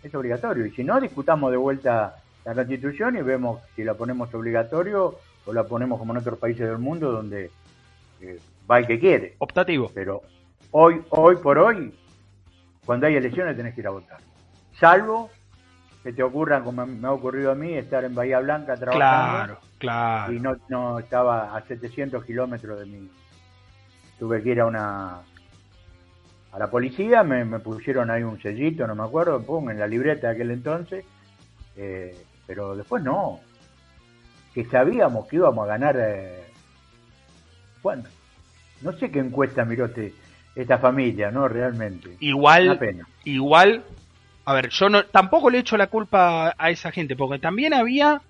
[0.00, 0.64] Es obligatorio.
[0.64, 5.52] Y si no, discutamos de vuelta la Constitución y vemos si la ponemos obligatorio o
[5.52, 7.50] la ponemos como en otros países del mundo donde
[8.20, 8.38] eh,
[8.70, 9.34] va el que quiere.
[9.38, 9.90] Optativo.
[9.92, 10.22] Pero
[10.70, 11.92] hoy, hoy por hoy,
[12.86, 14.20] cuando hay elecciones tenés que ir a votar.
[14.78, 15.30] Salvo
[16.04, 18.98] que te ocurran, como me ha ocurrido a mí, estar en Bahía Blanca trabajando.
[18.98, 20.32] Claro, claro.
[20.32, 23.10] Y no, no estaba a 700 kilómetros de mí.
[24.22, 25.18] Tuve que ir a una
[26.52, 30.28] a la policía, me, pusieron ahí un sellito, no me acuerdo, pum, en la libreta
[30.28, 31.04] de aquel entonces,
[31.76, 32.16] eh,
[32.46, 33.40] pero después no.
[34.54, 35.96] Que sabíamos que íbamos a ganar.
[35.98, 36.44] Eh,
[37.82, 38.04] bueno,
[38.82, 40.14] no sé qué encuesta miró este,
[40.54, 41.48] esta familia, ¿no?
[41.48, 42.16] Realmente.
[42.20, 42.78] Igual,
[43.24, 43.82] igual
[44.44, 48.20] a ver, yo no, tampoco le echo la culpa a esa gente, porque también había,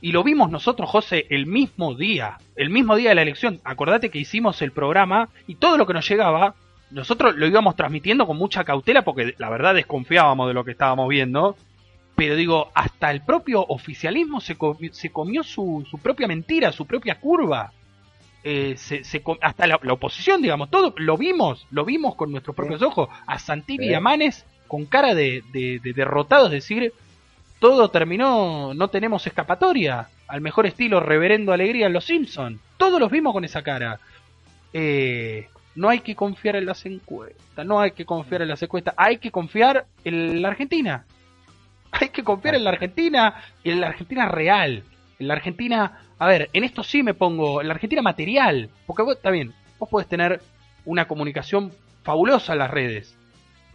[0.00, 3.60] y lo vimos nosotros, José, el mismo día, el mismo día de la elección.
[3.64, 6.54] Acordate que hicimos el programa y todo lo que nos llegaba,
[6.90, 11.08] nosotros lo íbamos transmitiendo con mucha cautela, porque la verdad desconfiábamos de lo que estábamos
[11.08, 11.56] viendo.
[12.14, 14.56] Pero digo, hasta el propio oficialismo se,
[14.92, 17.72] se comió su, su, propia mentira, su propia curva.
[18.42, 19.02] Eh, se,
[19.42, 23.08] hasta la, oposición, digamos, todo lo vimos, lo vimos con nuestros propios ojos.
[23.26, 26.92] A Santilli y a Manes con cara de, de, derrotados, decir,
[27.66, 32.60] todo terminó, no tenemos escapatoria, al mejor estilo reverendo alegría en los Simpson.
[32.76, 33.98] Todos los vimos con esa cara.
[34.72, 38.94] Eh, no hay que confiar en las encuestas, no hay que confiar en las encuestas,
[38.96, 41.06] hay que confiar en la Argentina.
[41.90, 43.34] Hay que confiar en la Argentina,
[43.64, 44.84] en la Argentina real,
[45.18, 49.02] en la Argentina, a ver, en esto sí me pongo, en la Argentina material, porque
[49.02, 50.40] vos, bien, vos podés tener
[50.84, 51.72] una comunicación
[52.04, 53.18] fabulosa en las redes,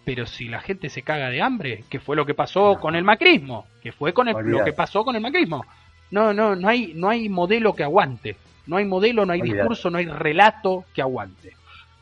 [0.04, 3.04] pero si la gente se caga de hambre, que fue lo que pasó con el
[3.04, 5.66] macrismo, que fue con lo que pasó con el macrismo.
[6.10, 8.36] No, no, no hay, no hay modelo que aguante.
[8.68, 11.54] No hay modelo, no hay discurso, no hay relato que aguante.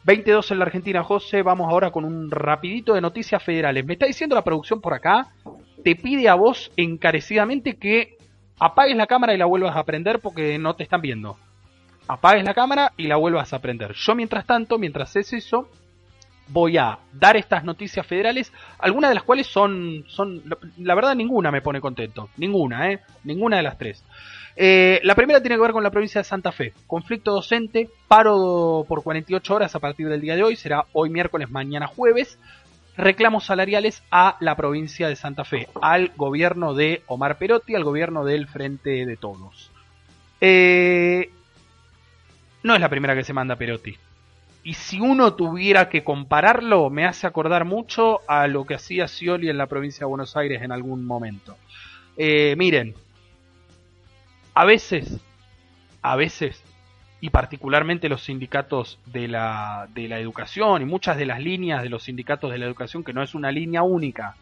[0.04, 1.42] 22 en la Argentina, José.
[1.42, 3.86] Vamos ahora con un rapidito de noticias federales.
[3.86, 5.28] Me está diciendo la producción por acá,
[5.84, 8.18] te pide a vos encarecidamente que
[8.60, 11.38] apagues la cámara y la vuelvas a prender porque no te están viendo.
[12.08, 13.94] Apagues la cámara y la vuelvas a prender.
[13.94, 15.70] Yo mientras tanto, mientras es eso,
[16.50, 20.44] voy a dar estas noticias federales, algunas de las cuales son, son
[20.78, 23.00] la verdad ninguna me pone contento, ninguna, ¿eh?
[23.24, 24.04] Ninguna de las tres.
[24.56, 26.74] Eh, la primera tiene que ver con la provincia de Santa Fe.
[26.86, 31.50] Conflicto docente, paro por 48 horas a partir del día de hoy, será hoy miércoles,
[31.50, 32.38] mañana jueves.
[32.98, 38.26] Reclamos salariales a la provincia de Santa Fe, al gobierno de Omar Perotti, al gobierno
[38.26, 39.72] del Frente de Todos.
[40.42, 41.30] Eh,
[42.64, 43.98] no es la primera que se manda Perotti
[44.64, 49.50] y si uno tuviera que compararlo, me hace acordar mucho a lo que hacía Scioli
[49.50, 51.58] en la provincia de Buenos Aires en algún momento.
[52.18, 52.94] Eh, miren,
[54.54, 55.20] a veces,
[56.02, 56.62] a veces,
[57.22, 61.90] y particularmente los sindicatos de la, de la educación y muchas de las líneas de
[61.90, 64.36] los sindicatos de la educación, que no es una línea única,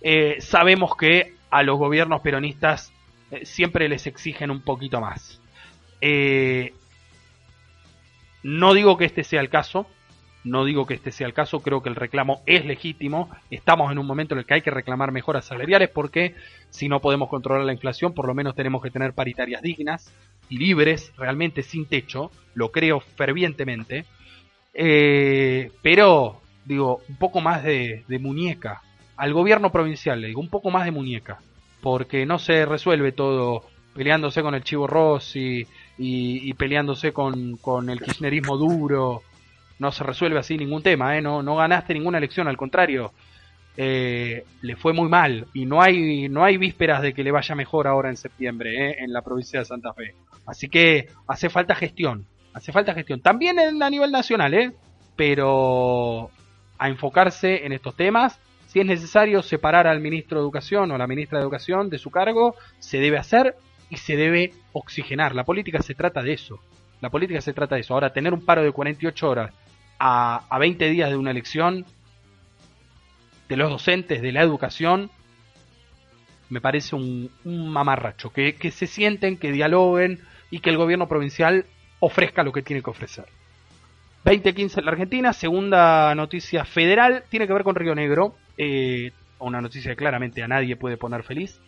[0.00, 2.92] eh, sabemos que a los gobiernos peronistas
[3.30, 5.40] eh, siempre les exigen un poquito más.
[6.00, 6.74] Eh,
[8.42, 9.86] no digo que este sea el caso,
[10.44, 13.30] no digo que este sea el caso, creo que el reclamo es legítimo.
[13.50, 16.34] Estamos en un momento en el que hay que reclamar mejoras salariales porque
[16.70, 20.12] si no podemos controlar la inflación, por lo menos tenemos que tener paritarias dignas
[20.48, 22.30] y libres, realmente sin techo.
[22.54, 24.04] Lo creo fervientemente.
[24.74, 28.82] Eh, pero, digo, un poco más de, de muñeca.
[29.16, 31.38] Al gobierno provincial le digo, un poco más de muñeca.
[31.80, 33.64] Porque no se resuelve todo
[33.94, 35.66] peleándose con el Chivo Rossi
[36.04, 39.22] y, peleándose con, con, el kirchnerismo duro.
[39.78, 41.22] No se resuelve así ningún tema, ¿eh?
[41.22, 43.12] no, no ganaste ninguna elección, al contrario.
[43.76, 47.54] eh, le fue muy mal y no hay, no hay vísperas de que le vaya
[47.54, 50.14] mejor ahora en septiembre eh, en la provincia de Santa Fe.
[50.46, 53.20] Así que hace falta gestión, hace falta gestión.
[53.20, 54.72] También a nivel nacional, ¿eh?
[55.16, 56.30] pero
[56.78, 58.38] a enfocarse en estos temas.
[58.66, 62.10] Si es necesario separar al ministro de Educación o la ministra de Educación de su
[62.10, 63.54] cargo, se debe hacer
[63.92, 65.34] y se debe oxigenar.
[65.34, 66.58] La política se trata de eso.
[67.02, 67.92] La política se trata de eso.
[67.92, 69.52] Ahora, tener un paro de 48 horas
[69.98, 71.84] a, a 20 días de una elección
[73.50, 75.10] de los docentes de la educación
[76.48, 78.30] me parece un, mamarracho.
[78.30, 80.20] Que, que se sienten, que dialoguen
[80.50, 81.66] y que el gobierno provincial
[82.00, 83.26] ofrezca lo que tiene que ofrecer.
[84.24, 89.60] 2015 en la Argentina, segunda noticia federal, tiene que ver con Río Negro, eh, una
[89.60, 91.60] noticia que claramente a nadie puede poner feliz.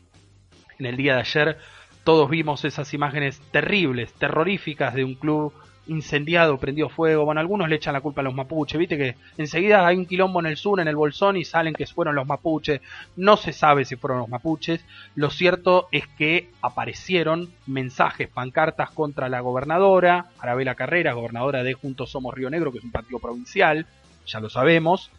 [0.79, 1.59] En el día de ayer
[2.05, 5.53] todos vimos esas imágenes terribles, terroríficas de un club
[5.87, 7.25] incendiado, prendido fuego.
[7.25, 8.79] Bueno, algunos le echan la culpa a los mapuches.
[8.79, 11.87] Viste que enseguida hay un quilombo en el sur, en el Bolsón, y salen que
[11.87, 12.81] fueron los mapuches.
[13.17, 14.85] No se sabe si fueron los mapuches.
[15.15, 22.11] Lo cierto es que aparecieron mensajes, pancartas contra la gobernadora, Arabela Carrera, gobernadora de Juntos
[22.11, 23.87] Somos Río Negro, que es un partido provincial,
[24.27, 25.11] ya lo sabemos.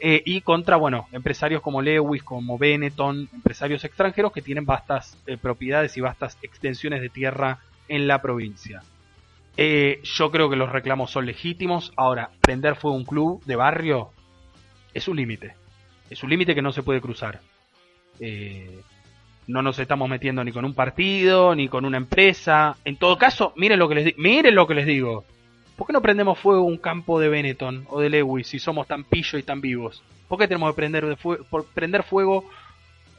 [0.00, 5.36] Eh, y contra, bueno, empresarios como Lewis, como Benetton, empresarios extranjeros que tienen vastas eh,
[5.36, 8.82] propiedades y vastas extensiones de tierra en la provincia.
[9.56, 11.92] Eh, yo creo que los reclamos son legítimos.
[11.96, 14.10] Ahora, prender fuego a un club de barrio
[14.92, 15.54] es un límite.
[16.10, 17.40] Es un límite que no se puede cruzar.
[18.20, 18.80] Eh,
[19.46, 22.76] no nos estamos metiendo ni con un partido, ni con una empresa.
[22.84, 25.24] En todo caso, miren lo que les, miren lo que les digo.
[25.76, 29.04] ¿Por qué no prendemos fuego un campo de Benetton o de Lewis si somos tan
[29.04, 30.02] pillos y tan vivos?
[30.28, 32.48] ¿Por qué tenemos que prender, de fuego, por prender fuego,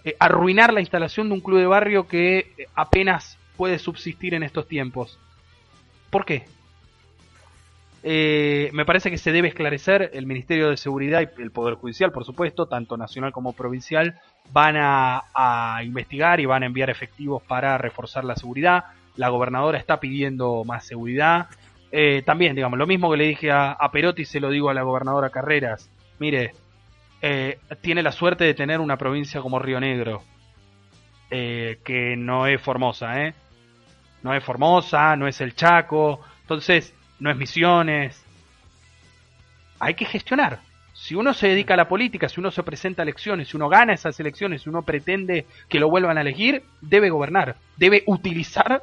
[0.03, 4.67] eh, arruinar la instalación de un club de barrio que apenas puede subsistir en estos
[4.67, 5.19] tiempos?
[6.09, 6.45] ¿Por qué?
[8.07, 12.11] Eh, me parece que se debe esclarecer, el Ministerio de Seguridad y el Poder Judicial,
[12.11, 14.19] por supuesto, tanto nacional como provincial,
[14.53, 18.85] van a, investigar y van a enviar efectivos para reforzar la seguridad.
[19.15, 21.47] La gobernadora está pidiendo más seguridad.
[21.91, 24.83] Eh, también, digamos, lo mismo que le dije a, Perotti, se lo digo a la
[24.83, 25.89] gobernadora Carreras.
[26.19, 26.53] Mire,
[27.21, 30.23] eh, tiene la suerte de tener una provincia como Río Negro,
[31.29, 33.33] que no es Formosa, ¿eh?
[34.25, 38.25] no es Formosa, no es el Chaco, entonces no es Misiones.
[39.79, 40.61] Hay que gestionar.
[40.93, 43.69] Si uno se dedica a la política, si uno se presenta a elecciones, si uno
[43.69, 48.81] gana esas elecciones, si uno pretende que lo vuelvan a elegir, debe gobernar, debe utilizar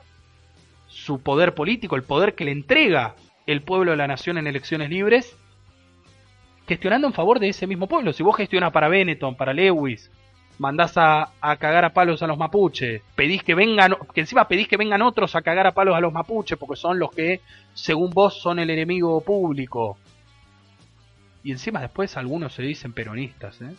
[1.04, 3.14] su poder político, el poder que le entrega
[3.46, 5.36] el pueblo de la nación en elecciones libres,
[6.66, 8.12] gestionando en favor de ese mismo pueblo.
[8.12, 10.10] Si vos gestionas para Benetton, para Lewis,
[10.58, 14.76] mandás a, cagar a palos a los mapuches, pedís que vengan, que encima pedís que
[14.76, 17.40] vengan otros a cagar a palos a los mapuches, porque son los que,
[17.74, 19.98] según vos, son el enemigo público.
[21.42, 23.74] Y encima después algunos se dicen peronistas, ¿eh?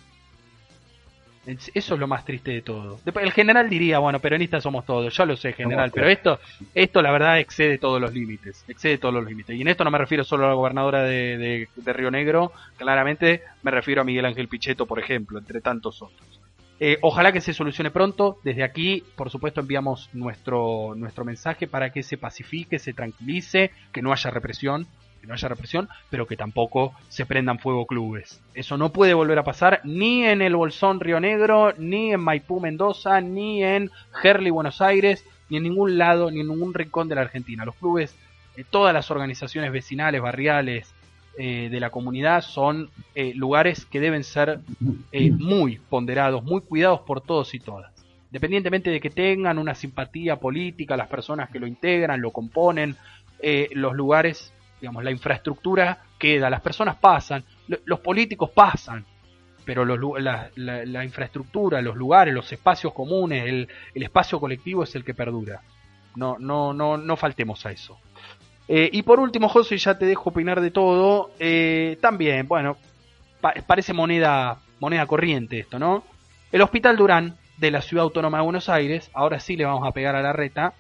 [1.46, 3.00] Eso es lo más triste de todo.
[3.22, 6.40] El general diría, bueno, peronistas somos todos, yo lo sé, general, pero esto,
[6.74, 9.56] esto la verdad excede todos los límites, excede todos los límites.
[9.56, 13.44] Y en esto no me refiero solo a la gobernadora de, de Río Negro, claramente
[13.62, 16.40] me refiero a Miguel Ángel Pichetto, por ejemplo, entre tantos otros.
[16.80, 18.40] Eh, ojalá que se solucione pronto.
[18.44, 24.02] Desde aquí, por supuesto, enviamos nuestro, nuestro mensaje para que se pacifique, se tranquilice, que
[24.02, 24.88] no haya represión,
[25.24, 28.42] que no haya represión, pero que tampoco se prendan fuego clubes.
[28.54, 32.60] Eso no puede volver a pasar ni en el Bolsón Río Negro, ni en Maipú
[32.60, 33.90] Mendoza, ni en
[34.22, 37.64] Gerli Buenos Aires, ni en ningún lado, ni en ningún rincón de la Argentina.
[37.64, 38.16] Los clubes,
[38.58, 40.94] eh, todas las organizaciones vecinales, barriales,
[41.36, 44.60] eh, de la comunidad son eh, lugares que deben ser
[45.12, 47.92] eh, muy ponderados, muy cuidados por todos y todas.
[48.28, 52.96] Independientemente de que tengan una simpatía política, las personas que lo integran, lo componen,
[53.72, 54.53] los lugares,
[54.84, 57.42] digamos, la infraestructura queda, las personas pasan,
[57.86, 59.06] los políticos pasan,
[59.64, 65.14] pero la, infraestructura, los lugares, los espacios comunes, el, el espacio colectivo es el que
[65.14, 65.62] perdura.
[66.18, 67.98] No, no, no, no faltemos a eso.
[68.68, 71.32] Eh, y por último, José, ya te dejo opinar de todo.
[71.40, 72.76] Eh, también, bueno,
[73.66, 76.04] parece moneda, moneda corriente esto, ¿no?
[76.52, 79.94] El Hospital Durán de la Ciudad Autónoma de Buenos Aires, ahora sí le vamos a
[79.94, 80.74] pegar a la reta,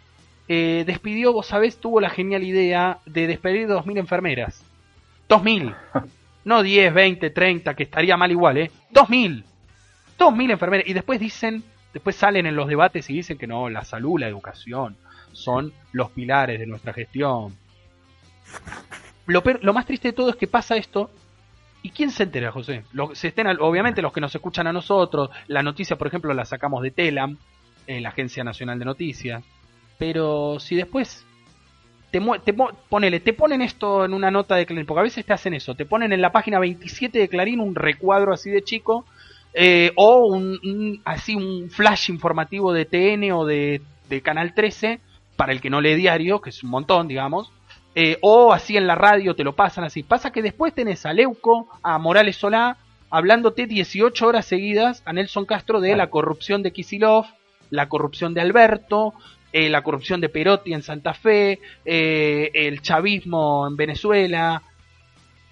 [0.47, 4.63] eh, despidió, vos sabés, tuvo la genial idea de despedir 2.000 enfermeras.
[5.29, 5.75] 2.000.
[6.45, 8.69] No 10, 20, 30, que estaría mal igual, ¿eh?
[8.91, 9.45] 2.000.
[10.19, 10.85] 2.000 enfermeras.
[10.85, 11.63] Y después dicen,
[11.93, 14.97] después salen en los debates y dicen que no, la salud, la educación
[15.31, 17.55] son los pilares de nuestra gestión
[19.25, 21.09] lo, más triste de todo es que pasa esto
[21.85, 22.85] ¿Y quién se entera, José?
[23.11, 26.81] se estén, obviamente los que nos escuchan a nosotros, la noticia, por ejemplo, la sacamos
[26.81, 27.37] de Telam,
[27.87, 29.43] en la Agencia Nacional de Noticias.
[29.97, 31.25] Pero si después
[32.11, 35.33] te, te, ponele, te ponen esto en una nota de Clarín, porque a veces te
[35.33, 39.05] hacen eso, te ponen en la página 27 de Clarín un recuadro así de chico
[39.53, 44.99] eh, o un, así un flash informativo de TN o de, de, Canal 13,
[45.35, 47.51] para el que no lee diario, que es un montón, digamos,
[47.95, 50.01] eh, o así en la radio te lo pasan así.
[50.01, 52.77] Pasa que después tenés a Leuco, a Morales Solá,
[53.11, 57.25] hablándote 18 horas seguidas a Nelson Castro de la corrupción de Kisilov,
[57.69, 59.13] la corrupción de Alberto,
[59.53, 64.61] eh, la corrupción de Perotti en Santa Fe, eh, el chavismo en Venezuela,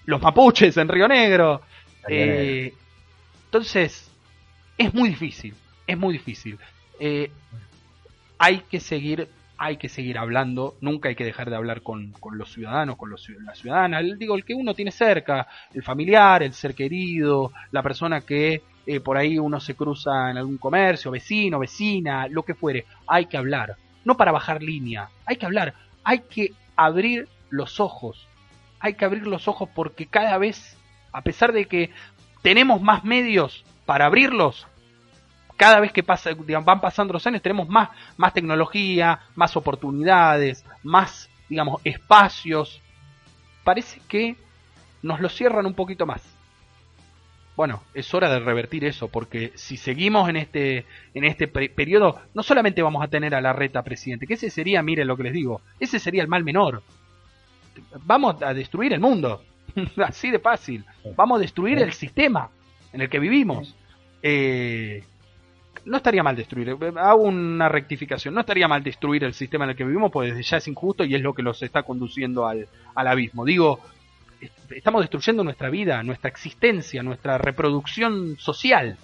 [0.05, 1.61] los mapuches en Río Negro.
[2.07, 2.73] Eh,
[3.45, 4.11] entonces,
[4.75, 5.53] es muy difícil,
[5.85, 6.57] es muy difícil.
[8.39, 9.29] hay que seguir
[9.63, 13.29] hay que seguir hablando, nunca hay que dejar de hablar con, los ciudadanos, con los,
[13.45, 18.21] la ciudadana, digo, el que uno tiene cerca, el familiar, el ser querido, la persona
[18.21, 22.85] que eh, por ahí uno se cruza en algún comercio, vecino, vecina, lo que fuere,
[23.05, 23.75] hay que hablar,
[24.05, 25.73] no para bajar línea, hay que hablar,
[26.03, 28.27] hay que abrir los ojos,
[28.79, 30.77] hay que abrir los ojos porque cada vez,
[31.11, 31.91] a pesar de que
[32.41, 34.67] tenemos más medios para abrirlos,
[35.61, 36.31] cada vez que pasa,
[36.63, 42.81] van pasando los años tenemos más, más tecnología, más oportunidades, más, digamos, espacios.
[43.63, 44.37] Parece que
[45.03, 46.23] nos lo cierran un poquito más.
[47.55, 52.43] Bueno, es hora de revertir eso, porque si seguimos en este, en este periodo, no
[52.43, 55.33] solamente vamos a tener a la reta presidente, que ese sería, miren lo que les
[55.33, 56.81] digo, ese sería el mal menor.
[58.05, 59.43] Vamos a destruir el mundo,
[59.97, 60.85] así de fácil.
[61.15, 62.49] Vamos a destruir el sistema
[62.93, 63.75] en el que vivimos.
[64.23, 65.03] Eh,
[65.85, 69.71] no estaría mal destruir, eh, hago una rectificación, no estaría mal destruir el sistema en
[69.71, 72.47] el que vivimos, pues desde ya es injusto y es lo que los está conduciendo
[72.47, 73.45] al, al abismo.
[73.45, 73.79] Digo,
[74.69, 78.97] estamos destruyendo nuestra vida, nuestra existencia, nuestra reproducción social.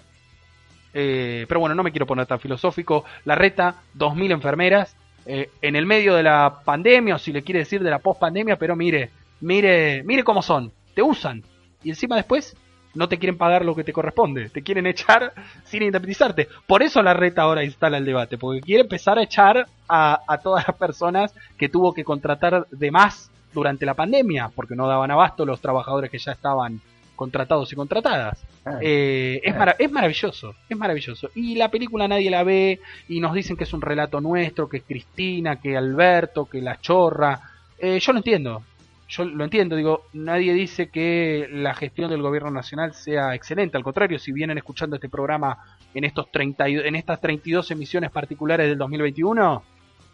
[0.94, 3.04] Eh, pero bueno, no me quiero poner tan filosófico.
[3.24, 4.96] La reta, 2.000 enfermeras,
[5.26, 8.56] eh, en el medio de la pandemia, o si le quiere decir de la post-pandemia,
[8.56, 9.10] pero mire,
[9.40, 11.42] mire, mire cómo son, te usan.
[11.82, 12.56] Y encima después
[12.94, 15.32] no te quieren pagar lo que te corresponde, te quieren echar
[15.64, 16.48] sin indemnizarte.
[16.66, 20.66] Por eso la reta ahora instala el debate, porque quiere empezar a echar a todas
[20.66, 25.44] las personas que tuvo que contratar de más durante la pandemia, porque no daban abasto
[25.44, 26.80] los trabajadores que ya estaban
[27.16, 28.44] contratados y contratadas.
[28.64, 31.30] Ah, eh, es, es maravilloso, es maravilloso.
[31.34, 34.78] Y la película nadie la ve y nos dicen que es un relato nuestro, que
[34.78, 37.40] es Cristina, que Alberto, que la chorra.
[37.78, 38.62] Eh, yo lo entiendo,
[39.08, 43.82] yo lo entiendo, digo, nadie dice que la gestión del gobierno nacional sea excelente, al
[43.84, 45.58] contrario, si vienen escuchando este programa
[45.94, 49.62] en, estos 30, en estas 32 emisiones particulares del 2021,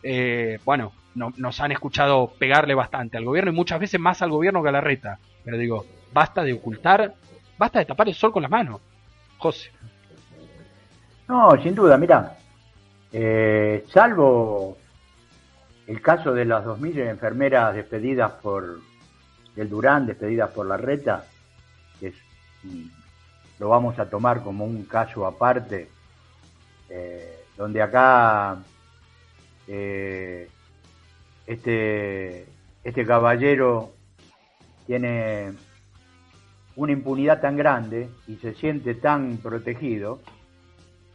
[0.04, 4.30] eh, bueno, no, nos han escuchado pegarle bastante al gobierno y muchas veces más al
[4.30, 5.18] gobierno que a la reta.
[5.44, 7.14] Pero digo, basta de ocultar,
[7.58, 8.80] basta de tapar el sol con las manos.
[9.38, 9.70] José.
[11.28, 12.36] No, sin duda, mira,
[13.12, 14.76] eh, salvo
[15.86, 18.80] el caso de las 2.000 enfermeras despedidas por
[19.56, 21.24] el Durán, despedidas por la reta,
[22.00, 22.12] que
[23.58, 25.88] lo vamos a tomar como un caso aparte,
[26.88, 28.58] eh, donde acá
[29.68, 30.48] eh,
[31.46, 32.46] este,
[32.82, 33.92] este caballero
[34.86, 35.52] tiene
[36.76, 40.20] una impunidad tan grande y se siente tan protegido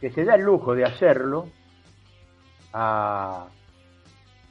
[0.00, 1.48] que se da el lujo de hacerlo
[2.72, 3.48] a,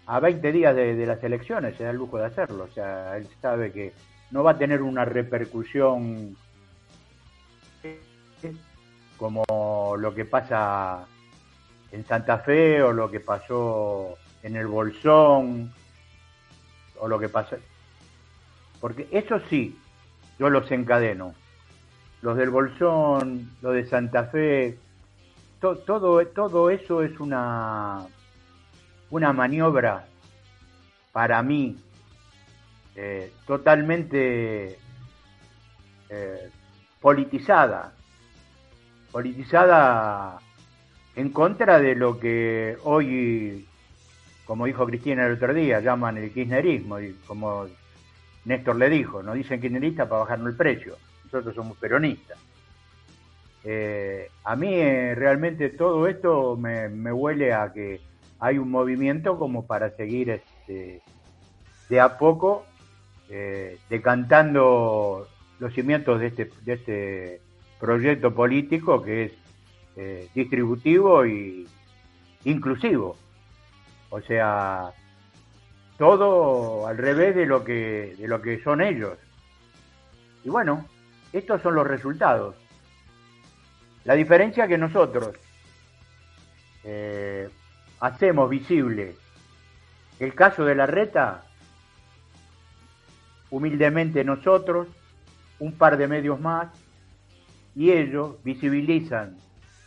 [0.06, 2.65] a 20 días de, las elecciones, se da el lujo de hacerlo.
[2.65, 3.93] O sea, él sabe que
[4.31, 6.35] no va a tener una repercusión
[9.18, 9.43] como
[9.97, 11.06] lo que pasa
[11.91, 15.73] en Santa Fe o lo que pasó en el Bolsón
[16.99, 17.57] o lo que pasa.
[18.79, 19.77] Porque eso sí,
[20.37, 21.33] yo los encadeno.
[22.21, 24.77] Los del Bolsón, lo de Santa Fe,
[25.59, 28.05] todo, todo eso es una,
[29.09, 30.05] una maniobra
[31.11, 31.77] para mí
[32.95, 34.77] eh, totalmente
[36.09, 36.49] eh,
[36.99, 37.93] politizada.
[39.11, 40.39] Politizada
[41.15, 43.68] en contra de lo que hoy
[44.49, 47.67] como dijo Cristina el otro día, llaman el kirchnerismo, y como
[48.45, 52.39] Néstor le dijo, no dicen kirchnerista para bajarnos el precio, nosotros somos peronistas.
[53.63, 58.01] Eh, a mí eh, realmente todo esto me, huele a que
[58.39, 61.03] hay un movimiento como para seguir este,
[61.88, 62.65] de a poco
[63.30, 65.27] eh, decantando
[65.59, 67.41] los cimientos de este, de este
[67.80, 71.67] proyecto político que es distributivo y
[72.45, 73.15] inclusivo.
[74.10, 74.91] O sea,
[75.98, 79.18] todo al revés de lo que, de lo que son ellos.
[80.44, 80.86] Y bueno,
[81.34, 82.56] estos son los resultados.
[84.06, 85.36] La diferencia que nosotros
[86.84, 87.49] eh,
[87.99, 89.15] hacemos visible
[90.19, 91.44] el caso de la reta,
[93.49, 94.88] humildemente nosotros,
[95.60, 96.69] un par de medios más,
[97.76, 99.38] y ellos visibilizan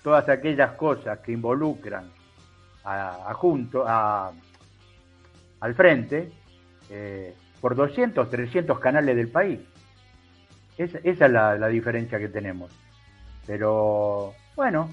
[0.03, 2.11] todas aquellas cosas que involucran
[2.84, 4.32] a, junto, a,
[5.60, 6.32] al frente
[6.90, 9.60] eh, por 200, 300 canales del país.
[10.76, 12.72] esa es la, la diferencia que tenemos.
[13.46, 14.88] Pero bueno,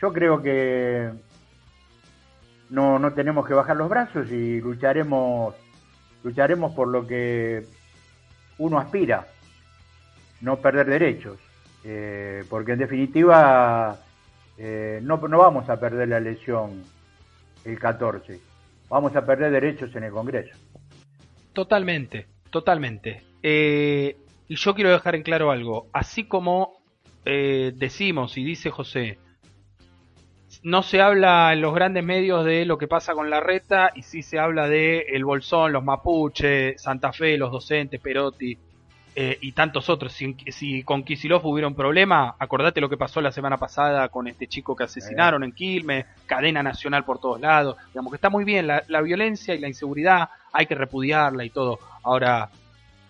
[0.00, 1.10] yo creo que
[2.70, 5.54] no, no tenemos que bajar los brazos y lucharemos,
[6.24, 7.66] lucharemos por lo que
[8.58, 9.26] uno aspira,
[10.40, 11.38] no perder derechos,
[11.84, 13.98] eh, porque en definitiva
[14.56, 16.82] eh, no, no vamos a perder la elección
[17.64, 18.40] el 14,
[18.88, 20.56] vamos a perder derechos en el Congreso.
[21.52, 23.22] Totalmente, totalmente.
[23.42, 24.16] Eh,
[24.48, 26.80] y yo quiero dejar en claro algo, así como
[27.24, 29.16] decimos y dice José,
[30.62, 34.02] no se habla en los grandes medios de lo que pasa con la reta y
[34.02, 38.56] sí se habla de el Bolsón, los Mapuche, Santa Fe, los docentes, Perotti
[39.14, 40.12] eh, y tantos otros.
[40.12, 44.46] Si, con Kisilov hubiera un problema, acordate lo que pasó la semana pasada con este
[44.46, 47.76] chico que asesinaron en Quilmes, cadena nacional por todos lados.
[47.88, 51.78] Digamos que está muy bien la, violencia y la inseguridad, hay que repudiarla y todo.
[52.02, 52.50] Ahora,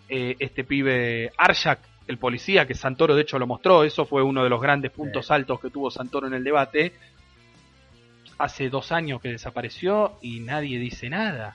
[0.09, 4.43] eh, este pibe Arshak, el policía, que Santoro de hecho lo mostró, eso fue uno
[4.43, 6.93] de los grandes puntos altos que tuvo Santoro en el debate
[8.39, 11.55] hace dos años que desapareció y nadie dice nada.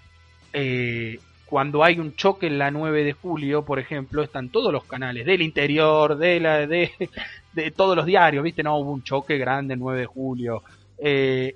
[0.54, 4.84] Eh, cuando hay un choque en la 9 de julio, por ejemplo, están todos los
[4.84, 6.92] canales del interior, de la de,
[7.54, 8.64] de todos los diarios, ¿viste?
[8.64, 10.64] No, hubo un choque grande el 9 de julio.
[10.98, 11.56] Eh,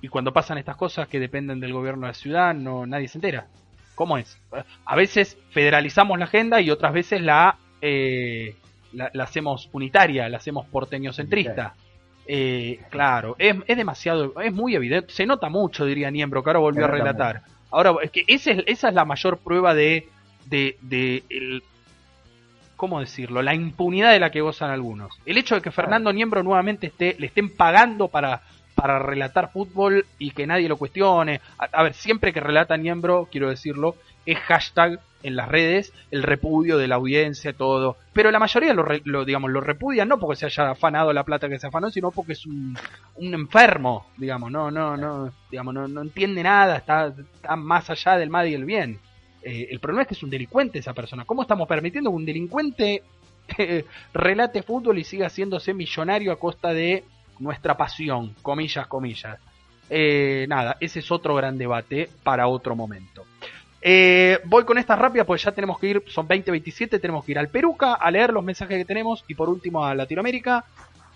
[0.00, 3.18] y cuando pasan estas cosas que dependen del gobierno de la ciudad, no nadie se
[3.18, 3.46] entera.
[3.94, 4.38] ¿Cómo es?
[4.84, 8.56] A veces federalizamos la agenda y otras veces la, eh,
[8.92, 11.74] la, la, hacemos unitaria, la hacemos porteño-centrista.
[12.26, 16.60] Eh, claro, es, es, demasiado, es muy evidente, se nota mucho, diría Niembro, que ahora
[16.60, 17.42] volvió a relatar.
[17.72, 20.08] Ahora, es que esa es, esa es la mayor prueba de,
[20.46, 21.62] de, de el,
[22.76, 23.42] ¿cómo decirlo?
[23.42, 25.18] La impunidad de la que gozan algunos.
[25.24, 28.42] El hecho de que Fernando Niembro nuevamente esté, le estén pagando para,
[28.74, 31.40] para relatar fútbol y que nadie lo cuestione.
[31.58, 33.96] A, ver, siempre que relata Niembro, quiero decirlo,
[34.26, 37.96] es hashtag en las redes el repudio de la audiencia, todo.
[38.12, 41.58] Pero la mayoría lo, digamos, lo repudian no porque se haya afanado la plata que
[41.58, 42.76] se afanó, sino porque es un,
[43.16, 48.16] un enfermo, digamos, no, no, no, digamos, no, no entiende nada, está, está, más allá
[48.16, 48.98] del mal y el bien.
[49.42, 51.24] Eh, el problema es que es un delincuente esa persona.
[51.24, 53.02] ¿Cómo estamos permitiendo que un delincuente
[53.58, 57.04] eh, relate fútbol y siga haciéndose millonario a costa de
[57.38, 59.38] nuestra pasión, comillas, comillas?
[59.90, 63.24] Eh, nada, ese es otro gran debate para otro momento.
[63.84, 67.38] Eh, voy con estas rápidas pues ya tenemos que ir, son 20-27, tenemos que ir
[67.38, 70.64] al Peruca a leer los mensajes que tenemos y por último a Latinoamérica.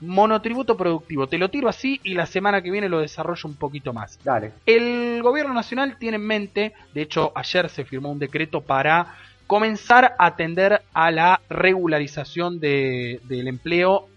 [0.01, 3.95] Monotributo productivo, te lo tiro así y la semana que viene lo desarrollo un poquito
[3.95, 4.19] más.
[4.23, 4.53] Dale.
[4.67, 9.15] El gobierno nacional tiene en mente, de hecho ayer se firmó un decreto para
[9.47, 14.09] comenzar a atender a la regularización de, del empleo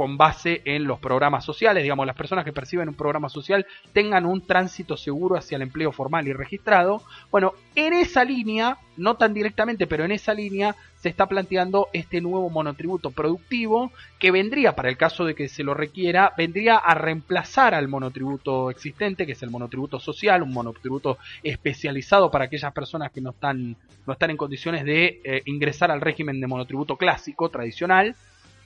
[0.00, 4.24] con base en los programas sociales, digamos, las personas que perciben un programa social tengan
[4.24, 7.02] un tránsito seguro hacia el empleo formal y registrado.
[7.30, 12.22] Bueno, en esa línea, no tan directamente, pero en esa línea se está planteando este
[12.22, 16.94] nuevo monotributo productivo que vendría, para el caso de que se lo requiera, vendría a
[16.94, 23.12] reemplazar al monotributo existente, que es el monotributo social, un monotributo especializado para aquellas personas
[23.12, 27.50] que no están, no están en condiciones de eh, ingresar al régimen de monotributo clásico,
[27.50, 28.16] tradicional.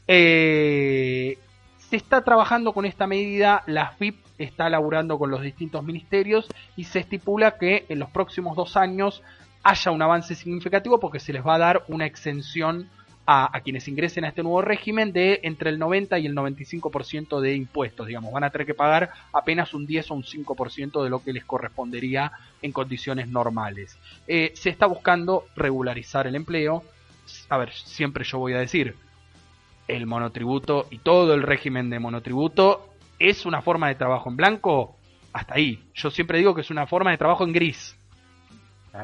[0.07, 1.39] Eh,
[1.79, 6.85] se está trabajando con esta medida, la FIP está laburando con los distintos ministerios y
[6.85, 9.23] se estipula que en los próximos dos años
[9.63, 12.89] haya un avance significativo porque se les va a dar una exención
[13.27, 17.55] a, quienes ingresen a este nuevo régimen de entre el 90 y el 95% de
[17.55, 21.23] impuestos, digamos, van a tener que pagar apenas un 10 o un 5% de lo
[21.23, 23.97] que les correspondería en condiciones normales.
[24.27, 26.85] Eh, se está buscando regularizar el empleo,
[27.49, 28.95] a ver, siempre yo voy a decir,
[29.89, 32.89] el monotributo y todo el régimen de monotributo
[33.19, 34.97] es una forma de trabajo en blanco,
[35.33, 35.83] hasta ahí.
[35.95, 37.97] Yo siempre digo que es una forma de trabajo en gris.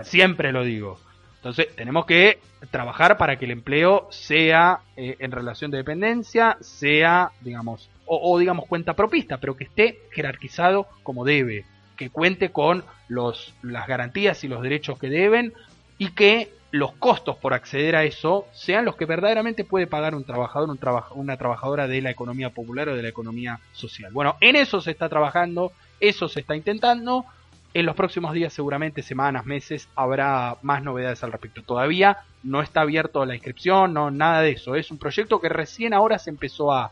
[0.03, 0.99] Siempre lo digo.
[1.37, 2.39] Entonces, tenemos que
[2.71, 8.39] trabajar para que el empleo sea eh, en relación de dependencia, sea, digamos, o, o,
[8.39, 11.65] digamos cuenta propista, pero que esté jerarquizado como debe,
[11.97, 15.55] que cuente con los, las garantías y los derechos que deben
[15.97, 20.25] y que los costos por acceder a eso sean los que verdaderamente puede pagar un
[20.25, 20.79] trabajador, un
[21.15, 24.13] una trabajadora de la economía popular o de la economía social.
[24.13, 27.25] Bueno, en eso se está trabajando, eso se está intentando.
[27.73, 31.63] En los próximos días, seguramente semanas, meses, habrá más novedades al respecto.
[31.63, 34.75] Todavía no está abierto la inscripción, no nada de eso.
[34.75, 36.91] Es un proyecto que recién ahora se empezó a,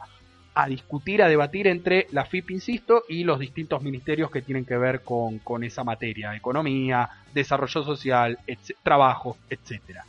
[0.59, 4.77] a discutir, a debatir entre la FIP, insisto, y los distintos ministerios que tienen que
[4.77, 8.37] ver con, esa materia, economía, desarrollo social,
[8.83, 10.05] trabajo, etcétera.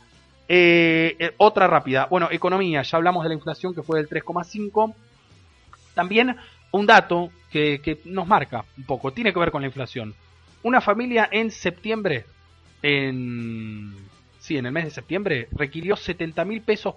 [0.48, 2.08] Eh, eh, otra rápida.
[2.10, 4.92] Bueno, economía, ya hablamos de la inflación que fue del 3,5.
[5.94, 6.34] También
[6.72, 10.16] un dato que, que, nos marca un poco, tiene que ver con la inflación.
[10.64, 12.24] Una familia en septiembre,
[12.82, 13.94] en,
[14.40, 16.96] sí, en el mes de septiembre, requirió 70 mil pesos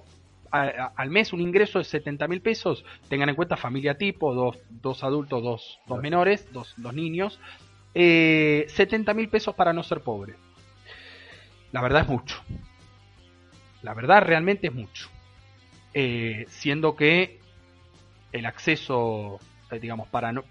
[0.53, 2.85] al mes, un ingreso de 70 mil pesos.
[3.09, 7.39] Tengan en cuenta familia tipo, dos, dos adultos, dos, dos menores, dos, dos niños.
[7.95, 10.35] Eh, 70 mil pesos para no ser pobre.
[11.71, 12.41] La verdad es mucho.
[13.81, 15.09] La verdad realmente es mucho.
[15.93, 17.39] Eh, siendo que
[18.31, 19.39] el acceso,
[19.71, 20.43] eh, digamos, para no,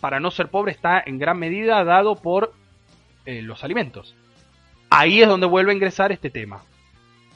[0.00, 2.54] para no ser pobre está en gran medida dado por
[3.26, 4.14] eh, los alimentos.
[4.88, 6.62] Ahí es donde vuelve a ingresar este tema.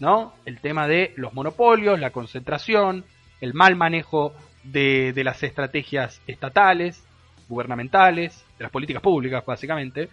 [0.01, 0.35] ¿No?
[0.45, 3.05] El tema de los monopolios, la concentración,
[3.41, 4.35] el mal manejo
[4.65, 7.05] de, de las estrategias estatales,
[7.49, 10.09] gubernamentales, de las políticas públicas, básicamente.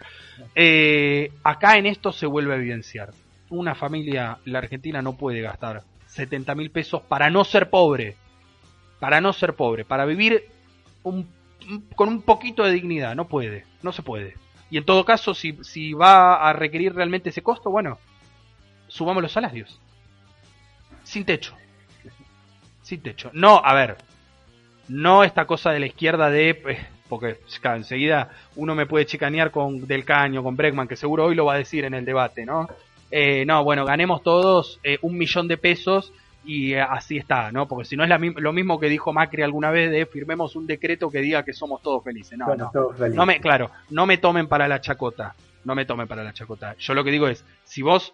[0.56, 3.12] Eh, acá en esto se vuelve a evidenciar.
[3.50, 8.16] Una familia, la Argentina no puede gastar 70 mil pesos para no ser pobre.
[9.00, 10.46] Para no ser pobre, para vivir
[11.04, 11.28] un,
[11.96, 13.16] con un poquito de dignidad.
[13.16, 14.36] No puede, no se puede.
[14.70, 17.98] Y en todo caso, si, si va a requerir realmente ese costo, bueno,
[18.92, 19.80] subamos los salarios.
[21.04, 21.56] Sin techo.
[22.82, 23.32] Sin techo.
[23.34, 23.98] No, a ver,
[24.90, 29.88] no esta cosa de la izquierda de eh, porque enseguida uno me puede chicanear con
[29.88, 32.68] Del Caño, con Bregman, que seguro hoy lo va a decir en el debate, ¿no?
[33.10, 36.14] Eh, no, bueno, ganemos todos eh, un millón de pesos
[36.44, 37.68] y así está, ¿no?
[37.68, 41.10] Porque si no es lo mismo que dijo Macri alguna vez de firmemos un decreto
[41.10, 42.38] que diga que somos todos felices.
[42.38, 42.72] No, no.
[43.14, 46.76] no me, claro, no me tomen para la chacota, no me tomen para la chacota.
[46.80, 48.14] Yo lo que digo es, si vos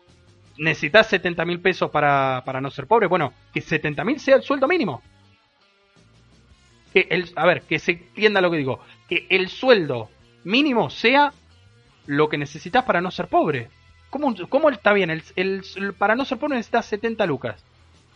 [0.57, 4.43] necesitas 70 mil pesos para, para no ser pobre, bueno, que 70 mil sea el
[4.43, 5.01] sueldo mínimo
[6.93, 10.09] que el, a ver, que se entienda lo que digo, que el sueldo
[10.43, 11.34] mínimo sea
[12.05, 13.69] lo que necesitas para no ser pobre.
[14.09, 15.09] ¿Cómo, cómo está bien?
[15.09, 17.63] El, el, para no ser pobre necesitas 70 lucas.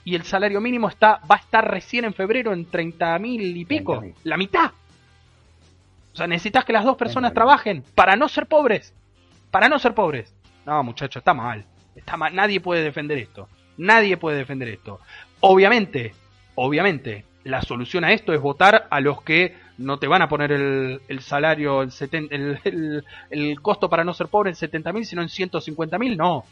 [0.04, 3.66] Y el salario mínimo está va a estar recién en febrero en 30 mil y
[3.66, 4.04] pico.
[4.24, 4.72] La mitad.
[6.14, 8.94] O sea, necesitas que las dos personas trabajen para no ser pobres.
[9.52, 10.34] Para no ser pobres.
[10.66, 11.66] No, muchacho, está mal.
[12.34, 13.48] Nadie puede defender esto.
[13.78, 15.00] Nadie puede defender esto.
[15.40, 16.14] Obviamente,
[16.56, 20.52] obviamente, la solución a esto es votar a los que no te van a poner
[20.52, 21.92] el, el salario, el,
[22.64, 26.18] el, el, costo para no ser pobre en 70 mil, sino en 150 mil.
[26.18, 26.46] No,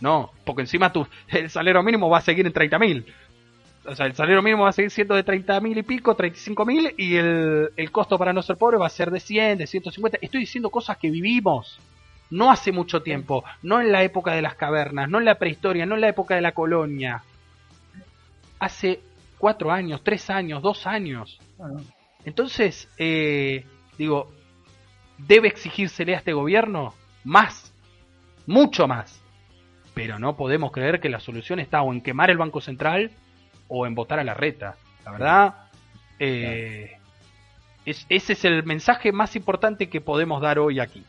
[0.00, 3.06] no, porque encima tu, el salario mínimo va a seguir en 30 mil.
[3.84, 6.64] O sea, el salario mínimo va a seguir siendo de 30 mil y pico, 35
[6.64, 9.66] mil, y el, el costo para no ser pobre va a ser de 100, de
[9.66, 10.18] 150.
[10.20, 11.80] Estoy diciendo cosas que vivimos.
[12.32, 15.84] No hace mucho tiempo, no en la época de las cavernas, no en la prehistoria,
[15.84, 17.22] no en la época de la colonia.
[18.58, 19.00] Hace
[19.36, 21.38] cuatro años, tres años, dos años.
[22.24, 23.66] Entonces, eh,
[23.98, 24.32] digo,
[25.18, 27.70] debe exigírsele a este gobierno más,
[28.46, 29.22] mucho más.
[29.92, 33.10] Pero no podemos creer que la solución está o en quemar el Banco Central
[33.68, 34.76] o en votar a la reta.
[35.04, 35.54] La verdad,
[36.18, 36.96] eh,
[37.84, 41.04] ese es el mensaje más importante que podemos dar hoy aquí.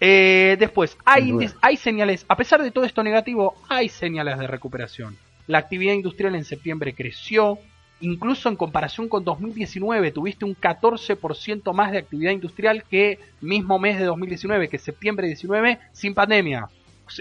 [0.00, 5.16] Eh, después, hay, hay señales, a pesar de todo esto negativo, hay señales de recuperación.
[5.46, 7.58] La actividad industrial en septiembre creció,
[8.00, 13.98] incluso en comparación con 2019, tuviste un 14% más de actividad industrial que mismo mes
[13.98, 16.68] de 2019, que septiembre 19, sin pandemia.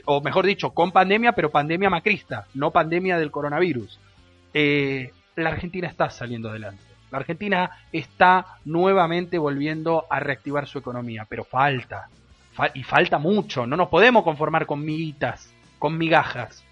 [0.06, 4.00] O mejor dicho, con pandemia, pero pandemia macrista, no pandemia del coronavirus.
[4.54, 6.84] Eh, la Argentina está saliendo adelante.
[7.12, 12.10] La Argentina está nuevamente volviendo a reactivar su economía, pero falta.
[12.74, 13.66] Y falta mucho.
[13.66, 16.64] No nos podemos conformar con miguitas, con migajas.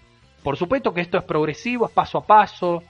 [0.42, 2.82] Por supuesto que esto es progresivo, es paso a paso.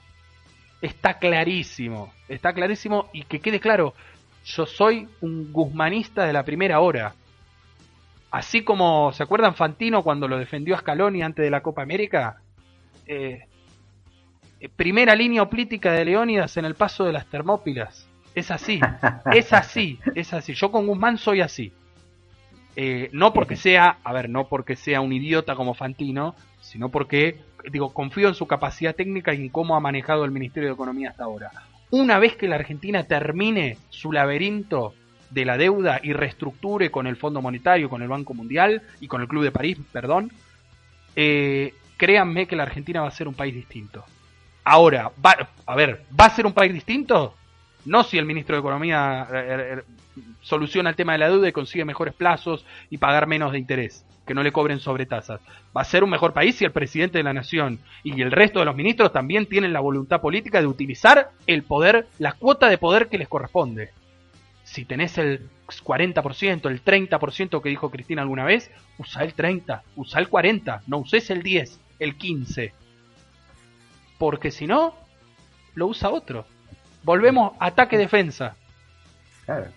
[0.81, 3.95] Está clarísimo, está clarísimo y que quede claro,
[4.45, 7.13] yo soy un guzmanista de la primera hora.
[8.29, 12.41] Así como, ¿se acuerdan Fantino cuando lo defendió a Scaloni antes de la Copa América?
[13.07, 13.47] Eh,
[14.59, 18.07] eh, primera línea política de Leónidas en el paso de las Termópilas.
[18.35, 18.79] Es así,
[19.33, 20.53] es así, es así.
[20.53, 21.73] Yo con Guzmán soy así.
[22.79, 27.41] Eh, no porque sea, a ver, no porque sea un idiota como Fantino, sino porque,
[27.71, 31.09] digo, confío en su capacidad técnica y en cómo ha manejado el Ministerio de Economía
[31.09, 31.51] hasta ahora.
[31.89, 34.93] Una vez que la Argentina termine su laberinto
[35.31, 39.21] de la deuda y reestructure con el Fondo Monetario, con el Banco Mundial y con
[39.21, 40.31] el Club de París, perdón,
[41.15, 44.05] eh, créanme que la Argentina va a ser un país distinto.
[44.63, 47.33] Ahora, va, a ver, ¿va a ser un país distinto?
[47.87, 49.81] No si el ministro de Economía eh,
[50.41, 54.05] soluciona el tema de la deuda y consigue mejores plazos y pagar menos de interés,
[54.25, 55.39] que no le cobren sobretasas.
[55.75, 58.59] Va a ser un mejor país si el presidente de la nación y el resto
[58.59, 62.77] de los ministros también tienen la voluntad política de utilizar el poder, la cuota de
[62.77, 63.91] poder que les corresponde.
[64.65, 70.19] Si tenés el 40%, el 30% que dijo Cristina alguna vez, usa el 30, usa
[70.19, 72.73] el 40, no uses el 10, el 15.
[74.17, 74.93] porque si no,
[75.73, 76.45] lo usa otro.
[77.07, 78.53] Volvemos ataque-defensa.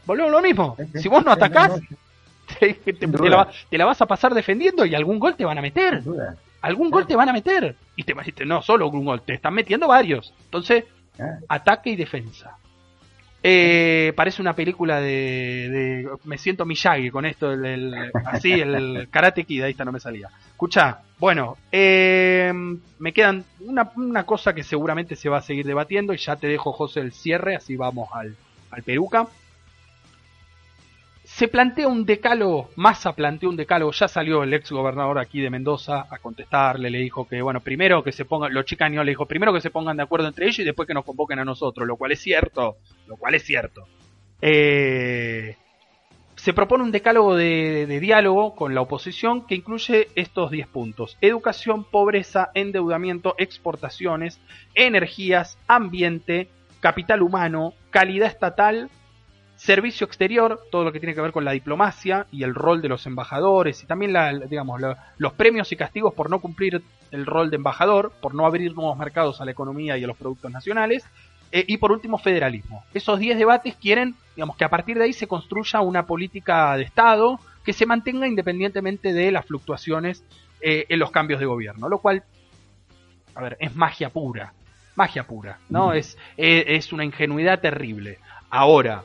[0.04, 0.76] Volvemos lo mismo.
[0.96, 1.80] Si vos no atacás,
[2.58, 2.76] te,
[3.78, 6.02] la, vas a pasar defendiendo y algún gol te van a meter.
[6.60, 7.76] Algún gol te van a meter.
[7.94, 10.34] Y te, no solo un gol, te están metiendo varios.
[10.46, 10.86] Entonces,
[11.46, 12.56] ataque y defensa.
[13.42, 19.62] Eh, parece una película de, Me siento Miyagi con esto, el, así, el Karate Kid,
[19.62, 20.28] ahí está, no me salía.
[20.50, 22.52] Escucha, bueno, eh,
[22.98, 26.48] me quedan una, una, cosa que seguramente se va a seguir debatiendo y ya te
[26.48, 28.36] dejo, José, el cierre, así vamos al,
[28.70, 29.26] al Peruca
[31.40, 35.48] se plantea un decálogo, Massa planteó un decálogo, ya salió el ex gobernador aquí de
[35.48, 39.24] Mendoza a contestarle, le dijo que, bueno, primero que se pongan, los chicanos le dijo,
[39.24, 41.88] primero que se pongan de acuerdo entre ellos y después que nos convoquen a nosotros,
[41.88, 42.76] lo cual es cierto,
[43.06, 43.86] lo cual es cierto.
[44.42, 45.56] Eh,
[46.36, 51.16] se propone un decálogo de, de, diálogo con la oposición que incluye estos 10 puntos.
[51.22, 54.42] Educación, pobreza, endeudamiento, exportaciones,
[54.74, 56.50] energías, ambiente,
[56.80, 58.90] capital humano, calidad estatal,
[59.60, 62.88] Servicio exterior, todo lo que tiene que ver con la diplomacia y el rol de
[62.88, 64.80] los embajadores y también la, digamos,
[65.18, 68.96] los premios y castigos por no cumplir el rol de embajador, por no abrir nuevos
[68.96, 71.04] mercados a la economía y a los productos nacionales.
[71.52, 72.84] Eh, y por último, federalismo.
[72.94, 76.84] Esos 10 debates quieren, digamos, que a partir de ahí se construya una política de
[76.84, 80.24] Estado que se mantenga independientemente de las fluctuaciones
[80.62, 82.22] eh, en los cambios de gobierno, lo cual,
[83.34, 84.54] a ver, es magia pura,
[84.96, 85.92] magia pura, ¿no?
[85.92, 88.20] Es, es, es una ingenuidad terrible.
[88.48, 89.04] Ahora,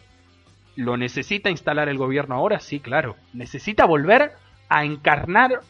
[0.76, 2.60] ¿Lo necesita instalar el gobierno ahora?
[2.60, 3.16] Sí, claro.
[3.34, 4.34] Necesita volver
[4.68, 5.62] a encarnar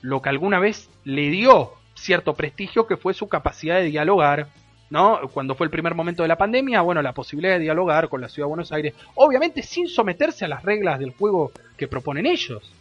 [0.00, 4.48] lo que alguna vez le dio cierto prestigio, que fue su capacidad de dialogar,
[4.90, 5.20] ¿no?
[5.32, 8.28] Cuando fue el primer momento de la pandemia, bueno, la posibilidad de dialogar con la
[8.28, 12.72] ciudad de Buenos Aires, obviamente sin someterse a las reglas del juego que proponen ellos,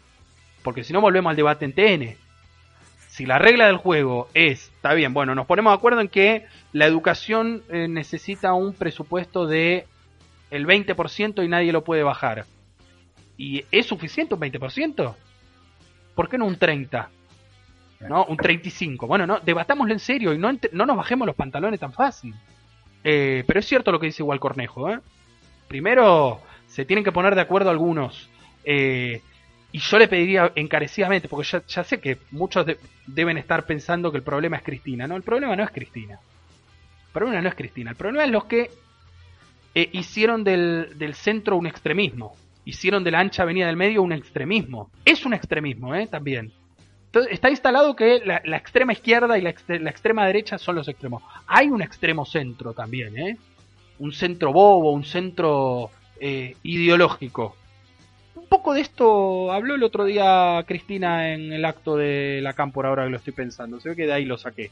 [0.63, 2.17] porque si no volvemos al debate en TN.
[3.09, 6.47] Si la regla del juego es, está bien, bueno, nos ponemos de acuerdo en que
[6.71, 9.85] la educación eh, necesita un presupuesto de
[10.53, 12.45] el 20% y nadie lo puede bajar.
[13.37, 15.15] ¿Y es suficiente un 20%?
[16.13, 17.07] ¿Por qué no un 30%?
[18.01, 18.25] ¿No?
[18.25, 19.07] Un 35%.
[19.07, 22.35] Bueno, no, debatámoslo en serio y no, no nos bajemos los pantalones tan fácil.
[23.03, 24.91] Eh, pero es cierto lo que dice igual Cornejo.
[24.91, 24.99] ¿eh?
[25.67, 28.29] Primero, se tienen que poner de acuerdo algunos.
[28.63, 29.21] Eh,
[29.71, 32.67] y yo le pediría encarecidamente, porque ya, sé que muchos
[33.07, 35.07] deben estar pensando que el problema es Cristina.
[35.07, 36.19] No, el problema no es Cristina.
[37.07, 37.89] El problema no es Cristina.
[37.89, 38.69] El problema es los que
[39.75, 42.35] eh, hicieron del, del, centro un extremismo.
[42.65, 44.89] Hicieron de la ancha avenida del medio un extremismo.
[45.03, 46.07] Es un extremismo, ¿eh?
[46.07, 46.51] También.
[47.29, 51.21] Está instalado que la, extrema izquierda y la, la, extrema derecha son los extremos.
[51.45, 53.37] Hay un extremo centro también, ¿eh?
[53.99, 57.55] Un centro bobo, un centro eh, ideológico.
[58.35, 62.89] Un poco de esto habló el otro día Cristina en el acto de la Cámpora,
[62.89, 63.79] ahora que lo estoy pensando.
[63.79, 64.71] Se ve que de ahí lo saqué.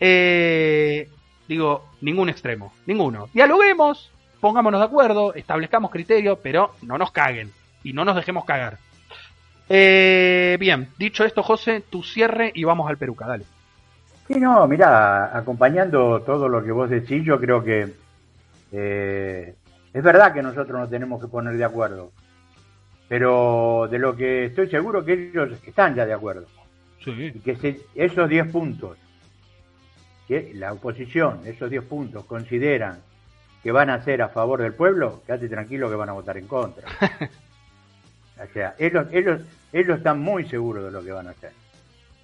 [0.00, 1.08] Eh,
[1.46, 3.28] digo, ningún extremo, ninguno.
[3.32, 4.10] Dialoguemos,
[4.46, 7.50] pongámonos de acuerdo, establezcamos criterios, pero no nos caguen
[7.82, 8.78] y no nos dejemos cagar.
[9.68, 13.44] Eh, bien, dicho esto, José, tu cierre y vamos al Peruca, dale.
[14.28, 17.92] Sí, no, mira, acompañando todo lo que vos decís, yo creo que
[18.70, 19.56] eh,
[19.92, 22.12] es verdad que nosotros nos tenemos que poner de acuerdo,
[23.08, 26.46] pero de lo que estoy seguro que ellos están ya de acuerdo.
[27.04, 27.32] Sí.
[27.34, 28.96] Y que esos 10 puntos,
[30.28, 33.00] que la oposición, esos 10 puntos consideran
[33.66, 36.46] que van a hacer a favor del pueblo, quédate tranquilo que van a votar en
[36.46, 36.86] contra.
[38.40, 39.40] o sea, ellos, ellos,
[39.72, 41.50] ellos están muy seguros de lo que van a hacer,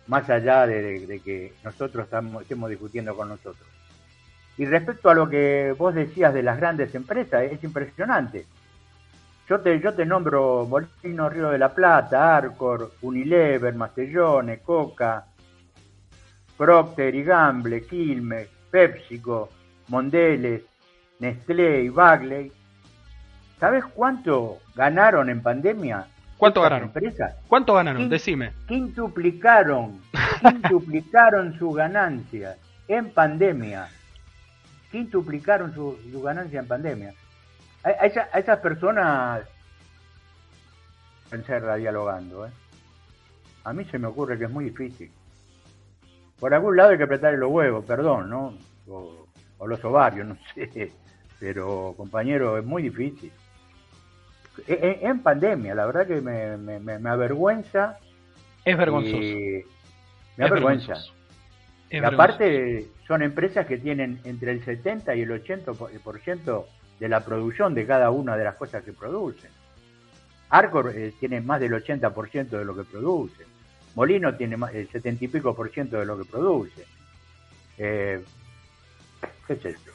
[0.07, 3.67] más allá de, que nosotros estamos, estemos discutiendo con nosotros.
[4.57, 8.47] Y respecto a lo que vos decías de las grandes empresas, es impresionante.
[9.49, 15.27] Yo te, yo te nombro Molino Río de la Plata, Arcor, Unilever, Mastellone, Coca,
[16.57, 19.49] Procter y Gamble, Quilmes, PepsiCo,
[19.89, 20.63] Mondeles,
[21.23, 22.51] Nestlé y Bagley,
[23.61, 26.09] ¿sabes cuánto ganaron en pandemia?
[26.37, 26.93] ¿Cuánto ganaron?
[27.47, 28.09] ¿Cuánto ganaron?
[28.09, 28.53] Decime.
[28.67, 30.01] Quintuplicaron,
[30.41, 32.59] quintuplicaron sus ganancias
[32.89, 33.89] en pandemia.
[34.91, 37.15] Quintuplicaron su, ganancia en pandemia.
[37.85, 37.91] A,
[38.39, 39.43] esas personas
[41.31, 42.49] pensarla dialogando.
[42.49, 42.51] ¿eh?
[43.63, 45.13] A mí se me ocurre que es muy difícil.
[46.41, 48.59] Por algún lado hay que apretar los huevos, perdón, ¿no?
[48.89, 50.93] o los ovarios, no sé
[51.43, 53.33] pero compañero, es muy difícil.
[54.69, 57.99] E, e, en, pandemia, la verdad que me, me, avergüenza.
[58.65, 59.17] Es vergonzoso.
[60.37, 60.95] me avergüenza.
[61.91, 66.65] y aparte, son empresas que tienen entre el 70 y el 80%
[67.01, 69.51] de la producción de cada una de las cosas que producen.
[70.49, 73.45] Arcor eh, tiene más del 80% de lo que produce.
[73.97, 76.87] Molino tiene más, el 70 y pico por ciento de lo que produce.
[77.79, 78.23] Eh,
[79.49, 79.92] ¿Qué es esto?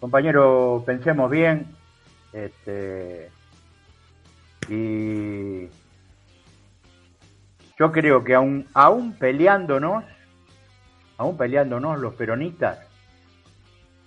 [0.00, 1.66] Compañero, pensemos bien.
[2.32, 3.30] Este,
[4.68, 5.68] y
[7.78, 10.04] yo creo que aún, aún peleándonos,
[11.16, 12.80] aún peleándonos los peronistas,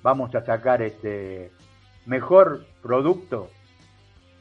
[0.03, 1.51] vamos a sacar este
[2.05, 3.49] mejor producto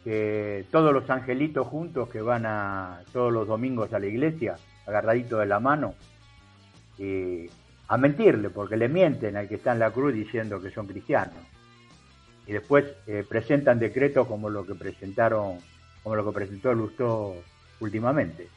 [0.04, 4.56] que todos los angelitos juntos que van a todos los domingos a la iglesia,
[4.86, 5.94] agarraditos de la mano,
[6.98, 7.46] y
[7.88, 11.34] a mentirle, porque le mienten al que está en la cruz diciendo que son cristianos.
[12.46, 15.58] Y después eh, presentan decretos como lo que presentaron,
[16.02, 17.34] como lo que presentó Lustó
[17.80, 18.48] últimamente.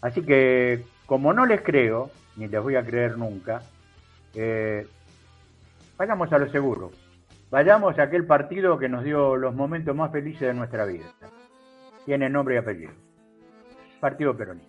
[0.00, 3.62] Así que, como no les creo, ni les voy a creer nunca,
[4.34, 4.86] eh,
[5.96, 6.92] vayamos a lo seguro.
[7.50, 11.06] Vayamos a aquel partido que nos dio los momentos más felices de nuestra vida.
[12.04, 12.92] Tiene nombre y apellido.
[14.00, 14.67] Partido Peronista.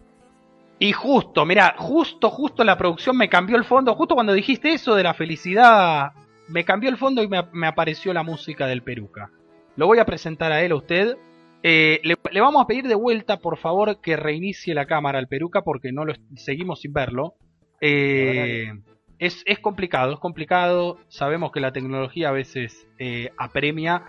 [0.79, 3.93] Y justo, mira, justo, justo la producción me cambió el fondo.
[3.95, 6.13] Justo cuando dijiste eso de la felicidad,
[6.47, 9.29] me cambió el fondo y me, apareció la música del Peruca.
[9.75, 11.17] Lo voy a presentar a él, a usted.
[11.63, 15.63] Eh, le, vamos a pedir de vuelta, por favor, que reinicie la cámara al Peruca
[15.63, 17.33] porque no lo seguimos sin verlo.
[17.81, 18.71] Eh,
[19.17, 20.97] es, complicado, es complicado.
[21.09, 24.03] Sabemos que la tecnología a veces eh, apremia.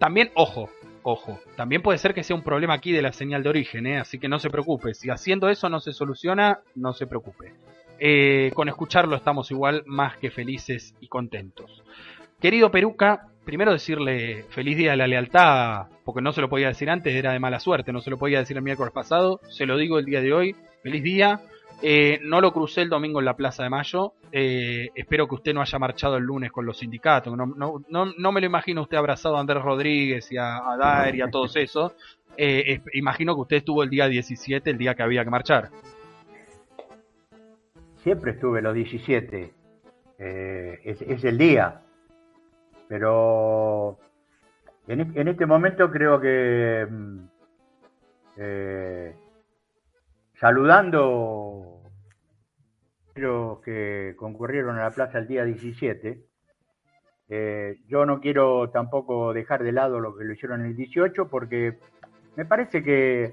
[0.00, 0.70] también, ojo,
[1.08, 3.98] ojo, también puede ser que sea un problema aquí de la señal de origen, ¿eh?
[3.98, 4.92] así que no se preocupe.
[4.92, 7.54] Si haciendo eso no se soluciona, no se preocupe.
[8.00, 11.84] Eh, con escucharlo estamos igual más que felices y contentos.
[12.40, 16.90] Querido Peruca, primero decirle feliz día de la lealtad, porque no se lo podía decir
[16.90, 19.76] antes, era de mala suerte, no se lo podía decir el miércoles pasado, se lo
[19.76, 21.40] digo el día de hoy, feliz día.
[21.82, 24.14] Eh, no lo crucé el domingo en la Plaza de Mayo.
[24.32, 27.36] Eh, espero que usted no haya marchado el lunes con los sindicatos.
[27.36, 27.82] No, no,
[28.16, 31.30] no, me lo imagino usted abrazado a Andrés Rodríguez y a, a Daer y a
[31.30, 31.92] todos esos.
[32.36, 35.70] Eh, imagino que usted estuvo el día 17, el día que había que marchar.
[38.02, 39.52] Siempre estuve los 17.
[40.18, 41.82] Es, es, el día.
[42.88, 43.98] Pero
[44.86, 47.18] en, en, este momento creo que mm,
[50.40, 51.55] saludando
[53.16, 56.20] que concurrieron a la plaza el día 17.
[57.28, 61.78] Eh, yo no quiero tampoco dejar de lado lo que lo hicieron el 18 porque
[62.36, 63.32] me parece que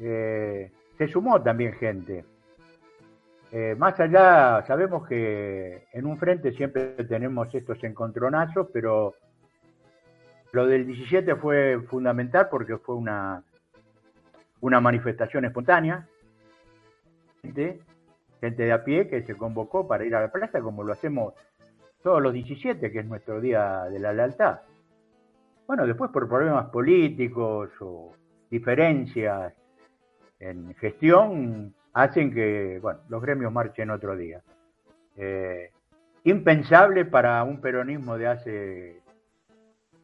[0.00, 2.24] eh, se sumó también gente.
[3.52, 9.14] Eh, más allá, sabemos que en un frente siempre tenemos estos encontronazos, pero
[10.52, 13.42] lo del 17 fue fundamental porque fue una,
[14.60, 16.08] una manifestación espontánea,
[18.40, 21.34] gente de a pie que se convocó para ir a la plaza como lo hacemos
[22.02, 24.60] todos los 17, que es nuestro día de la lealtad.
[25.66, 28.12] Bueno, después por problemas políticos o
[28.50, 29.52] diferencias
[30.38, 34.42] en gestión hacen que bueno, los gremios marchen otro día.
[35.16, 35.70] Eh,
[36.24, 39.02] impensable para un peronismo de hace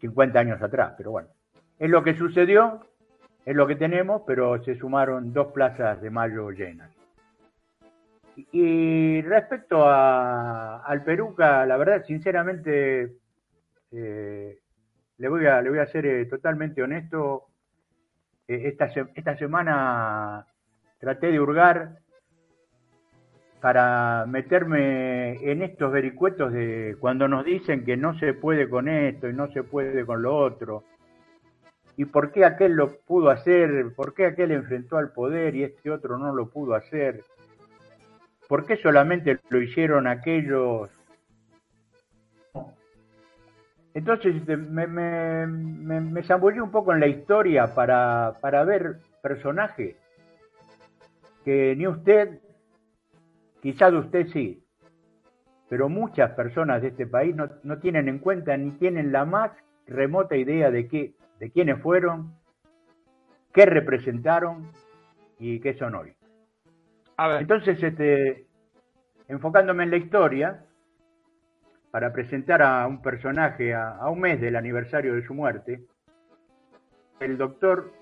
[0.00, 1.28] 50 años atrás, pero bueno,
[1.78, 2.80] es lo que sucedió
[3.44, 6.91] es lo que tenemos, pero se sumaron dos plazas de mayo llenas.
[8.36, 13.16] Y respecto al Peruca, la verdad, sinceramente,
[13.90, 14.59] eh,
[15.18, 17.48] le, voy a, le voy a ser eh, totalmente honesto.
[18.48, 20.46] Eh, esta, esta semana
[20.98, 21.98] traté de hurgar
[23.60, 29.28] para meterme en estos vericuetos de cuando nos dicen que no se puede con esto
[29.28, 30.84] y no se puede con lo otro
[31.96, 33.92] ¿Y por qué aquel lo pudo hacer?
[33.94, 37.22] ¿Por qué aquel enfrentó al poder y este otro no lo pudo hacer?
[38.52, 40.90] ¿Por qué solamente lo hicieron aquellos?
[43.94, 49.96] Entonces este, me, me, un poco en la historia para, para ver personajes
[51.46, 52.40] que ni usted,
[53.62, 54.62] quizás usted sí,
[55.70, 59.50] pero muchas personas de este país no, no tienen en cuenta ni tienen la más
[59.86, 62.34] remota idea de que de quiénes fueron,
[63.54, 64.70] qué representaron
[65.38, 66.14] y qué son hoy.
[67.18, 68.47] Entonces, este,
[69.28, 70.64] enfocándome en la historia,
[71.90, 75.84] para presentar a un personaje a, un mes del aniversario de su muerte,
[77.20, 77.93] el doctor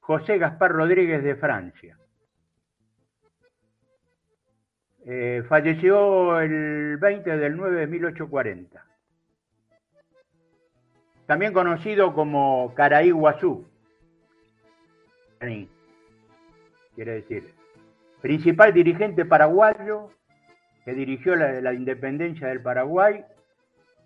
[0.00, 1.98] José Gaspar Rodríguez de Francia.
[5.04, 8.88] Eh, falleció el 20 del 9 de 1840
[11.28, 13.68] también conocido como Caraí Guazú.
[16.94, 17.52] Quiere decir,
[18.20, 20.10] principal dirigente paraguayo
[20.84, 23.24] que dirigió la, independencia del Paraguay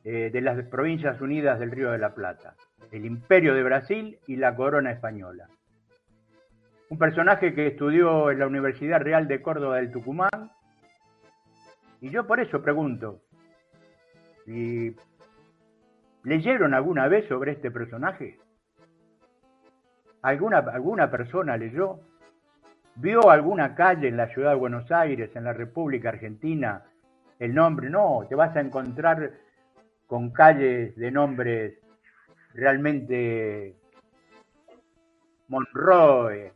[0.04, 2.54] eh, de las Provincias Unidas del Río de la Plata,
[2.90, 5.48] el Imperio de Brasil y la Corona Española.
[6.90, 10.50] Un personaje que estudió en la Universidad Real de Córdoba del Tucumán.
[12.00, 13.22] Y yo por eso pregunto,
[14.46, 14.96] ¿Y
[16.24, 18.38] leyeron alguna vez sobre este personaje?
[20.22, 22.00] ¿Alguna, alguna persona leyó?
[22.96, 26.82] ¿Vio alguna calle en la ciudad de Buenos Aires, en la República Argentina,
[27.38, 27.88] el nombre?
[27.88, 29.32] No, te vas a encontrar
[30.06, 31.78] con calles de nombres
[32.54, 33.76] realmente
[35.48, 36.52] Monroe,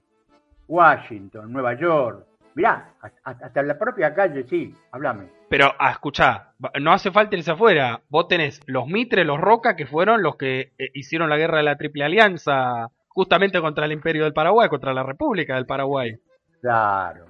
[0.69, 2.27] Washington, Nueva York.
[2.55, 5.29] Mirá, hasta la propia calle, sí, háblame.
[5.49, 8.01] Pero, ah, escuchá, no hace falta irse afuera.
[8.09, 11.65] Vos tenés los Mitre, los Roca, que fueron los que eh, hicieron la guerra de
[11.65, 16.15] la Triple Alianza, justamente contra el Imperio del Paraguay, contra la República del Paraguay.
[16.61, 17.25] Claro.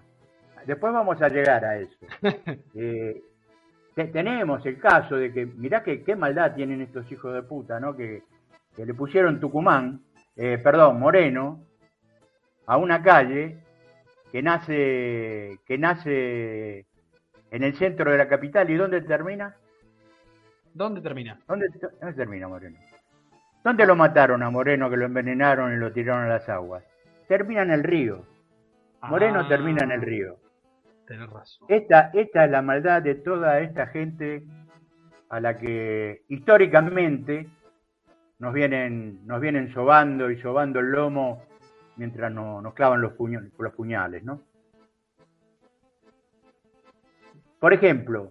[0.66, 1.96] Después vamos a llegar a eso.
[2.74, 3.22] eh,
[3.94, 7.96] tenemos el caso de que, mirá que, qué maldad tienen estos hijos de puta, ¿no?
[7.96, 8.24] Que,
[8.74, 10.00] que le pusieron Tucumán,
[10.34, 11.64] eh, perdón, Moreno,
[12.66, 13.58] a una calle
[14.32, 16.86] que nace, que nace
[17.52, 18.68] en el centro de la capital.
[18.68, 19.54] ¿Y dónde termina?
[20.74, 21.38] ¿Dónde termina?
[21.46, 21.68] ¿Dónde,
[22.16, 22.76] termina Moreno?
[23.66, 26.84] ¿Dónde lo mataron a Moreno que lo envenenaron y lo tiraron a las aguas?
[27.26, 28.24] Termina en el río.
[29.02, 29.48] Moreno ah.
[29.48, 30.36] termina en el río.
[31.04, 31.66] Tenés razón.
[31.68, 34.44] Esta, esta es la maldad de toda esta gente
[35.30, 37.48] a la que históricamente
[38.38, 41.42] nos vienen, nos vienen sobando y sobando el lomo
[41.96, 44.42] mientras nos clavan los, los puñales, ¿no?
[47.58, 48.30] Por ejemplo,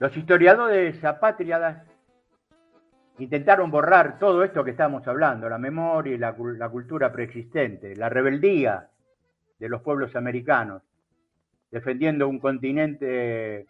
[0.00, 1.91] los historiadores apátridas
[3.18, 8.08] intentaron borrar todo esto que estamos hablando, la memoria y la, la cultura preexistente, la
[8.08, 8.88] rebeldía
[9.58, 10.82] de los pueblos americanos,
[11.70, 13.66] defendiendo un continente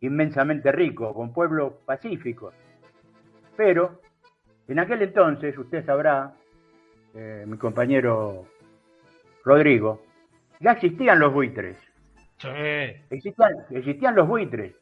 [0.00, 2.54] inmensamente rico, con pueblos pacíficos.
[3.56, 4.00] Pero
[4.68, 6.32] en aquel entonces, usted sabrá,
[7.14, 8.46] eh, mi compañero
[9.44, 10.02] Rodrigo,
[10.60, 11.76] ya existían los buitres.
[13.10, 14.74] Existían, los buitres,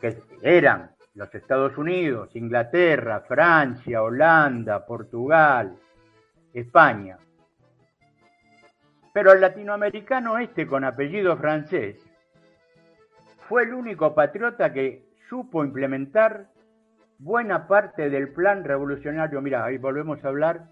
[0.00, 0.90] que eran
[1.20, 5.76] los Estados Unidos, Inglaterra, Francia, Holanda, Portugal,
[6.54, 7.18] España.
[9.12, 12.02] Pero el latinoamericano este con apellido francés
[13.50, 16.46] fue el único patriota que supo implementar
[17.18, 20.68] buena parte del plan revolucionario, mira, ahí volvemos a hablar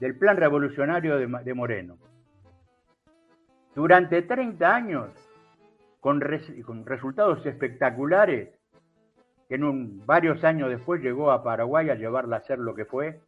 [0.00, 1.98] del plan revolucionario de, Moreno.
[3.74, 5.10] Durante 30 años,
[6.00, 8.63] con, resultados espectaculares,
[9.48, 12.84] que en un, varios años después llegó a Paraguay a llevarla a ser lo que
[12.84, 13.20] fue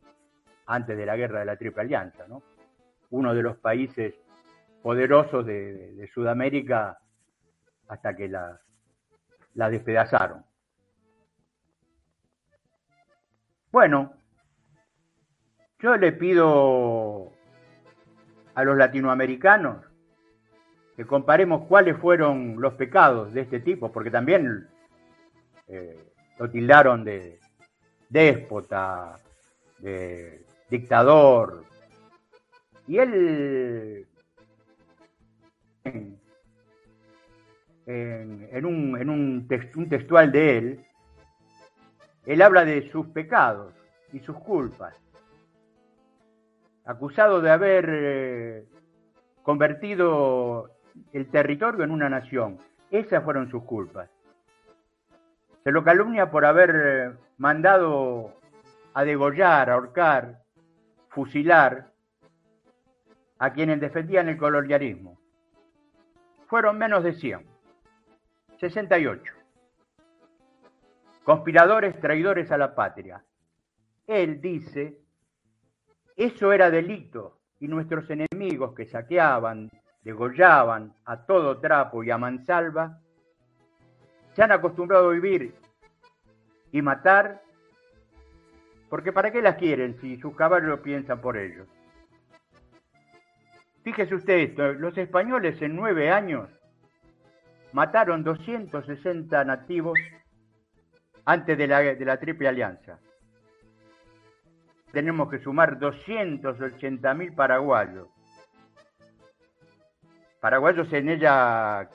[0.67, 2.43] antes de la guerra de la Triple Alianza, ¿no?
[3.11, 4.15] uno de los países
[4.83, 6.99] poderosos de, Sudamérica
[7.89, 8.61] hasta que la,
[9.55, 10.45] la despedazaron.
[13.71, 14.15] Bueno,
[15.79, 17.33] yo le pido
[18.55, 19.85] a los latinoamericanos
[20.97, 24.67] que comparemos cuáles fueron los pecados de este tipo, porque también
[25.69, 27.39] eh, lo tildaron de
[28.09, 29.19] déspota,
[29.79, 31.65] de dictador.
[32.87, 34.07] Y él,
[35.85, 36.19] en,
[38.65, 40.87] un, en un textual de él,
[42.27, 43.73] él habla de sus pecados
[44.13, 44.95] y sus culpas,
[46.85, 48.65] acusado de haber eh,
[49.43, 50.71] convertido
[51.13, 52.59] el territorio en una nación.
[52.91, 54.09] Esas fueron sus culpas.
[55.67, 58.35] Se lo calumnia por haber eh, mandado
[58.95, 60.45] a degollar, ahorcar,
[61.09, 61.91] fusilar
[63.41, 65.19] a quienes defendían el colonialismo.
[66.47, 67.45] Fueron menos de 100,
[68.61, 69.33] 68
[71.25, 73.25] conspiradores traidores a la patria.
[74.07, 75.01] Él dice,
[76.15, 79.69] eso era delito y nuestros enemigos que saqueaban,
[80.03, 83.01] degollaban a todo trapo y a mansalva,
[84.37, 85.55] se han acostumbrado a vivir
[86.71, 87.43] y matar,
[88.91, 91.67] porque ¿para qué las quieren si sus caballos piensan por ellos?
[93.83, 96.51] Fíjese usted esto, los españoles en nueve años
[97.73, 99.99] mataron 260 nativos
[101.25, 102.99] antes de la, de la Triple Alianza.
[104.93, 108.09] Tenemos que sumar 280.000 paraguayos.
[110.41, 111.89] Paraguayos en ella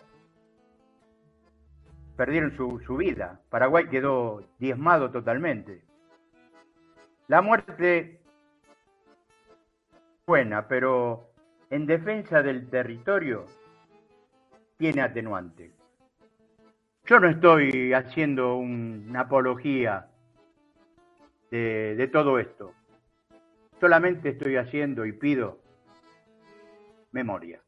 [2.22, 3.42] perdieron su, su vida.
[3.50, 5.82] Paraguay quedó diezmado totalmente.
[7.28, 8.22] La muerte
[10.28, 11.32] buena, pero
[11.72, 13.48] en defensa del territorio
[14.78, 15.72] tiene atenuante.
[17.08, 20.06] Yo no estoy haciendo una apología
[21.50, 22.76] de, de todo esto.
[23.80, 25.58] Solamente estoy haciendo y pido
[27.12, 27.60] memoria.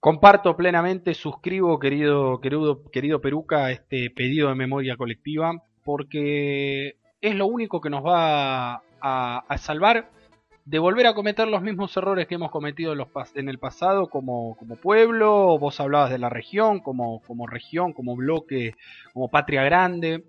[0.00, 7.46] Comparto plenamente, suscribo, querido, querido, querido Peruca, este pedido de memoria colectiva, porque es lo
[7.46, 10.10] único que nos va a, a salvar
[10.68, 14.08] de volver a cometer los mismos errores que hemos cometido en, los, en el pasado
[14.08, 18.74] como, como, pueblo, vos hablabas de la región, como, como región, como bloque,
[19.14, 20.24] como patria grande,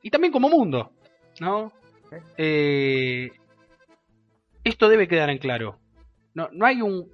[0.00, 0.92] y también como mundo,
[1.40, 1.72] ¿no?
[2.38, 3.30] Eh,
[4.64, 5.78] esto debe quedar en claro.
[6.32, 7.12] No, no hay un,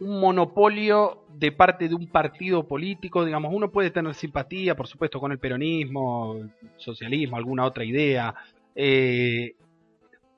[0.00, 5.20] un monopolio de parte de un partido político, digamos, uno puede tener simpatía, por supuesto,
[5.20, 6.36] con el peronismo,
[6.76, 8.34] socialismo, alguna otra idea,
[8.74, 9.54] eh,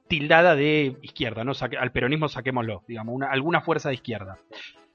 [0.09, 1.53] tildada de izquierda, ¿no?
[1.79, 4.39] al peronismo saquémoslo, digamos, una, alguna fuerza de izquierda.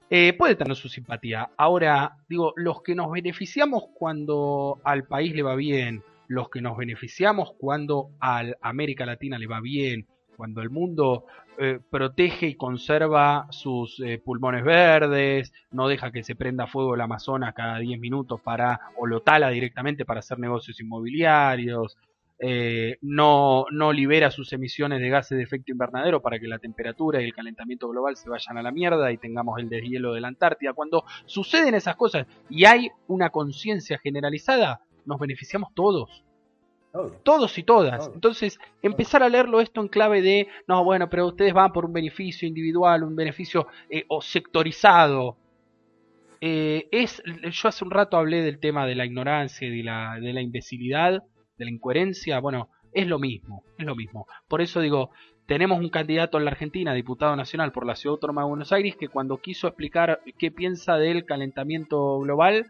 [0.09, 1.49] Eh, puede tener su simpatía.
[1.57, 6.77] Ahora, digo, los que nos beneficiamos cuando al país le va bien, los que nos
[6.77, 10.05] beneficiamos cuando a América Latina le va bien,
[10.35, 11.25] cuando el mundo
[11.57, 17.01] eh, protege y conserva sus eh, pulmones verdes, no deja que se prenda fuego el
[17.01, 21.97] Amazonas cada 10 minutos para, o lo tala directamente para hacer negocios inmobiliarios,
[22.37, 27.21] eh, no, no libera sus emisiones de gases de efecto invernadero para que la temperatura
[27.21, 30.27] y el calentamiento global se vayan a la mierda y tengamos el deshielo de la
[30.27, 30.73] Antártida.
[30.73, 36.24] Cuando suceden esas cosas y hay una conciencia generalizada, nos beneficiamos todos.
[37.23, 38.09] Todos y todas.
[38.13, 41.93] Entonces, empezar a leerlo esto en clave de, no, bueno, pero ustedes van por un
[41.93, 45.35] beneficio individual, un beneficio eh, o sectorizado.
[46.39, 50.31] Eh, es, yo hace un rato hablé del tema de la ignorancia de la, de
[50.31, 51.23] la imbecilidad
[51.57, 54.27] de la incoherencia, bueno, es lo mismo, es lo mismo.
[54.47, 55.11] Por eso digo,
[55.47, 58.95] tenemos un candidato en la Argentina, diputado nacional por la Ciudad Autónoma de Buenos Aires,
[58.95, 62.67] que cuando quiso explicar qué piensa del calentamiento global,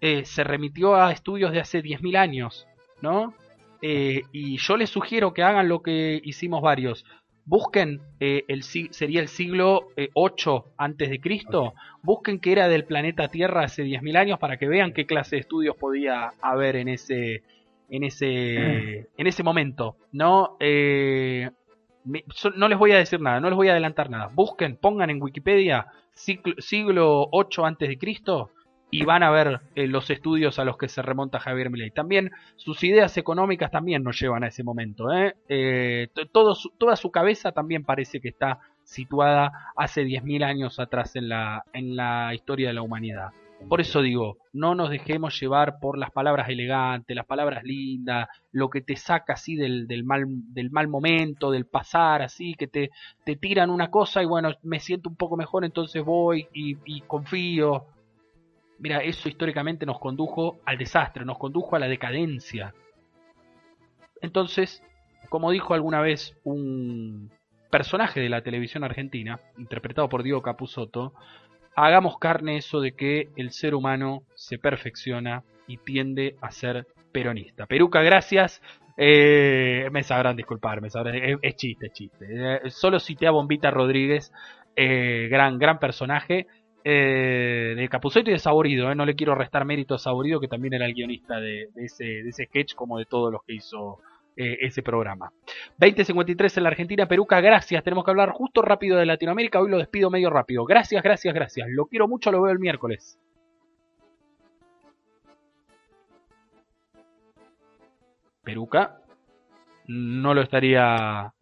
[0.00, 2.66] eh, se remitió a estudios de hace 10.000 años,
[3.00, 3.34] ¿no?
[3.82, 7.04] Eh, y yo les sugiero que hagan lo que hicimos varios.
[7.44, 13.26] Busquen, eh, el, sería el siglo 8 antes de Cristo, busquen qué era del planeta
[13.28, 17.42] Tierra hace 10.000 años para que vean qué clase de estudios podía haber en ese,
[17.90, 20.56] en ese, en ese momento, ¿no?
[20.60, 21.50] Eh,
[22.56, 24.30] no les voy a decir nada, no les voy a adelantar nada.
[24.32, 28.50] Busquen, pongan en Wikipedia siglo, 8 antes de Cristo
[28.94, 31.90] y van a ver eh, los estudios a los que se remonta Javier Milei.
[31.90, 35.10] También sus ideas económicas también nos llevan a ese momento.
[35.10, 35.34] ¿eh?
[35.48, 41.30] eh todo toda su cabeza también parece que está situada hace 10.000 años atrás en
[41.30, 43.30] la, en la historia de la humanidad.
[43.66, 48.68] Por eso digo, no nos dejemos llevar por las palabras elegantes, las palabras lindas, lo
[48.68, 52.90] que te saca así del, del, mal, del mal momento, del pasar, así, que te,
[53.24, 57.86] te tiran una cosa y bueno, me siento un poco mejor, entonces voy y confío.
[58.82, 62.74] Mira, eso históricamente nos condujo al desastre, nos condujo a la decadencia.
[64.20, 64.82] Entonces,
[65.28, 67.30] como dijo alguna vez un
[67.70, 71.14] personaje de la televisión argentina, interpretado por Diego Capusotto,
[71.76, 77.66] hagamos carne eso de que el ser humano se perfecciona y tiende a ser peronista.
[77.66, 78.60] Peruca, gracias.
[78.96, 82.26] Eh, me sabrán disculpar, me sabrán, es, chiste, es chiste.
[82.28, 84.32] Eh, solo cité a Bombita Rodríguez,
[84.74, 86.48] eh, gran, gran personaje.
[86.90, 90.86] De Capuzoto y de Saborido, no le quiero restar mérito a Saborido, que también era
[90.86, 94.00] el guionista de, ese, de ese sketch, como de todos los que hizo
[94.34, 95.30] eh, ese programa.
[95.76, 97.84] 2053 en la Argentina, Peruca, gracias.
[97.84, 99.60] Tenemos que hablar justo rápido de Latinoamérica.
[99.60, 100.64] Hoy lo despido medio rápido.
[100.64, 101.68] Gracias, gracias, gracias.
[101.70, 103.18] Lo quiero mucho, lo veo el miércoles.
[108.42, 108.98] Peruca
[109.86, 111.34] no lo estaría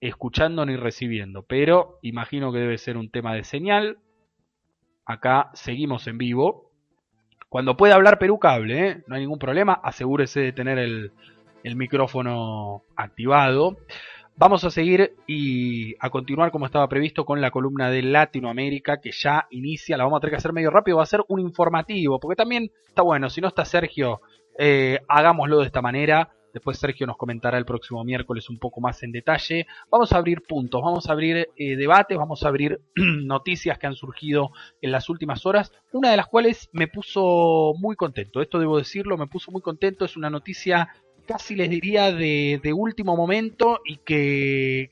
[0.00, 3.98] escuchando ni recibiendo, pero imagino que debe ser un tema de señal.
[5.10, 6.70] Acá seguimos en vivo.
[7.48, 9.02] Cuando pueda hablar Peruca, hable, ¿eh?
[9.08, 9.80] no hay ningún problema.
[9.82, 11.10] Asegúrese de tener el,
[11.64, 13.76] el micrófono activado.
[14.36, 19.10] Vamos a seguir y a continuar como estaba previsto con la columna de Latinoamérica que
[19.10, 22.20] ya inicia, la vamos a tener que hacer medio rápido, va a ser un informativo,
[22.20, 24.20] porque también está bueno, si no está Sergio,
[24.56, 26.30] eh, hagámoslo de esta manera.
[26.52, 29.66] Después Sergio nos comentará el próximo miércoles un poco más en detalle.
[29.90, 33.94] Vamos a abrir puntos, vamos a abrir eh, debates, vamos a abrir noticias que han
[33.94, 34.50] surgido
[34.80, 35.72] en las últimas horas.
[35.92, 40.04] Una de las cuales me puso muy contento, esto debo decirlo, me puso muy contento.
[40.04, 40.88] Es una noticia
[41.30, 44.90] casi les diría de, último momento y que,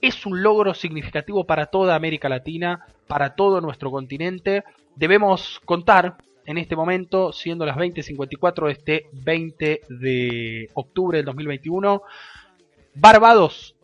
[0.00, 4.64] es un logro significativo para toda América Latina, para todo nuestro continente.
[4.96, 6.16] Debemos contar
[6.46, 12.02] en este momento, siendo las 20.54 de este 20 de octubre del 2021,
[12.94, 13.74] Barbados,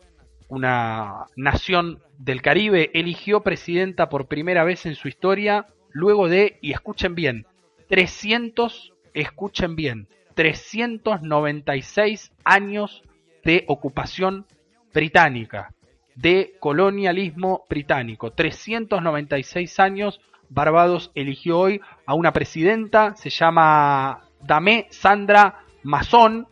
[0.49, 6.71] una nación del Caribe, eligió presidenta por primera vez en su historia, luego de, y
[6.71, 7.45] escuchen bien,
[7.87, 13.03] 300, escuchen bien, 396 años
[13.43, 14.45] de ocupación
[14.93, 15.73] británica,
[16.15, 18.31] de colonialismo británico.
[18.31, 26.47] 396 años Barbados eligió hoy a una presidenta, se llama Dame Sandra Mason,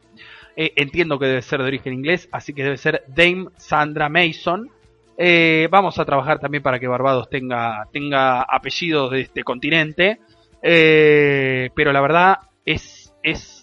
[0.56, 4.70] eh, entiendo que debe ser de origen inglés, así que debe ser Dame Sandra Mason.
[5.18, 10.20] Eh, vamos a trabajar también para que Barbados tenga, tenga apellidos de este continente.
[10.62, 13.57] Eh, pero la verdad es, es,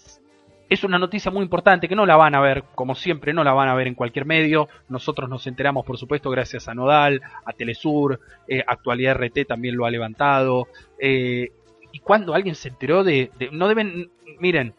[0.69, 3.53] es una noticia muy importante que no la van a ver, como siempre, no la
[3.53, 4.67] van a ver en cualquier medio.
[4.89, 9.85] Nosotros nos enteramos, por supuesto, gracias a Nodal, a Telesur, eh, Actualidad RT también lo
[9.85, 10.67] ha levantado.
[10.99, 14.11] y cuando alguien se enteró de, de, No deben.
[14.39, 14.73] Miren,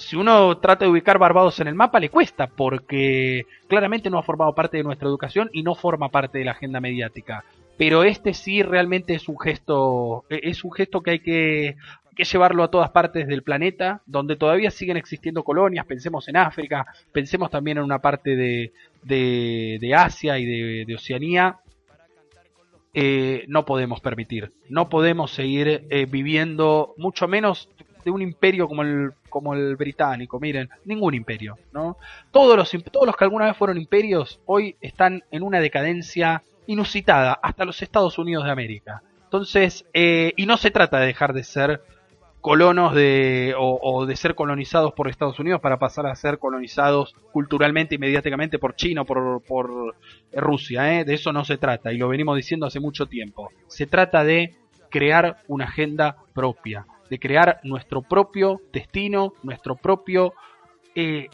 [0.00, 4.22] si uno trata de ubicar Barbados en el mapa, le cuesta, porque claramente no ha
[4.22, 7.44] formado parte de nuestra educación y no forma parte de la agenda mediática.
[7.76, 11.76] Pero este sí realmente es un gesto, e, es un gesto que hay que,
[12.20, 16.86] que llevarlo a todas partes del planeta, donde todavía siguen existiendo colonias, pensemos en África,
[17.12, 18.72] pensemos también en una parte de,
[19.02, 21.60] de, Asia y de, de Oceanía,
[22.92, 24.52] eh, no podemos permitir.
[24.68, 27.68] No podemos seguir eh, viviendo, mucho menos
[28.04, 30.40] de un imperio como el, como el británico.
[30.40, 31.96] Miren, ningún imperio, ¿no?
[32.32, 37.38] Todos los, todos los que alguna vez fueron imperios hoy están en una decadencia inusitada,
[37.42, 39.02] hasta los Estados Unidos de América.
[39.24, 41.82] Entonces, eh, y no se trata de dejar de ser
[42.40, 47.94] colonos de, o, de ser colonizados por Estados Unidos para pasar a ser colonizados culturalmente
[47.94, 49.94] y mediáticamente por China o por, por
[50.32, 51.00] Rusia.
[51.00, 51.04] ¿eh?
[51.04, 53.50] De eso no se trata y lo venimos diciendo hace mucho tiempo.
[53.66, 54.56] Se trata de
[54.90, 60.32] crear una agenda propia, de crear nuestro propio destino, nuestro propio
[60.94, 61.28] eh,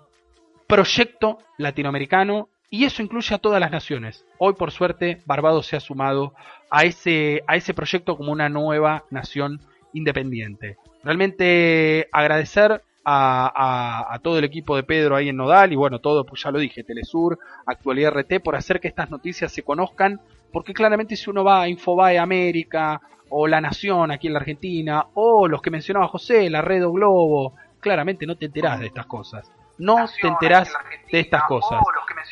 [0.66, 4.26] proyecto latinoamericano y eso incluye a todas las naciones.
[4.38, 6.34] Hoy por suerte Barbados se ha sumado
[6.68, 9.60] a ese, a ese proyecto como una nueva nación
[9.96, 10.76] independiente.
[11.02, 16.24] Realmente agradecer a, a, todo el equipo de Pedro ahí en Nodal y bueno, todo,
[16.24, 20.20] pues ya lo dije, Telesur, Actualidad RT, por hacer que estas noticias se conozcan,
[20.52, 25.06] porque claramente si uno va a Infobae América o La Nación aquí en la Argentina,
[25.14, 29.06] o los que mencionaba José, la Red o Globo, claramente no te enterás de estas
[29.06, 29.50] cosas.
[29.78, 30.72] No te enterás
[31.12, 31.80] de estas cosas.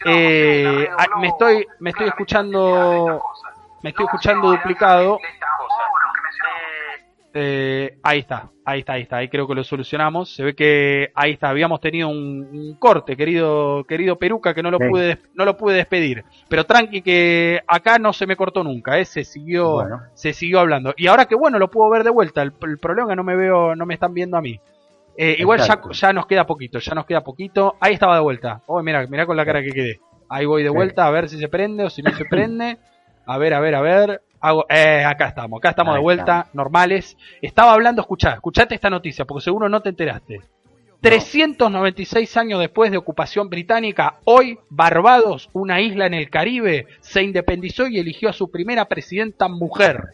[0.04, 0.88] Eh,
[1.20, 3.22] me estoy, me estoy escuchando,
[3.82, 5.18] me estoy escuchando duplicado.
[7.36, 10.32] Eh, ahí está, ahí está, ahí está, ahí creo que lo solucionamos.
[10.32, 14.78] Se ve que ahí está, habíamos tenido un, corte, querido, querido Peruca, que no lo
[14.78, 16.24] pude, no lo pude despedir.
[16.48, 19.04] Pero tranqui que acá no se me cortó nunca, ¿eh?
[19.04, 19.84] se siguió,
[20.14, 20.94] se siguió hablando.
[20.96, 22.40] Y ahora que bueno, lo puedo ver de vuelta.
[22.40, 24.60] El, problema es que no me veo, no me están viendo a mí.
[25.16, 27.74] Eh, igual ya, ya nos queda poquito, ya nos queda poquito.
[27.80, 28.62] Ahí estaba de vuelta.
[28.66, 30.00] Oh, mira, mira con la cara que quedé.
[30.28, 32.78] Ahí voy de vuelta a ver si se prende o si no se prende.
[33.26, 34.22] A ver, a ver, a ver.
[34.68, 37.16] Eh, acá estamos, acá estamos de vuelta, normales.
[37.40, 40.40] Estaba hablando, escuchá, escuchate esta noticia, porque seguro no te enteraste.
[41.00, 47.86] 396 años después de ocupación británica, hoy Barbados, una isla en el Caribe, se independizó
[47.86, 50.08] y eligió a su primera presidenta mujer.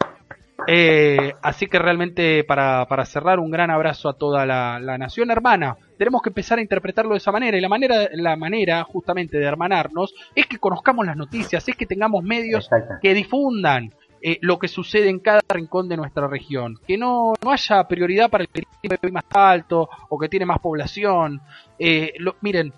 [0.67, 5.31] Eh, así que realmente para, para, cerrar un gran abrazo a toda la, la, nación
[5.31, 5.75] hermana.
[5.97, 9.45] Tenemos que empezar a interpretarlo de esa manera y la manera, la manera justamente de
[9.45, 12.69] hermanarnos es que conozcamos las noticias, es que tengamos medios
[13.01, 13.91] que difundan,
[14.23, 16.77] eh, lo que sucede en cada rincón de nuestra región.
[16.87, 20.59] Que no, no haya prioridad para el que tiene más alto o que tiene más
[20.59, 21.41] población.
[21.79, 22.71] Eh, miren,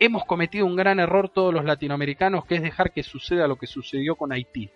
[0.00, 3.68] hemos cometido un gran error todos los latinoamericanos que es dejar que suceda lo que
[3.68, 4.70] sucedió con Haití.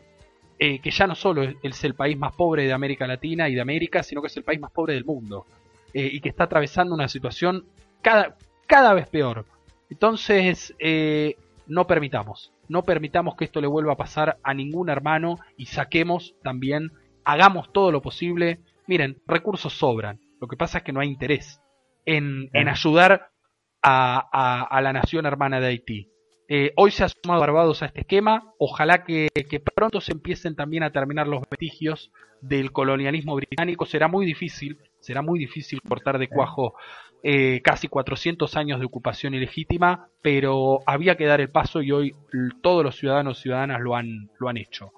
[0.58, 3.60] Eh, que ya no solo es el país más pobre de América Latina y de
[3.60, 5.46] América, sino que es el país más pobre del mundo.
[5.94, 7.66] y que está atravesando una situación
[8.00, 8.36] cada,
[8.66, 9.44] cada vez peor.
[9.90, 10.74] Entonces,
[11.66, 16.34] no permitamos, no permitamos que esto le vuelva a pasar a ningún hermano y saquemos
[16.42, 16.90] también,
[17.24, 18.60] hagamos todo lo posible.
[18.88, 21.60] Miren, recursos sobran, lo que pasa es que no hay interés
[22.06, 23.28] en, en ayudar
[23.82, 26.08] a, a, la nación hermana de Haití.
[26.48, 28.52] Eh, hoy se ha sumado Barbados a este esquema.
[28.58, 33.86] Ojalá que, que, pronto se empiecen también a terminar los vestigios del colonialismo británico.
[33.86, 36.74] Será muy difícil, será muy difícil cortar de cuajo
[37.24, 42.14] eh, casi 400 años de ocupación ilegítima, pero había que dar el paso y hoy
[42.62, 44.92] todos los ciudadanos y ciudadanas lo han, lo han hecho.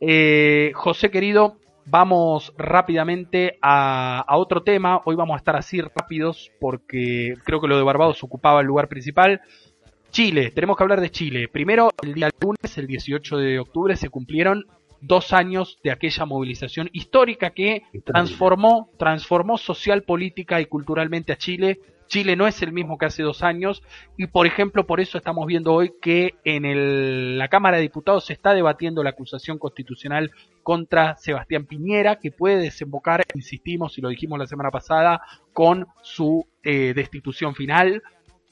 [0.00, 1.56] Eh, José querido,
[1.86, 5.02] vamos rápidamente a, a, otro tema.
[5.04, 8.88] Hoy vamos a estar así rápidos porque creo que lo de Barbados ocupaba el lugar
[8.88, 9.40] principal.
[10.10, 11.48] Chile, tenemos que hablar de Chile.
[11.48, 14.64] Primero, el día lunes, el 18 de octubre, se cumplieron
[15.06, 21.80] dos años de aquella movilización histórica que transformó, transformó social, política y culturalmente a Chile.
[22.06, 23.82] Chile no es el mismo que hace dos años.
[24.16, 28.26] Y, por ejemplo, por eso estamos viendo hoy que en el, la Cámara de Diputados
[28.26, 30.30] se está debatiendo la acusación constitucional
[30.62, 35.20] contra Sebastián Piñera, que puede desembocar, insistimos y lo dijimos la semana pasada,
[35.52, 38.02] con su eh, destitución final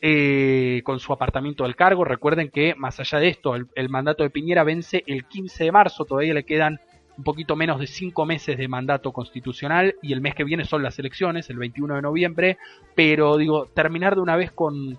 [0.05, 2.05] eh, con su apartamiento del cargo.
[2.05, 6.05] Recuerden que más allá de esto, el, mandato de Piñera vence el 15 de marzo,
[6.05, 6.81] todavía le quedan
[7.17, 10.83] un poquito menos de cinco meses de mandato constitucional y el mes que viene son
[10.83, 12.59] las elecciones, el 21 de noviembre,
[12.97, 14.99] pero digo, terminar de una vez con,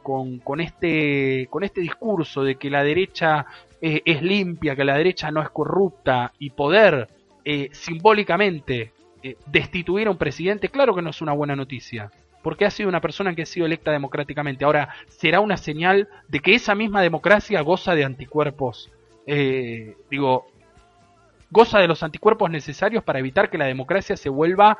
[0.59, 3.45] este, con este discurso de que la derecha
[3.81, 7.09] eh, es limpia, que la derecha no es corrupta y poder
[7.43, 12.09] eh, simbólicamente eh, destituir a un presidente, claro que no es una buena noticia
[12.43, 14.65] porque ha sido una persona que ha sido electa democráticamente.
[14.65, 18.91] Ahora, será una señal de que esa misma democracia goza de anticuerpos.
[20.11, 20.45] digo,
[21.49, 24.77] goza de los anticuerpos necesarios para evitar que la democracia se vuelva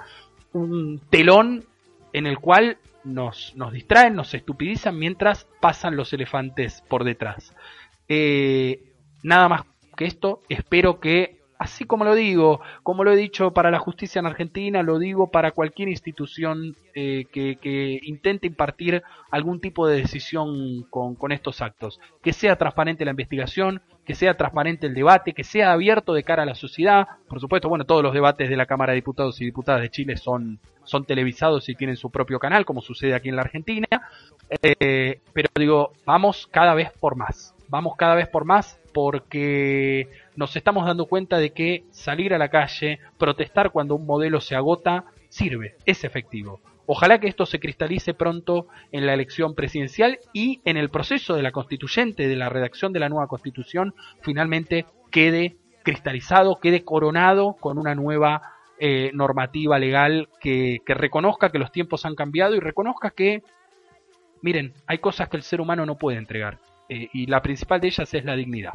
[0.51, 1.65] un telón
[2.13, 7.55] en el cual nos, nos distraen, nos estupidizan mientras pasan los elefantes por detrás.
[8.07, 9.61] Eh, nada más
[9.95, 14.19] que esto, espero que así como lo digo, como lo he dicho para la justicia
[14.19, 20.83] en Argentina, lo digo para cualquier institución eh, que, intente impartir algún tipo de decisión
[20.89, 22.01] con, estos actos.
[22.21, 26.43] Que sea transparente la investigación, que sea transparente el debate, que sea abierto de cara
[26.43, 27.07] a la sociedad.
[27.29, 30.17] Por supuesto, bueno, todos los debates de la Cámara de Diputados y Diputadas de Chile
[30.17, 30.59] son,
[31.07, 33.87] televisados y tienen su propio canal, como sucede aquí en la Argentina.
[34.61, 37.55] Eh, pero digo, vamos cada vez por más.
[37.67, 42.49] Vamos cada vez por más porque nos estamos dando cuenta de que salir a la
[42.49, 46.61] calle, protestar cuando un modelo se agota, sirve, es efectivo.
[46.85, 51.41] Ojalá que esto se cristalice pronto en la elección presidencial y en el proceso de
[51.41, 57.77] la constituyente, de la redacción de la nueva constitución, finalmente quede cristalizado, quede coronado con
[57.77, 58.41] una nueva
[58.79, 63.43] eh, normativa legal que, reconozca que los tiempos han cambiado y reconozca que,
[64.41, 67.87] miren, hay cosas que el ser humano no puede entregar eh, y la principal de
[67.87, 68.73] ellas es la dignidad.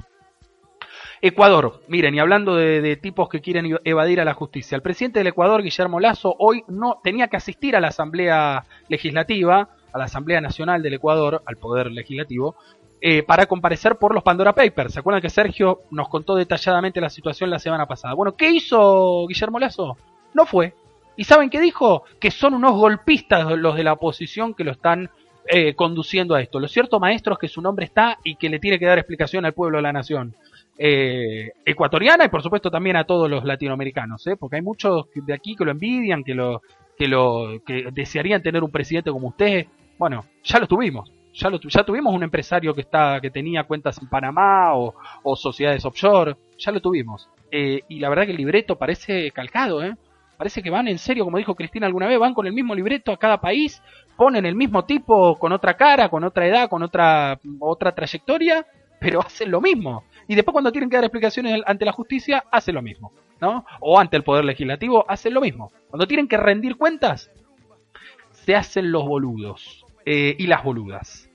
[1.21, 5.27] Ecuador, miren, y hablando de, tipos que quieren evadir a la justicia, el presidente del
[5.29, 10.41] Ecuador, Guillermo Lazo, hoy no tenía que asistir a la Asamblea Legislativa, a la Asamblea
[10.41, 12.57] Nacional del Ecuador, al Poder Legislativo,
[13.01, 14.95] eh, para comparecer por los Pandora Papers.
[14.95, 18.15] ¿Se acuerdan que Sergio nos contó detalladamente la situación la semana pasada?
[18.15, 19.97] Bueno, ¿qué hizo Guillermo Lazo?
[20.35, 20.75] No fue.
[21.17, 22.05] ¿Y saben qué dijo?
[22.21, 25.11] Que son unos golpistas los de la oposición que lo están
[25.51, 26.61] eh, conduciendo a esto.
[26.61, 29.45] Lo cierto, maestro, es que su nombre está y que le tiene que dar explicación
[29.45, 30.35] al pueblo de la nación.
[30.81, 34.37] Eh, ecuatoriana y por supuesto también a todos los latinoamericanos, ¿eh?
[34.37, 36.63] porque hay muchos de aquí que lo envidian, que lo
[36.97, 39.67] que lo que desearían tener un presidente como usted.
[39.99, 44.01] Bueno, ya lo tuvimos, ya lo ya tuvimos un empresario que está que tenía cuentas
[44.01, 44.95] en Panamá o,
[45.35, 47.29] sociedades offshore, ya lo tuvimos.
[47.51, 49.97] Eh, y la verdad que el libreto parece calcado, ¿eh?
[50.39, 53.13] Parece que van en serio, como dijo Cristina alguna vez, van con el mismo libreto
[53.13, 53.83] a cada país,
[54.17, 58.67] ponen el mismo tipo con otra cara, con otra edad, con otra otra trayectoria,
[58.99, 62.75] pero hacen lo mismo y después cuando tienen que dar explicaciones ante la justicia, hacen
[62.75, 63.65] lo mismo, ¿no?
[63.81, 65.73] O ante el Poder Legislativo, hacen lo mismo.
[65.89, 67.31] Cuando tienen que rendir cuentas,
[68.31, 71.31] se hacen los boludos eh, y las boludas.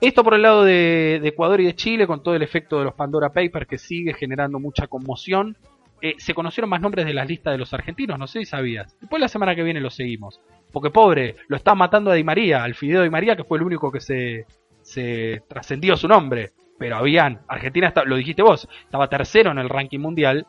[0.00, 2.94] Esto por el lado de, Ecuador y de Chile, con todo el efecto de los
[2.94, 5.56] Pandora Papers que sigue generando mucha conmoción.
[6.00, 8.98] Eh, se conocieron más nombres de las listas de los argentinos, no sé si sabías.
[9.00, 10.40] Después la semana que viene lo seguimos.
[10.72, 13.64] Porque pobre, lo está matando a Di María, al Fideo Di María, que fue el
[13.64, 14.46] único que se,
[14.82, 19.98] se trascendió su nombre pero habían, Argentina, lo dijiste vos, estaba tercero en el ranking
[19.98, 20.46] mundial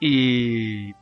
[0.00, 0.94] y,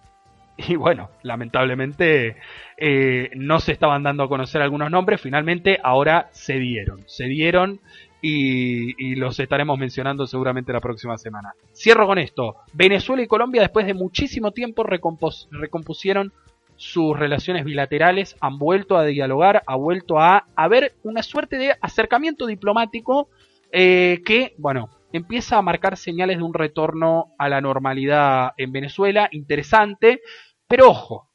[0.57, 2.37] y bueno, lamentablemente
[2.77, 7.81] eh, no se estaban dando a conocer algunos nombres, finalmente ahora se dieron, se dieron
[8.27, 11.53] y, y, los estaremos mencionando seguramente la próxima semana.
[11.75, 16.33] Cierro con esto, Venezuela y Colombia después de muchísimo tiempo recompusieron
[16.75, 22.47] sus relaciones bilaterales, han vuelto a dialogar, ha vuelto a haber una suerte de acercamiento
[22.47, 23.29] diplomático
[23.71, 29.29] eh, que, bueno, empieza a marcar señales de un retorno a la normalidad en Venezuela,
[29.33, 30.23] interesante,
[30.67, 31.29] pero ojo,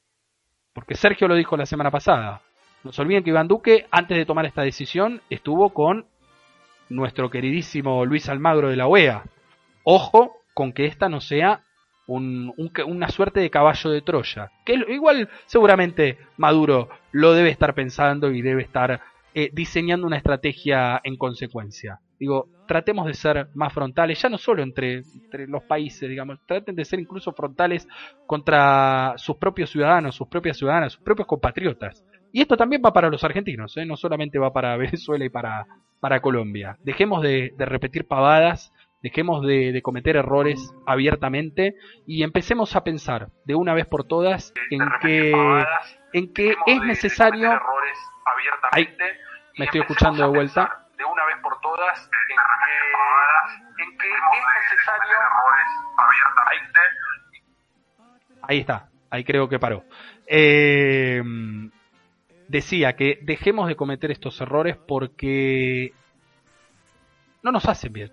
[0.74, 2.42] porque Sergio lo dijo la semana pasada,
[2.84, 6.08] no se olviden que Iván Duque, antes de tomar esta decisión, estuvo con
[6.90, 9.24] nuestro queridísimo Luis Almagro de la OEA.
[9.84, 11.64] Ojo con que esta no sea
[12.08, 14.52] una suerte de caballo de Troya.
[14.66, 19.00] Que igual seguramente Maduro lo debe estar pensando y debe estar
[19.34, 22.00] eh, diseñando una estrategia en consecuencia.
[22.20, 25.04] Digo, tratemos de ser más frontales, ya no solo entre,
[25.48, 27.88] los países, digamos, traten de ser incluso frontales
[28.26, 32.04] contra sus propios ciudadanos, sus propias ciudadanas, sus propios compatriotas.
[32.34, 33.86] Y esto también va para los argentinos, ¿eh?
[33.86, 35.66] no solamente va para Venezuela y para,
[36.00, 36.78] para Colombia.
[36.80, 43.74] Dejemos de, repetir pavadas, dejemos de, cometer errores abiertamente y empecemos a pensar de una
[43.74, 45.32] vez por todas en que,
[46.14, 47.60] en que es necesario...
[49.58, 52.38] me estoy escuchando de vuelta de una vez por todas en
[53.78, 55.16] que, en que es necesario
[55.98, 56.80] abiertamente.
[58.42, 59.84] Ahí está, ahí creo que paró.
[60.28, 61.22] Eh,
[62.50, 65.94] decía que dejemos de cometer estos errores porque
[67.44, 68.12] no nos hacen bien.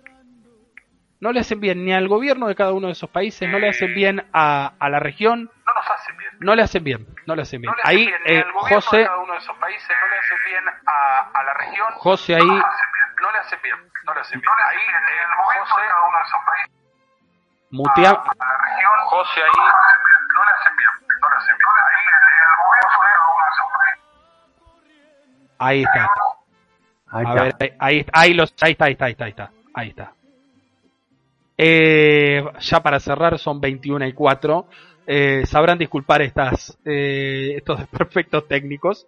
[1.19, 3.69] No le hacen bien ni al gobierno de cada uno de esos países, no le
[3.69, 5.49] hacen bien a, a la región.
[5.65, 6.31] No nos hacen bien.
[6.39, 7.71] No le hacen bien, no le hacen bien.
[7.71, 9.57] No le hacen ahí, bien ni eh, al gobierno José, de cada uno de esos
[9.57, 11.87] países, no le hacen bien a, a la región.
[11.95, 13.75] José ahí, No le hacen bien, no le hacen bien.
[14.05, 14.51] No le hacen bien.
[14.63, 16.71] Ahí, eh, José, cada uno de esos países.
[17.71, 18.91] mutea, A la región.
[19.05, 19.57] José ahí.
[19.57, 20.66] No le hacen
[25.57, 26.07] ahí está.
[27.09, 27.43] Ahí A está.
[27.43, 30.13] ver, ahí, ahí, ahí los, ahí está, ahí está, ahí está, ahí está, ahí está.
[31.57, 34.67] Eh, ya para cerrar son 21 y 4.
[35.07, 39.07] Eh, sabrán disculpar estas, eh, estos perfectos técnicos.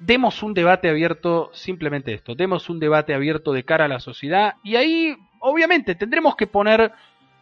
[0.00, 4.54] Demos un debate abierto, simplemente esto, demos un debate abierto de cara a la sociedad
[4.62, 6.92] y ahí obviamente tendremos que poner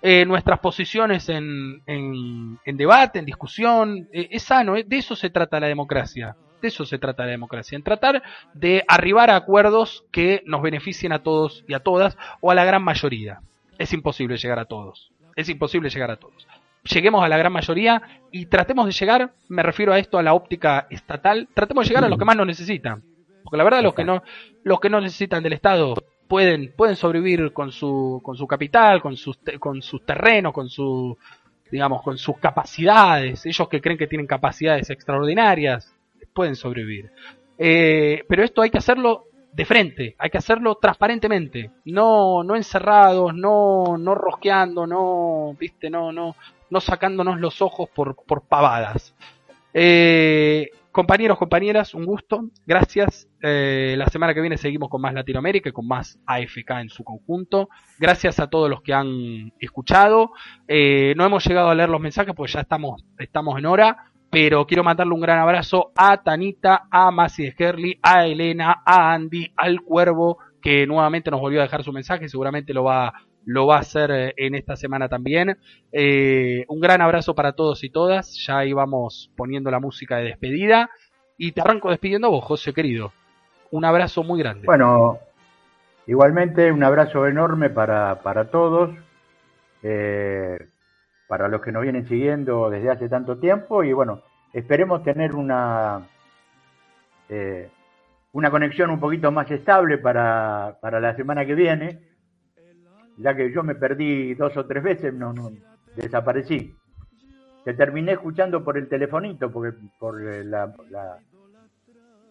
[0.08, 5.30] eh, nuestras posiciones en, en- debate, en discusión, Eh, es sano, eh, de eso se
[5.30, 8.22] trata la democracia, de eso se trata la democracia, en tratar
[8.54, 12.64] de arribar a acuerdos que nos beneficien a todos y a todas o a la
[12.64, 13.40] gran mayoría.
[13.78, 16.46] Es imposible llegar a todos, es imposible llegar a todos.
[16.84, 18.00] Lleguemos a la gran mayoría
[18.30, 22.04] y tratemos de llegar, me refiero a esto, a la óptica estatal, tratemos de llegar
[22.04, 23.02] a los que más nos necesitan.
[23.42, 24.22] Porque la verdad los que no,
[24.62, 25.94] los que no necesitan del Estado
[26.28, 31.16] pueden, pueden sobrevivir con su, con su capital, con sus, con sus terrenos, con su,
[31.70, 33.46] digamos, con sus capacidades.
[33.46, 35.94] Ellos que creen que tienen capacidades extraordinarias,
[36.32, 37.10] pueden sobrevivir.
[37.58, 43.34] Eh, pero esto hay que hacerlo de frente, hay que hacerlo transparentemente, no, no encerrados,
[43.34, 46.36] no, no rosqueando, no, viste, no, no,
[46.68, 49.14] no sacándonos los ojos por, por pavadas.
[49.72, 53.28] Eh, compañeros, compañeras, un gusto, gracias.
[53.42, 57.04] Eh, la semana que viene seguimos con más Latinoamérica y con más AFK en su
[57.04, 57.68] conjunto.
[57.98, 60.30] Gracias a todos los que han escuchado.
[60.66, 64.66] Eh, no hemos llegado a leer los mensajes porque ya estamos, estamos en hora, pero
[64.66, 69.82] quiero mandarle un gran abrazo a Tanita, a Masi de a Elena, a Andy, al
[69.82, 73.12] Cuervo, que nuevamente nos volvió a dejar su mensaje, seguramente lo va,
[73.46, 75.56] lo va a hacer eh, en esta semana también.
[75.92, 80.90] Eh, un gran abrazo para todos y todas, ya íbamos poniendo la música de despedida,
[81.38, 83.12] y te arranco despidiendo a vos, José querido.
[83.70, 84.66] Un abrazo muy grande.
[84.66, 85.18] Bueno,
[86.06, 88.90] igualmente un abrazo enorme para, para todos,
[89.82, 90.58] eh,
[91.28, 96.08] para los que nos vienen siguiendo desde hace tanto tiempo y bueno, esperemos tener una,
[97.28, 97.68] eh,
[98.32, 102.15] una conexión un poquito más estable para, para la semana que viene,
[103.16, 105.50] ya que yo me perdí dos o tres veces, no, no
[105.94, 106.74] desaparecí.
[107.64, 110.72] Te terminé escuchando por el telefonito, porque por eh, la,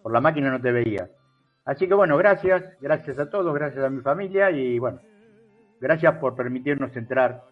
[0.02, 1.08] por la máquina no te veía.
[1.64, 5.00] Así que bueno, gracias, gracias a todos, gracias a mi familia y bueno,
[5.80, 7.42] gracias por permitirnos entrar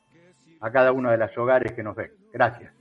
[0.61, 2.13] a cada uno de los hogares que nos ven.
[2.33, 2.74] Gracias.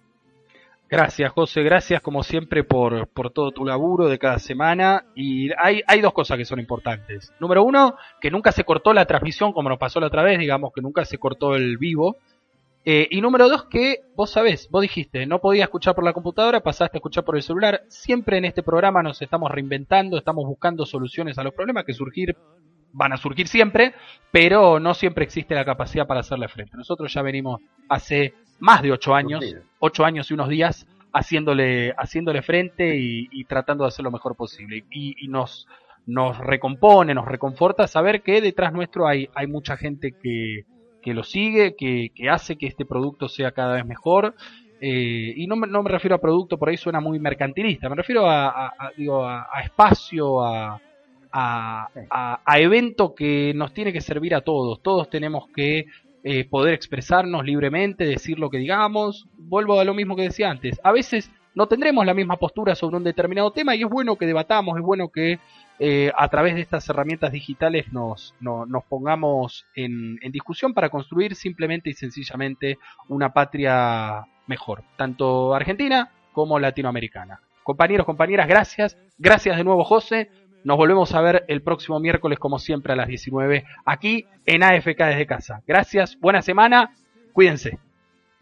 [0.89, 1.63] Gracias, José.
[1.63, 5.05] Gracias, como siempre, por, por todo tu laburo de cada semana.
[5.15, 7.33] Y hay, hay dos cosas que son importantes.
[7.39, 10.71] Número uno, que nunca se cortó la transmisión como nos pasó la otra vez, digamos,
[10.73, 12.17] que nunca se cortó el vivo.
[12.85, 16.59] Eh, y número dos, que vos sabés, vos dijiste, no podía escuchar por la computadora,
[16.59, 17.83] pasaste a escuchar por el celular.
[17.87, 22.35] Siempre en este programa nos estamos reinventando, estamos buscando soluciones a los problemas que surgir
[22.93, 23.95] van a surgir siempre,
[24.31, 26.77] pero no siempre existe la capacidad para hacerle frente.
[26.77, 28.33] Nosotros ya venimos hace
[28.63, 29.43] más de ocho años,
[29.79, 34.35] ocho años y unos días, haciéndole, haciéndole frente y, y tratando de hacer lo mejor
[34.35, 34.85] posible.
[34.89, 35.67] Y, y nos,
[36.05, 40.63] nos recompone, nos reconforta saber que detrás nuestro hay, hay mucha gente que,
[41.01, 44.33] que lo sigue, que, que hace que este producto sea cada vez mejor.
[44.81, 47.95] Eh, y no me, no me refiero a producto, por ahí suena muy mercantilista, me
[47.95, 50.81] refiero a, a- a- digo, a, a espacio, a,
[51.31, 54.81] a, a- a evento que nos tiene que servir a todos.
[54.81, 55.85] Todos tenemos que
[56.23, 59.27] eh, poder expresarnos libremente, decir lo que digamos.
[59.37, 60.79] Vuelvo a lo mismo que decía antes.
[60.83, 64.25] A veces no tendremos la misma postura sobre un determinado tema y es bueno que
[64.25, 65.39] debatamos, es bueno que
[65.79, 70.89] eh, a través de estas herramientas digitales nos, no- nos pongamos en, en discusión para
[70.89, 72.77] construir simplemente y sencillamente
[73.07, 77.39] una patria mejor, tanto argentina como latinoamericana.
[77.63, 78.97] Compañeros, compañeras, gracias.
[79.17, 80.29] Gracias de nuevo, José.
[80.63, 84.97] Nos volvemos a ver el próximo miércoles, como siempre, a las 19, aquí en AFK
[84.97, 85.61] desde casa.
[85.67, 86.93] Gracias, buena semana,
[87.33, 87.79] cuídense.